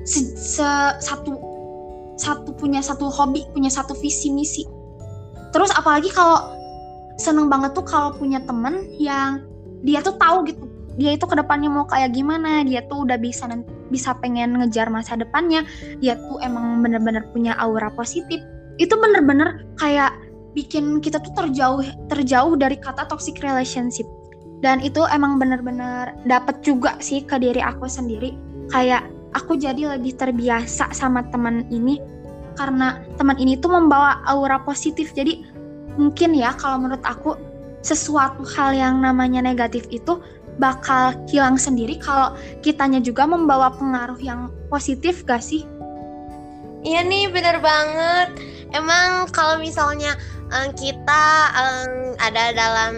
se, 0.07 0.37
se 0.39 0.69
satu 1.03 1.35
satu 2.15 2.55
punya 2.55 2.79
satu 2.79 3.11
hobi, 3.11 3.43
punya 3.51 3.69
satu 3.73 3.99
visi 3.99 4.31
misi. 4.31 4.63
Terus 5.51 5.75
apalagi 5.75 6.11
kalau 6.15 6.54
seneng 7.21 7.47
banget 7.47 7.75
tuh 7.77 7.87
kalau 7.87 8.15
punya 8.15 8.43
temen 8.43 8.91
yang 8.99 9.45
dia 9.85 10.03
tuh 10.03 10.17
tahu 10.19 10.49
gitu 10.49 10.75
dia 10.95 11.15
itu 11.15 11.27
ke 11.27 11.35
depannya 11.35 11.67
mau 11.71 11.87
kayak 11.87 12.15
gimana 12.15 12.63
dia 12.63 12.87
tuh 12.87 13.03
udah 13.07 13.19
bisa 13.19 13.51
bisa 13.91 14.15
pengen 14.23 14.59
ngejar 14.59 14.91
masa 14.91 15.19
depannya 15.19 15.67
dia 15.99 16.15
tuh 16.19 16.39
emang 16.43 16.83
bener-bener 16.83 17.27
punya 17.35 17.59
aura 17.59 17.91
positif. 17.93 18.39
Itu 18.79 18.99
bener-bener 18.99 19.67
kayak 19.79 20.15
bikin 20.55 21.03
kita 21.03 21.19
tuh 21.23 21.35
terjauh 21.35 21.83
terjauh 22.11 22.55
dari 22.55 22.79
kata 22.79 23.11
toxic 23.11 23.43
relationship. 23.43 24.07
Dan 24.63 24.81
itu 24.81 25.05
emang 25.11 25.37
bener-bener 25.37 26.15
dapet 26.25 26.63
juga 26.65 26.97
sih 27.03 27.27
ke 27.27 27.37
diri 27.43 27.61
aku 27.61 27.91
sendiri. 27.91 28.39
Kayak 28.71 29.05
aku 29.35 29.59
jadi 29.59 29.99
lebih 29.99 30.17
terbiasa 30.17 30.95
sama 30.95 31.27
teman 31.29 31.67
ini 31.69 32.01
karena 32.55 33.03
teman 33.19 33.35
ini 33.35 33.59
tuh 33.59 33.75
membawa 33.75 34.23
aura 34.31 34.63
positif. 34.63 35.11
Jadi 35.13 35.43
mungkin 35.99 36.35
ya 36.35 36.55
kalau 36.57 36.83
menurut 36.83 37.05
aku 37.07 37.39
sesuatu 37.85 38.43
hal 38.57 38.73
yang 38.73 39.05
namanya 39.05 39.45
negatif 39.45 39.85
itu 39.93 40.19
bakal 40.57 41.13
hilang 41.29 41.59
sendiri 41.59 41.99
kalau 41.99 42.33
kitanya 42.63 43.03
juga 43.03 43.27
membawa 43.27 43.75
pengaruh 43.75 44.19
yang 44.23 44.49
positif 44.71 45.27
gak 45.27 45.43
sih? 45.43 45.67
Iya 46.85 47.01
nih 47.05 47.33
bener 47.33 47.65
banget. 47.65 48.29
Emang 48.77 49.31
kalau 49.33 49.57
misalnya 49.57 50.15
um, 50.53 50.69
kita 50.77 51.25
um, 51.57 52.13
ada 52.21 52.53
dalam 52.53 52.95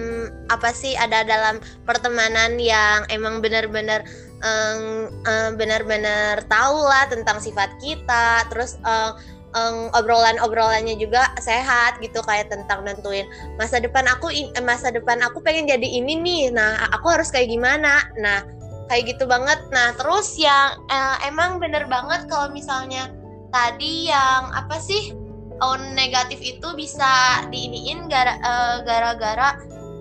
apa 0.50 0.70
sih 0.74 0.98
ada 0.98 1.22
dalam 1.22 1.62
pertemanan 1.86 2.58
yang 2.58 3.06
emang 3.14 3.38
bener-bener 3.38 4.02
um, 4.42 5.06
um, 5.24 5.50
bener-bener 5.54 6.42
tahu 6.50 6.82
lah 6.82 7.06
tentang 7.08 7.38
sifat 7.38 7.70
kita, 7.78 8.44
terus 8.50 8.74
um, 8.82 9.14
um, 9.56 9.88
obrolan-obrolannya 9.96 11.00
juga 11.00 11.32
sehat 11.40 11.98
gitu 12.04 12.20
kayak 12.22 12.52
tentang 12.52 12.84
nentuin 12.84 13.24
masa 13.56 13.80
depan 13.80 14.04
aku 14.06 14.28
eh, 14.28 14.52
masa 14.60 14.92
depan 14.92 15.24
aku 15.24 15.40
pengen 15.40 15.66
jadi 15.66 15.88
ini 15.88 16.20
nih. 16.20 16.42
Nah 16.52 16.92
aku 16.92 17.08
harus 17.08 17.32
kayak 17.32 17.48
gimana? 17.48 18.04
Nah 18.20 18.44
kayak 18.92 19.16
gitu 19.16 19.24
banget. 19.24 19.58
Nah 19.72 19.96
terus 19.96 20.36
yang 20.36 20.76
eh, 20.92 21.16
emang 21.26 21.56
bener 21.56 21.88
banget 21.88 22.28
kalau 22.28 22.52
misalnya 22.52 23.08
tadi 23.50 24.12
yang 24.12 24.52
apa 24.52 24.76
sih 24.76 25.16
on 25.64 25.96
negatif 25.96 26.38
itu 26.44 26.68
bisa 26.76 27.42
diiniin 27.48 28.12
eh, 28.12 28.76
gara-gara 28.84 29.56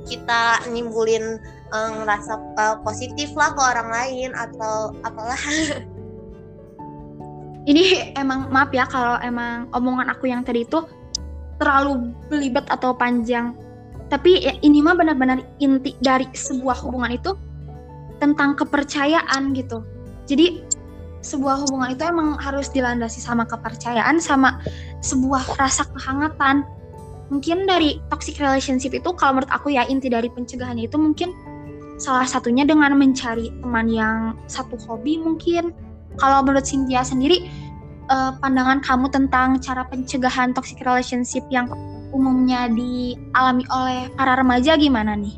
kita 0.05 0.69
nimbulin 0.69 1.41
um, 1.73 2.05
rasa 2.05 2.37
uh, 2.61 2.77
positif 2.85 3.33
lah 3.33 3.53
ke 3.57 3.61
orang 3.61 3.89
lain 3.89 4.29
atau 4.37 4.93
apalah 5.01 5.39
ini 7.65 8.13
emang 8.13 8.53
maaf 8.53 8.69
ya 8.69 8.85
kalau 8.85 9.17
emang 9.25 9.65
omongan 9.73 10.13
aku 10.13 10.29
yang 10.29 10.45
tadi 10.45 10.65
itu 10.65 10.85
terlalu 11.57 12.13
belibet 12.29 12.65
atau 12.69 12.93
panjang. 12.93 13.57
Tapi 14.05 14.45
ya, 14.45 14.53
ini 14.61 14.85
mah 14.85 14.93
benar-benar 14.93 15.41
inti 15.57 15.97
dari 15.97 16.29
sebuah 16.29 16.77
hubungan 16.85 17.17
itu 17.17 17.33
tentang 18.21 18.53
kepercayaan 18.53 19.57
gitu. 19.57 19.81
Jadi 20.29 20.61
sebuah 21.25 21.65
hubungan 21.65 21.89
itu 21.97 22.05
emang 22.05 22.37
harus 22.37 22.69
dilandasi 22.69 23.17
sama 23.17 23.49
kepercayaan 23.49 24.21
sama 24.21 24.61
sebuah 25.01 25.57
rasa 25.57 25.89
kehangatan. 25.97 26.61
Mungkin 27.33 27.65
dari 27.65 27.97
toxic 28.13 28.37
relationship 28.37 28.93
itu 28.93 29.09
kalau 29.17 29.41
menurut 29.41 29.49
aku 29.49 29.73
ya 29.73 29.89
inti 29.89 30.13
dari 30.13 30.29
pencegahannya 30.29 30.85
itu 30.85 31.01
mungkin 31.01 31.33
salah 31.97 32.29
satunya 32.29 32.61
dengan 32.61 32.93
mencari 32.93 33.49
teman 33.57 33.89
yang 33.89 34.37
satu 34.45 34.77
hobi 34.85 35.17
mungkin. 35.17 35.73
Kalau 36.19 36.43
menurut 36.43 36.65
Cynthia 36.65 37.03
sendiri 37.03 37.47
uh, 38.09 38.35
pandangan 38.39 38.81
kamu 38.83 39.07
tentang 39.11 39.59
cara 39.61 39.85
pencegahan 39.87 40.51
toxic 40.53 40.81
relationship 40.83 41.43
yang 41.49 41.69
umumnya 42.15 42.71
dialami 42.71 43.63
oleh 43.67 44.07
para 44.15 44.39
remaja 44.39 44.79
gimana 44.79 45.19
nih? 45.19 45.35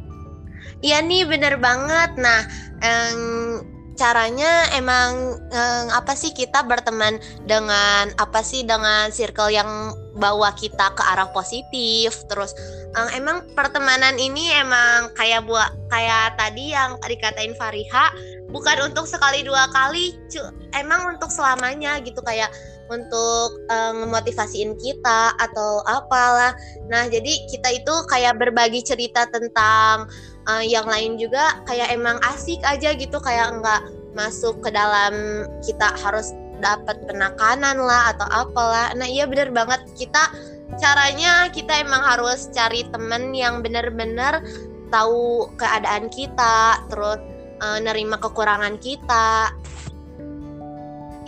Iya 0.86 1.02
nih 1.02 1.26
bener 1.26 1.58
banget. 1.58 2.14
Nah, 2.22 2.46
um, 2.86 3.66
caranya 3.98 4.70
emang 4.78 5.42
um, 5.50 5.86
apa 5.92 6.14
sih 6.14 6.32
kita 6.32 6.64
berteman 6.64 7.18
dengan 7.50 8.14
apa 8.22 8.46
sih 8.46 8.64
dengan 8.64 9.10
circle 9.10 9.50
yang 9.52 9.98
bawa 10.16 10.54
kita 10.54 10.94
ke 10.94 11.04
arah 11.04 11.30
positif. 11.34 12.24
Terus 12.30 12.54
um, 12.94 13.10
emang 13.12 13.44
pertemanan 13.58 14.16
ini 14.22 14.54
emang 14.56 15.12
kayak 15.18 15.44
buat 15.50 15.74
kayak 15.90 16.38
tadi 16.38 16.72
yang 16.72 16.96
dikatain 17.02 17.58
Fariha 17.58 18.14
bukan 18.54 18.94
untuk 18.94 19.10
sekali 19.10 19.44
dua 19.44 19.68
kali, 19.76 20.16
cu 20.32 20.40
emang 20.78 21.18
untuk 21.18 21.28
selamanya 21.34 22.00
gitu 22.00 22.24
kayak 22.24 22.54
untuk 22.88 23.60
uh, 23.68 23.92
ngemotivasiin 23.92 24.80
kita 24.80 25.36
atau 25.36 25.84
apalah. 25.84 26.56
Nah, 26.88 27.12
jadi 27.12 27.48
kita 27.52 27.84
itu 27.84 27.94
kayak 28.08 28.40
berbagi 28.40 28.80
cerita 28.80 29.28
tentang 29.28 30.08
uh, 30.48 30.64
yang 30.64 30.88
lain 30.88 31.20
juga 31.20 31.62
kayak 31.68 31.94
emang 31.94 32.18
asik 32.34 32.64
aja 32.64 32.96
gitu 32.96 33.20
kayak 33.20 33.60
nggak 33.60 33.82
masuk 34.18 34.58
ke 34.66 34.74
dalam 34.74 35.46
kita 35.62 35.94
harus 36.02 36.34
dapat 36.58 36.98
penekanan 37.06 37.78
lah 37.78 38.18
atau 38.18 38.26
apalah. 38.34 38.90
Nah, 38.98 39.06
iya 39.06 39.30
bener 39.30 39.54
banget 39.54 39.86
kita 39.94 40.34
caranya 40.82 41.54
kita 41.54 41.86
emang 41.86 42.02
harus 42.02 42.50
cari 42.50 42.82
temen 42.90 43.30
yang 43.38 43.62
bener-bener 43.62 44.42
tahu 44.90 45.52
keadaan 45.60 46.10
kita, 46.10 46.82
terus 46.90 47.22
uh, 47.62 47.78
nerima 47.78 48.18
kekurangan 48.18 48.82
kita. 48.82 49.54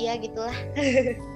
Iya 0.01 0.17
gitulah. 0.17 0.57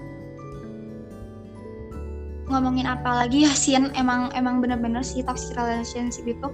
ngomongin 2.44 2.84
apa 2.84 3.24
lagi 3.24 3.48
ya 3.48 3.54
Sian 3.56 3.88
emang 3.96 4.28
emang 4.36 4.60
bener-bener 4.60 5.00
sih 5.00 5.24
toxic 5.24 5.56
relationship 5.56 6.28
itu 6.28 6.48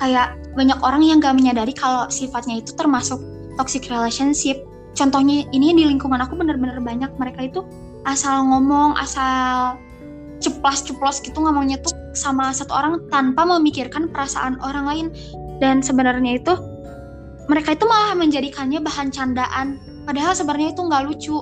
kayak 0.00 0.36
banyak 0.56 0.78
orang 0.80 1.02
yang 1.04 1.18
gak 1.20 1.36
menyadari 1.36 1.72
kalau 1.72 2.08
sifatnya 2.08 2.60
itu 2.60 2.72
termasuk 2.76 3.20
toxic 3.56 3.88
relationship. 3.88 4.60
Contohnya 4.96 5.44
ini 5.52 5.76
di 5.76 5.84
lingkungan 5.84 6.20
aku 6.20 6.36
bener-bener 6.36 6.80
banyak. 6.80 7.12
Mereka 7.16 7.52
itu 7.52 7.60
asal 8.08 8.44
ngomong 8.48 8.96
asal 8.96 9.76
ceplas-ceplos 10.40 11.24
gitu 11.24 11.40
ngomongnya 11.40 11.80
tuh 11.80 11.92
sama 12.12 12.52
satu 12.52 12.72
orang 12.72 13.00
tanpa 13.08 13.44
memikirkan 13.44 14.08
perasaan 14.12 14.60
orang 14.64 14.84
lain. 14.88 15.06
Dan 15.60 15.80
sebenarnya 15.80 16.40
itu 16.40 16.52
mereka 17.48 17.76
itu 17.76 17.84
malah 17.88 18.16
menjadikannya 18.16 18.80
bahan 18.84 19.08
candaan. 19.12 19.80
Padahal 20.04 20.32
sebenarnya 20.36 20.76
itu 20.76 20.82
nggak 20.84 21.02
lucu. 21.08 21.38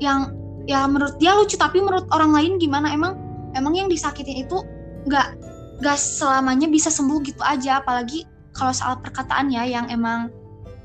Yang 0.00 0.20
ya 0.68 0.84
menurut 0.88 1.16
dia 1.20 1.36
lucu 1.36 1.56
tapi 1.56 1.80
menurut 1.80 2.08
orang 2.12 2.32
lain 2.32 2.56
gimana? 2.60 2.92
Emang 2.92 3.16
emang 3.56 3.72
yang 3.76 3.88
disakitin 3.88 4.44
itu 4.44 4.60
nggak 5.08 5.39
nggak 5.80 5.98
selamanya 5.98 6.68
bisa 6.68 6.92
sembuh 6.92 7.24
gitu 7.24 7.40
aja 7.40 7.80
apalagi 7.80 8.28
kalau 8.52 8.72
soal 8.76 9.00
perkataan 9.00 9.48
ya 9.48 9.64
yang 9.64 9.88
emang 9.88 10.28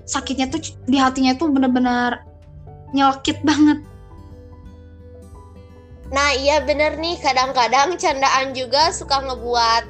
sakitnya 0.08 0.48
tuh 0.48 0.62
di 0.88 0.96
hatinya 0.96 1.36
tuh 1.36 1.52
bener-bener 1.52 2.24
nyelkit 2.96 3.44
banget. 3.44 3.84
Nah 6.14 6.32
iya 6.38 6.62
bener 6.64 6.96
nih 6.96 7.20
kadang-kadang 7.20 7.98
candaan 8.00 8.56
juga 8.56 8.94
suka 8.94 9.20
ngebuat 9.26 9.84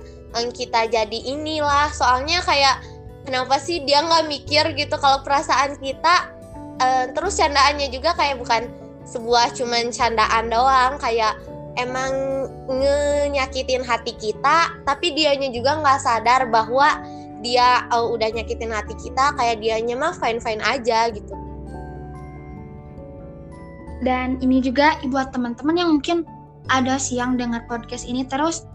kita 0.51 0.89
jadi 0.91 1.19
inilah. 1.31 1.91
Soalnya 1.93 2.41
kayak 2.41 2.81
kenapa 3.27 3.61
sih 3.61 3.83
dia 3.83 4.01
nggak 4.01 4.25
mikir 4.27 4.63
gitu 4.73 4.95
kalau 4.97 5.21
perasaan 5.21 5.77
kita 5.77 6.33
uh, 6.79 7.05
terus 7.11 7.37
candaannya 7.37 7.91
juga 7.91 8.15
kayak 8.15 8.39
bukan 8.39 8.67
sebuah 9.05 9.53
cuman 9.53 9.93
candaan 9.93 10.49
doang 10.49 10.97
kayak 10.97 11.37
emang 11.75 12.11
nyakitin 13.31 13.83
hati 13.83 14.15
kita 14.15 14.71
tapi 14.87 15.11
dianya 15.11 15.51
juga 15.51 15.79
nggak 15.79 15.99
sadar 16.01 16.47
bahwa 16.47 17.03
dia 17.43 17.85
uh, 17.93 18.09
udah 18.09 18.31
nyakitin 18.31 18.73
hati 18.73 18.97
kita 18.97 19.35
kayak 19.37 19.61
dianya 19.61 19.93
mah 19.93 20.15
fine 20.17 20.41
fine 20.41 20.63
aja 20.65 21.13
gitu. 21.13 21.35
Dan 24.03 24.37
ini 24.43 24.59
juga 24.61 24.99
buat 25.07 25.31
teman-teman 25.31 25.75
yang 25.77 25.89
mungkin 25.97 26.25
ada 26.69 26.97
sih 26.97 27.21
yang 27.21 27.37
dengar 27.37 27.63
podcast 27.69 28.09
ini 28.09 28.25
terus 28.25 28.65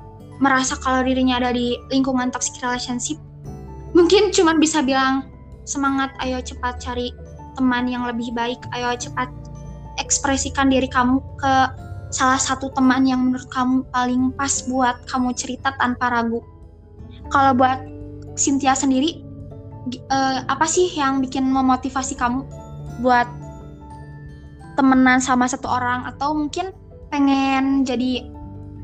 merasa 0.41 0.79
kalau 0.79 1.05
dirinya 1.05 1.37
ada 1.43 1.53
di 1.53 1.77
lingkungan 1.93 2.33
toxic 2.33 2.57
relationship 2.65 3.21
mungkin 3.93 4.31
cuman 4.31 4.57
bisa 4.63 4.81
bilang 4.81 5.29
semangat 5.67 6.15
ayo 6.25 6.39
cepat 6.41 6.81
cari 6.81 7.13
teman 7.59 7.91
yang 7.91 8.07
lebih 8.07 8.31
baik 8.33 8.59
ayo 8.73 8.95
cepat 8.97 9.29
ekspresikan 9.99 10.71
diri 10.73 10.89
kamu 10.89 11.21
ke 11.37 11.55
salah 12.11 12.39
satu 12.43 12.75
teman 12.75 13.07
yang 13.07 13.31
menurut 13.31 13.47
kamu 13.55 13.87
paling 13.95 14.35
pas 14.35 14.67
buat 14.67 15.07
kamu 15.07 15.31
cerita 15.39 15.75
tanpa 15.79 16.11
ragu. 16.11 16.43
Kalau 17.31 17.55
buat 17.55 17.79
Cynthia 18.35 18.75
sendiri, 18.75 19.23
uh, 20.11 20.43
apa 20.51 20.67
sih 20.67 20.91
yang 20.91 21.23
bikin 21.23 21.47
memotivasi 21.47 22.19
kamu 22.19 22.43
buat 23.01 23.27
temenan 24.75 25.23
sama 25.23 25.47
satu 25.47 25.71
orang 25.71 26.07
atau 26.11 26.35
mungkin 26.35 26.75
pengen 27.11 27.83
jadi 27.87 28.27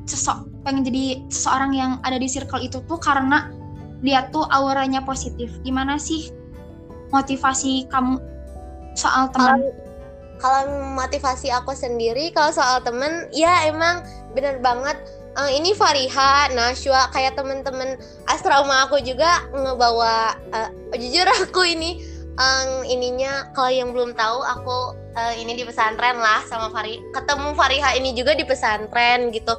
sesok 0.07 0.47
pengen 0.67 0.83
jadi 0.83 1.23
seseorang 1.31 1.73
yang 1.75 1.93
ada 2.03 2.19
di 2.19 2.27
circle 2.27 2.59
itu 2.59 2.83
tuh 2.91 2.99
karena 2.99 3.51
dia 4.03 4.27
tuh 4.31 4.47
auranya 4.51 5.03
positif. 5.03 5.51
Gimana 5.63 5.99
sih 5.99 6.31
motivasi 7.15 7.87
kamu 7.91 8.19
soal 8.99 9.31
teman? 9.31 9.63
kalau 9.63 9.86
motivasi 10.97 11.49
aku 11.53 11.73
sendiri 11.73 12.33
kalau 12.33 12.53
soal 12.53 12.81
temen 12.85 13.29
ya 13.33 13.69
emang 13.69 14.05
bener 14.37 14.61
banget. 14.61 14.97
Uh, 15.37 15.53
ini 15.53 15.77
Fariha, 15.77 16.49
Nashwa 16.57 17.13
kayak 17.13 17.37
temen-temen 17.37 18.01
asrama 18.25 18.89
aku 18.89 18.97
juga 19.05 19.45
ngebawa 19.53 20.33
uh, 20.49 20.73
jujur 20.97 21.29
aku 21.45 21.77
ini 21.77 22.01
um, 22.41 22.81
ininya 22.89 23.53
kalau 23.53 23.69
yang 23.69 23.93
belum 23.93 24.17
tahu 24.17 24.41
aku 24.41 24.97
uh, 25.13 25.35
ini 25.37 25.53
di 25.53 25.65
pesantren 25.69 26.17
lah 26.17 26.41
sama 26.49 26.73
Fari 26.73 27.05
ketemu 27.13 27.53
Fariha 27.53 28.01
ini 28.01 28.17
juga 28.17 28.33
di 28.33 28.49
pesantren 28.49 29.29
gitu. 29.29 29.53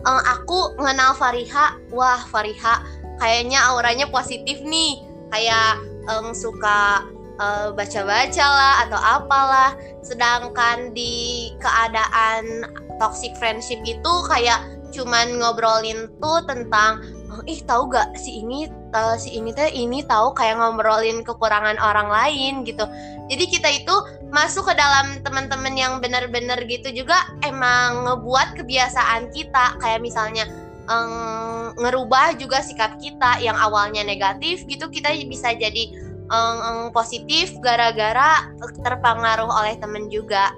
Uh, 0.00 0.22
aku 0.24 0.80
mengenal 0.80 1.12
Fariha 1.12 1.76
wah 1.92 2.24
Fariha 2.32 2.80
kayaknya 3.20 3.60
auranya 3.68 4.08
positif 4.08 4.64
nih. 4.64 5.04
Kayak 5.30 5.84
um, 6.10 6.32
suka 6.34 7.04
uh, 7.40 7.72
baca-baca 7.72 8.46
lah 8.46 8.74
atau 8.86 9.00
apalah. 9.00 9.70
Sedangkan 10.04 10.92
di 10.92 11.50
keadaan 11.58 12.68
toxic 13.00 13.32
friendship 13.40 13.80
itu 13.88 14.12
kayak 14.28 14.60
cuman 14.92 15.40
ngobrolin 15.40 16.10
tuh 16.20 16.44
tentang 16.44 17.00
ih 17.46 17.62
tahu 17.62 17.88
gak 17.88 18.18
si 18.18 18.42
ini 18.42 18.68
uh, 18.92 19.16
si 19.16 19.40
ini 19.40 19.50
teh 19.56 19.72
ini 19.72 20.04
tahu? 20.04 20.36
Kayak 20.36 20.60
ngobrolin 20.60 21.24
kekurangan 21.24 21.80
orang 21.80 22.12
lain 22.12 22.68
gitu. 22.68 22.84
Jadi 23.32 23.44
kita 23.48 23.68
itu 23.70 23.94
masuk 24.28 24.70
ke 24.70 24.74
dalam 24.76 25.22
teman-teman 25.24 25.74
yang 25.74 25.92
benar-benar 26.02 26.60
gitu 26.68 26.92
juga 26.92 27.16
emang 27.46 28.04
ngebuat 28.04 28.60
kebiasaan 28.60 29.32
kita. 29.32 29.78
Kayak 29.78 30.02
misalnya 30.02 30.44
um, 30.90 31.72
ngerubah 31.78 32.34
juga 32.36 32.60
sikap 32.60 32.98
kita 32.98 33.38
yang 33.38 33.54
awalnya 33.56 34.02
negatif 34.02 34.66
gitu 34.66 34.90
kita 34.90 35.14
bisa 35.24 35.54
jadi 35.54 36.09
um, 36.30 36.88
positif 36.94 37.52
gara-gara 37.60 38.48
terpengaruh 38.80 39.50
oleh 39.50 39.76
temen 39.76 40.08
juga. 40.08 40.54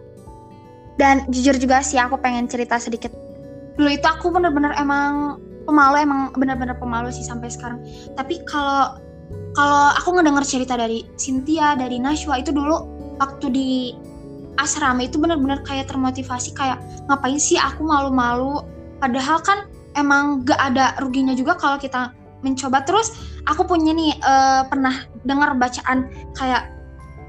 Dan 1.01 1.25
jujur 1.33 1.57
juga 1.57 1.81
sih 1.81 1.97
aku 1.97 2.21
pengen 2.21 2.47
cerita 2.47 2.77
sedikit. 2.77 3.11
Dulu 3.81 3.89
itu 3.89 4.05
aku 4.05 4.29
bener-bener 4.29 4.77
emang 4.77 5.41
pemalu 5.65 6.05
emang 6.05 6.21
bener-bener 6.37 6.77
pemalu 6.77 7.09
sih 7.09 7.25
sampai 7.25 7.49
sekarang. 7.49 7.81
Tapi 8.15 8.45
kalau 8.45 9.01
kalau 9.57 9.93
aku 9.97 10.17
ngedenger 10.17 10.45
cerita 10.45 10.77
dari 10.77 11.09
Cynthia, 11.17 11.77
dari 11.77 11.97
Nashwa 12.01 12.41
itu 12.41 12.53
dulu 12.53 12.85
waktu 13.21 13.47
di 13.53 13.71
asrama 14.61 15.09
itu 15.09 15.17
bener-bener 15.17 15.65
kayak 15.65 15.89
termotivasi 15.89 16.53
kayak 16.53 16.77
ngapain 17.09 17.41
sih 17.41 17.57
aku 17.57 17.85
malu-malu 17.85 18.61
padahal 19.01 19.41
kan 19.41 19.65
emang 19.97 20.45
gak 20.45 20.61
ada 20.61 20.97
ruginya 21.01 21.33
juga 21.33 21.57
kalau 21.57 21.81
kita 21.81 22.13
mencoba 22.45 22.85
terus 22.85 23.17
aku 23.49 23.65
punya 23.65 23.95
nih 23.97 24.13
uh, 24.21 24.67
pernah 24.69 25.09
dengar 25.27 25.55
bacaan 25.57 26.11
kayak 26.37 26.71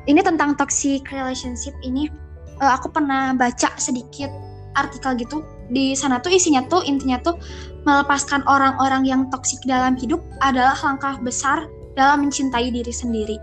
ini 0.09 0.19
tentang 0.19 0.57
toxic 0.59 1.05
relationship 1.09 1.73
ini 1.85 2.11
uh, 2.59 2.75
aku 2.75 2.91
pernah 2.91 3.31
baca 3.33 3.71
sedikit 3.79 4.29
artikel 4.73 5.15
gitu 5.21 5.45
di 5.69 5.93
sana 5.93 6.19
tuh 6.19 6.33
isinya 6.33 6.65
tuh 6.65 6.81
intinya 6.83 7.21
tuh 7.21 7.37
melepaskan 7.85 8.41
orang-orang 8.47 9.05
yang 9.05 9.21
toksik 9.29 9.59
dalam 9.67 9.93
hidup 9.99 10.19
adalah 10.41 10.75
langkah 10.81 11.19
besar 11.21 11.67
dalam 11.93 12.25
mencintai 12.25 12.73
diri 12.73 12.89
sendiri. 12.89 13.37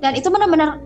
dan 0.00 0.14
itu 0.16 0.30
benar-benar 0.30 0.80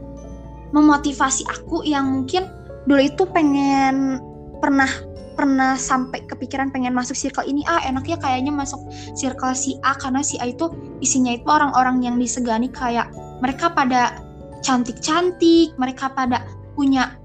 memotivasi 0.75 1.47
aku 1.47 1.87
yang 1.87 2.09
mungkin 2.11 2.51
dulu 2.89 2.99
itu 2.99 3.22
pengen 3.31 4.18
pernah 4.59 4.89
pernah 5.35 5.74
sampai 5.74 6.24
kepikiran 6.24 6.70
pengen 6.70 6.95
masuk 6.95 7.18
circle 7.18 7.45
ini. 7.45 7.66
Ah 7.66 7.82
enaknya 7.85 8.16
kayaknya 8.18 8.55
masuk 8.55 8.80
circle 9.18 9.53
si 9.53 9.76
A 9.82 9.99
karena 9.99 10.22
si 10.22 10.39
A 10.41 10.49
itu 10.49 10.70
isinya 11.03 11.35
itu 11.35 11.47
orang-orang 11.47 12.01
yang 12.03 12.16
disegani 12.16 12.70
kayak 12.70 13.11
mereka 13.43 13.70
pada 13.70 14.24
cantik-cantik 14.64 15.76
mereka 15.76 16.09
pada 16.09 16.49
punya 16.72 17.20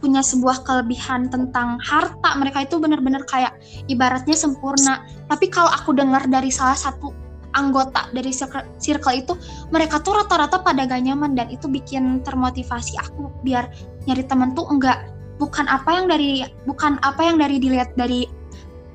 punya 0.00 0.20
sebuah 0.20 0.64
kelebihan 0.64 1.28
tentang 1.28 1.80
harta. 1.82 2.30
Mereka 2.36 2.68
itu 2.68 2.76
benar-benar 2.80 3.24
kayak 3.28 3.56
ibaratnya 3.90 4.36
sempurna. 4.36 5.04
Tapi 5.28 5.48
kalau 5.48 5.72
aku 5.72 5.96
dengar 5.96 6.24
dari 6.28 6.52
salah 6.52 6.76
satu 6.76 7.12
anggota 7.56 8.12
dari 8.12 8.30
circle, 8.30 8.62
circle 8.76 9.16
itu 9.16 9.32
mereka 9.72 9.98
tuh 10.04 10.20
rata-rata 10.20 10.60
pada 10.60 10.84
gak 10.84 11.00
nyaman 11.00 11.32
dan 11.32 11.48
itu 11.48 11.64
bikin 11.66 12.20
termotivasi 12.20 13.00
aku 13.00 13.32
biar 13.40 13.72
nyari 14.04 14.22
temen 14.28 14.52
tuh 14.52 14.68
enggak 14.68 15.08
bukan 15.36 15.68
apa 15.68 15.90
yang 15.92 16.06
dari 16.08 16.44
bukan 16.64 16.96
apa 17.04 17.20
yang 17.20 17.36
dari 17.36 17.60
dilihat 17.60 17.92
dari 17.94 18.24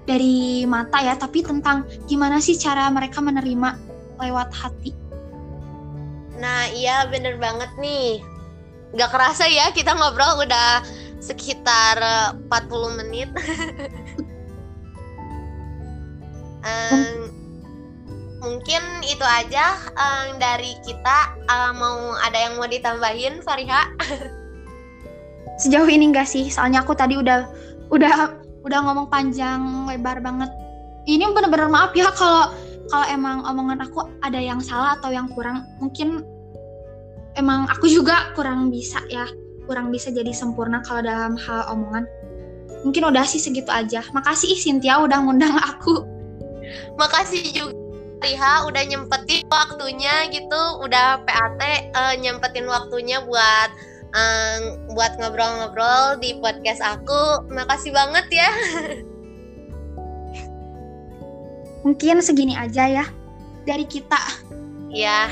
dari 0.10 0.66
mata 0.66 0.98
ya 0.98 1.14
tapi 1.14 1.46
tentang 1.46 1.86
gimana 2.10 2.42
sih 2.42 2.58
cara 2.58 2.89
mereka 2.89 3.22
menerima 3.22 3.78
lewat 4.18 4.50
hati 4.50 4.92
nah 6.42 6.66
iya 6.74 7.06
bener 7.06 7.38
banget 7.38 7.70
nih 7.78 8.26
Gak 8.92 9.08
kerasa 9.08 9.48
ya 9.48 9.72
kita 9.72 9.96
ngobrol 9.96 10.44
udah 10.44 10.84
sekitar 11.24 11.96
40 12.50 13.00
menit. 13.00 13.30
um, 16.68 17.32
mungkin 18.44 18.84
itu 19.08 19.24
aja 19.24 19.80
um, 19.96 20.36
dari 20.44 20.76
kita. 20.84 21.39
Um, 21.48 21.80
mau 21.80 22.20
ada 22.20 22.36
yang 22.36 22.60
mau 22.60 22.68
ditambahin, 22.68 23.39
Fariha? 23.39 23.96
Sejauh 25.62 25.86
ini 25.86 26.09
enggak 26.09 26.26
sih, 26.26 26.49
soalnya 26.49 26.82
aku 26.82 26.97
tadi 26.97 27.22
udah 27.22 27.45
udah 27.93 28.41
udah 28.66 28.80
ngomong 28.82 29.14
panjang 29.14 29.62
lebar 29.86 30.18
banget. 30.26 30.49
Ini 31.05 31.30
bener-bener 31.34 31.70
maaf 31.70 31.93
ya 31.93 32.09
kalau 32.14 32.49
kalau 32.89 33.05
emang 33.14 33.45
omongan 33.45 33.86
aku 33.86 34.09
ada 34.26 34.41
yang 34.41 34.57
salah 34.57 34.97
atau 34.97 35.14
yang 35.14 35.30
kurang. 35.30 35.70
Mungkin 35.78 36.26
emang 37.39 37.70
aku 37.70 37.88
juga 37.88 38.34
kurang 38.36 38.74
bisa 38.74 38.99
ya 39.07 39.28
kurang 39.70 39.93
bisa 39.93 40.12
jadi 40.12 40.34
sempurna 40.36 40.84
kalau 40.84 41.05
dalam 41.05 41.39
hal 41.39 41.64
omongan 41.72 42.03
mungkin 42.84 43.07
udah 43.07 43.24
sih 43.24 43.39
segitu 43.39 43.70
aja 43.70 44.01
makasih 44.12 44.57
Cynthia 44.57 44.99
udah 44.99 45.22
ngundang 45.22 45.53
aku 45.55 46.03
makasih 46.97 47.45
juga 47.53 47.78
Riha 48.22 48.70
udah 48.70 48.84
nyempetin 48.86 49.41
waktunya 49.49 50.30
gitu 50.30 50.62
udah 50.86 51.26
PAT 51.26 51.57
uh, 51.57 52.14
eh, 52.14 52.14
nyempetin 52.22 52.70
waktunya 52.70 53.18
buat 53.26 53.70
um, 54.16 54.62
buat 54.95 55.16
ngobrol-ngobrol 55.20 56.20
di 56.20 56.38
podcast 56.39 56.84
aku 56.84 57.47
makasih 57.51 57.91
banget 57.95 58.26
ya 58.32 58.49
mungkin 61.86 62.22
segini 62.22 62.53
aja 62.53 62.86
ya 62.88 63.05
dari 63.66 63.86
kita 63.89 64.22
ya 64.93 65.32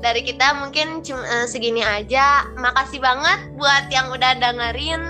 dari 0.00 0.20
kita 0.22 0.54
mungkin 0.58 1.00
cuma 1.02 1.24
uh, 1.24 1.46
segini 1.48 1.82
aja. 1.82 2.46
Makasih 2.58 3.00
banget 3.02 3.40
buat 3.58 3.88
yang 3.90 4.12
udah 4.12 4.38
dengerin. 4.38 5.02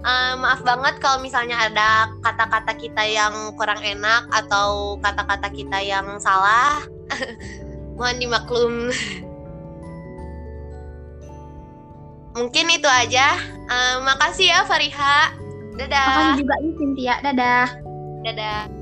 Uh, 0.00 0.32
maaf 0.40 0.64
banget 0.64 0.96
kalau 0.96 1.20
misalnya 1.20 1.60
ada 1.60 2.08
kata-kata 2.24 2.72
kita 2.72 3.04
yang 3.04 3.52
kurang 3.60 3.84
enak 3.84 4.24
atau 4.32 4.96
kata-kata 5.00 5.52
kita 5.52 5.78
yang 5.84 6.16
salah. 6.20 6.80
Mohon 8.00 8.16
dimaklum. 8.16 8.74
Mungkin 12.34 12.66
itu 12.70 12.88
aja. 12.88 13.38
Uh, 13.70 14.02
makasih 14.02 14.50
ya 14.50 14.60
Fariha. 14.66 15.34
Dadah. 15.78 16.06
Makasih 16.06 16.34
juga 16.44 16.54
nih 16.60 16.72
Cynthia. 16.76 17.14
Dadah. 17.22 17.66
Dadah. 18.26 18.79